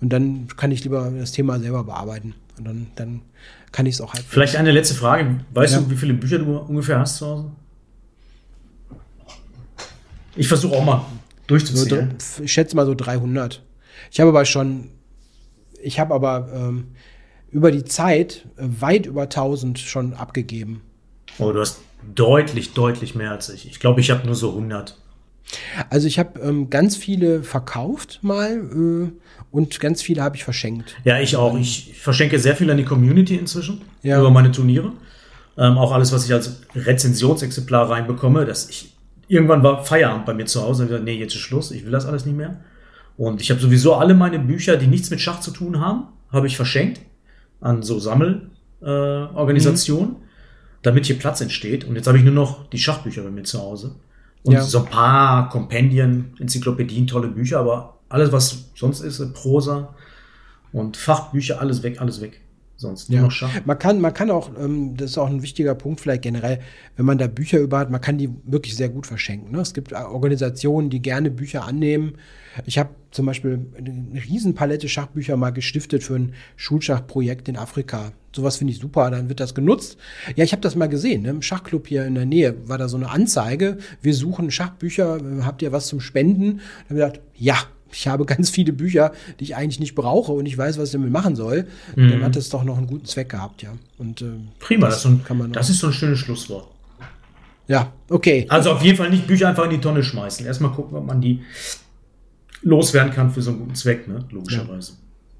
Und 0.00 0.08
dann 0.10 0.46
kann 0.56 0.72
ich 0.72 0.82
lieber 0.84 1.10
das 1.10 1.32
Thema 1.32 1.58
selber 1.58 1.84
bearbeiten. 1.84 2.34
Und 2.58 2.64
dann, 2.66 2.86
dann 2.96 3.22
kann 3.72 3.86
ich 3.86 3.94
es 3.96 4.00
auch 4.00 4.14
halt. 4.14 4.24
Vielleicht 4.26 4.56
eine 4.56 4.70
letzte 4.72 4.94
Frage. 4.94 5.40
Weißt 5.52 5.74
Ja. 5.74 5.80
du, 5.80 5.90
wie 5.90 5.96
viele 5.96 6.14
Bücher 6.14 6.38
du 6.38 6.56
ungefähr 6.56 6.98
hast 6.98 7.16
zu 7.18 7.26
Hause? 7.26 7.50
Ich 10.36 10.48
versuche 10.48 10.76
auch 10.76 10.84
mal 10.84 10.98
So, 11.00 11.46
durchzuzählen. 11.48 12.08
dr- 12.18 12.44
ich 12.44 12.52
schätze 12.52 12.76
mal 12.76 12.86
so 12.86 12.94
300. 12.94 13.62
Ich 14.10 14.20
habe 14.20 14.30
aber 14.30 14.44
schon, 14.44 14.88
ich 15.82 15.98
habe 16.00 16.14
aber 16.14 16.48
ähm, 16.54 16.88
über 17.50 17.70
die 17.72 17.84
Zeit 17.84 18.46
weit 18.56 19.06
über 19.06 19.22
1000 19.22 19.78
schon 19.78 20.14
abgegeben. 20.14 20.82
Oh, 21.38 21.52
du 21.52 21.60
hast 21.60 21.80
deutlich, 22.14 22.72
deutlich 22.72 23.14
mehr 23.14 23.32
als 23.32 23.48
ich. 23.48 23.66
Ich 23.68 23.80
glaube, 23.80 24.00
ich 24.00 24.10
habe 24.10 24.24
nur 24.26 24.34
so 24.34 24.50
100. 24.50 24.96
Also 25.88 26.06
ich 26.06 26.18
habe 26.18 26.38
ähm, 26.40 26.70
ganz 26.70 26.96
viele 26.96 27.42
verkauft 27.42 28.20
mal 28.22 28.52
äh, 28.52 29.10
und 29.50 29.80
ganz 29.80 30.02
viele 30.02 30.22
habe 30.22 30.36
ich 30.36 30.44
verschenkt. 30.44 30.96
Ja, 31.04 31.18
ich 31.20 31.36
auch. 31.36 31.58
Ich 31.58 31.94
verschenke 31.98 32.38
sehr 32.38 32.56
viel 32.56 32.70
an 32.70 32.76
die 32.76 32.84
Community 32.84 33.36
inzwischen 33.36 33.80
Ja. 34.02 34.18
über 34.20 34.30
meine 34.30 34.52
Turniere. 34.52 34.92
Ähm, 35.58 35.76
auch 35.78 35.92
alles, 35.92 36.12
was 36.12 36.24
ich 36.24 36.32
als 36.32 36.62
Rezensionsexemplar 36.74 37.90
reinbekomme, 37.90 38.44
dass 38.46 38.68
ich 38.68 38.92
irgendwann 39.28 39.62
war 39.62 39.84
Feierabend 39.84 40.26
bei 40.26 40.34
mir 40.34 40.46
zu 40.46 40.62
Hause 40.62 40.82
und 40.82 40.88
gesagt, 40.88 41.04
nee, 41.04 41.18
jetzt 41.18 41.34
ist 41.34 41.40
Schluss, 41.40 41.70
ich 41.70 41.84
will 41.84 41.92
das 41.92 42.06
alles 42.06 42.26
nicht 42.26 42.36
mehr. 42.36 42.60
Und 43.16 43.40
ich 43.40 43.50
habe 43.50 43.60
sowieso 43.60 43.94
alle 43.94 44.14
meine 44.14 44.38
Bücher, 44.38 44.76
die 44.76 44.86
nichts 44.86 45.10
mit 45.10 45.20
Schach 45.20 45.40
zu 45.40 45.50
tun 45.50 45.80
haben, 45.80 46.04
habe 46.32 46.46
ich 46.46 46.56
verschenkt 46.56 47.00
an 47.60 47.82
so 47.82 47.98
Sammelorganisationen, 47.98 49.30
äh, 49.32 49.36
Organisationen, 49.36 50.16
damit 50.82 51.06
hier 51.06 51.18
Platz 51.18 51.40
entsteht. 51.40 51.84
Und 51.84 51.96
jetzt 51.96 52.06
habe 52.06 52.16
ich 52.18 52.24
nur 52.24 52.32
noch 52.32 52.68
die 52.70 52.78
Schachbücher 52.78 53.22
bei 53.22 53.30
mir 53.30 53.42
zu 53.42 53.60
Hause. 53.60 53.96
Und 54.42 54.52
Ja. 54.54 54.62
so 54.62 54.78
ein 54.80 54.86
paar 54.86 55.48
Kompendien, 55.50 56.34
Enzyklopädien, 56.38 57.06
tolle 57.06 57.28
Bücher, 57.28 57.58
aber 57.60 57.98
alles, 58.08 58.32
was 58.32 58.70
sonst 58.74 59.00
ist, 59.00 59.34
Prosa 59.34 59.94
und 60.72 60.96
Fachbücher, 60.96 61.60
alles 61.60 61.82
weg, 61.82 62.00
alles 62.00 62.20
weg. 62.20 62.40
Sonst 62.76 63.10
nur 63.10 63.18
Ja. 63.18 63.24
noch 63.24 63.30
Schach. 63.30 63.50
Man 63.66 63.78
kann, 63.78 64.00
man 64.00 64.14
kann 64.14 64.30
auch, 64.30 64.50
ähm, 64.58 64.96
das 64.96 65.10
ist 65.10 65.18
auch 65.18 65.26
ein 65.28 65.42
wichtiger 65.42 65.74
Punkt 65.74 66.00
vielleicht 66.00 66.22
generell, 66.22 66.60
wenn 66.96 67.04
man 67.04 67.18
da 67.18 67.26
Bücher 67.26 67.58
über 67.58 67.78
hat, 67.78 67.90
man 67.90 68.00
kann 68.00 68.16
die 68.16 68.30
wirklich 68.44 68.74
sehr 68.74 68.88
gut 68.88 69.06
verschenken. 69.06 69.52
Ne? 69.52 69.60
Es 69.60 69.74
gibt 69.74 69.92
Organisationen, 69.92 70.88
die 70.88 71.02
gerne 71.02 71.30
Bücher 71.30 71.66
annehmen. 71.66 72.14
Ich 72.64 72.78
habe 72.78 72.88
zum 73.10 73.26
Beispiel 73.26 73.66
eine 73.76 74.22
Riesenpalette 74.24 74.88
Schachbücher 74.88 75.36
mal 75.36 75.50
gestiftet 75.50 76.02
für 76.02 76.14
ein 76.14 76.32
Schulschachprojekt 76.56 77.50
in 77.50 77.58
Afrika. 77.58 78.12
Sowas 78.32 78.56
finde 78.56 78.72
ich 78.72 78.78
super, 78.78 79.10
dann 79.10 79.28
wird 79.28 79.40
das 79.40 79.54
genutzt. 79.54 79.96
Ja, 80.36 80.44
ich 80.44 80.52
habe 80.52 80.62
das 80.62 80.76
mal 80.76 80.88
gesehen. 80.88 81.22
Ne? 81.22 81.30
Im 81.30 81.42
Schachclub 81.42 81.88
hier 81.88 82.06
in 82.06 82.14
der 82.14 82.26
Nähe 82.26 82.56
war 82.68 82.78
da 82.78 82.88
so 82.88 82.96
eine 82.96 83.10
Anzeige. 83.10 83.78
Wir 84.02 84.14
suchen 84.14 84.50
Schachbücher, 84.50 85.16
äh, 85.16 85.42
habt 85.42 85.62
ihr 85.62 85.72
was 85.72 85.88
zum 85.88 86.00
Spenden? 86.00 86.58
Da 86.88 86.94
habe 86.94 86.94
ich 86.94 87.06
gedacht, 87.06 87.20
ja, 87.34 87.56
ich 87.92 88.06
habe 88.06 88.24
ganz 88.26 88.50
viele 88.50 88.72
Bücher, 88.72 89.12
die 89.40 89.44
ich 89.44 89.56
eigentlich 89.56 89.80
nicht 89.80 89.96
brauche 89.96 90.32
und 90.32 90.46
ich 90.46 90.56
weiß, 90.56 90.78
was 90.78 90.90
ich 90.90 90.92
damit 90.92 91.10
machen 91.10 91.34
soll. 91.34 91.66
Dann 91.96 92.22
hat 92.22 92.36
es 92.36 92.50
doch 92.50 92.62
noch 92.62 92.78
einen 92.78 92.86
guten 92.86 93.04
Zweck 93.04 93.30
gehabt, 93.30 93.62
ja. 93.62 93.72
Und 93.98 94.22
ähm, 94.22 94.48
Prima, 94.60 94.86
das, 94.86 94.96
ist 94.96 95.02
so 95.02 95.08
ein, 95.08 95.24
kann 95.24 95.38
man 95.38 95.52
das 95.52 95.68
ist 95.68 95.80
so 95.80 95.88
ein 95.88 95.92
schönes 95.92 96.20
Schlusswort. 96.20 96.68
ja, 97.66 97.92
okay. 98.08 98.46
Also 98.48 98.70
auf 98.70 98.82
jeden 98.82 98.96
Fall 98.96 99.10
nicht 99.10 99.26
Bücher 99.26 99.48
einfach 99.48 99.64
in 99.64 99.70
die 99.70 99.80
Tonne 99.80 100.04
schmeißen. 100.04 100.46
Erstmal 100.46 100.70
gucken, 100.70 100.96
ob 100.96 101.04
man 101.04 101.20
die 101.20 101.42
loswerden 102.62 103.12
kann 103.12 103.30
für 103.30 103.42
so 103.42 103.50
einen 103.50 103.58
guten 103.60 103.74
Zweck, 103.74 104.06
ne? 104.06 104.24
Logischerweise. 104.30 104.92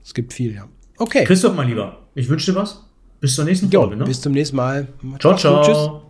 Es 0.05 0.13
gibt 0.13 0.33
viel, 0.33 0.55
ja. 0.55 0.67
Okay. 1.01 1.25
Christoph, 1.25 1.55
mein 1.55 1.67
Lieber, 1.69 1.97
ich 2.15 2.29
wünsche 2.29 2.53
dir 2.53 2.59
was. 2.59 2.85
Bis 3.21 3.35
zur 3.35 3.45
nächsten 3.47 3.71
Jo, 3.71 3.81
Folge, 3.83 3.97
ne? 3.97 4.05
bis 4.05 4.21
zum 4.21 4.33
nächsten 4.33 4.57
Mal. 4.57 4.87
Ciao, 5.19 5.33
gut. 5.33 5.41
ciao. 5.41 6.10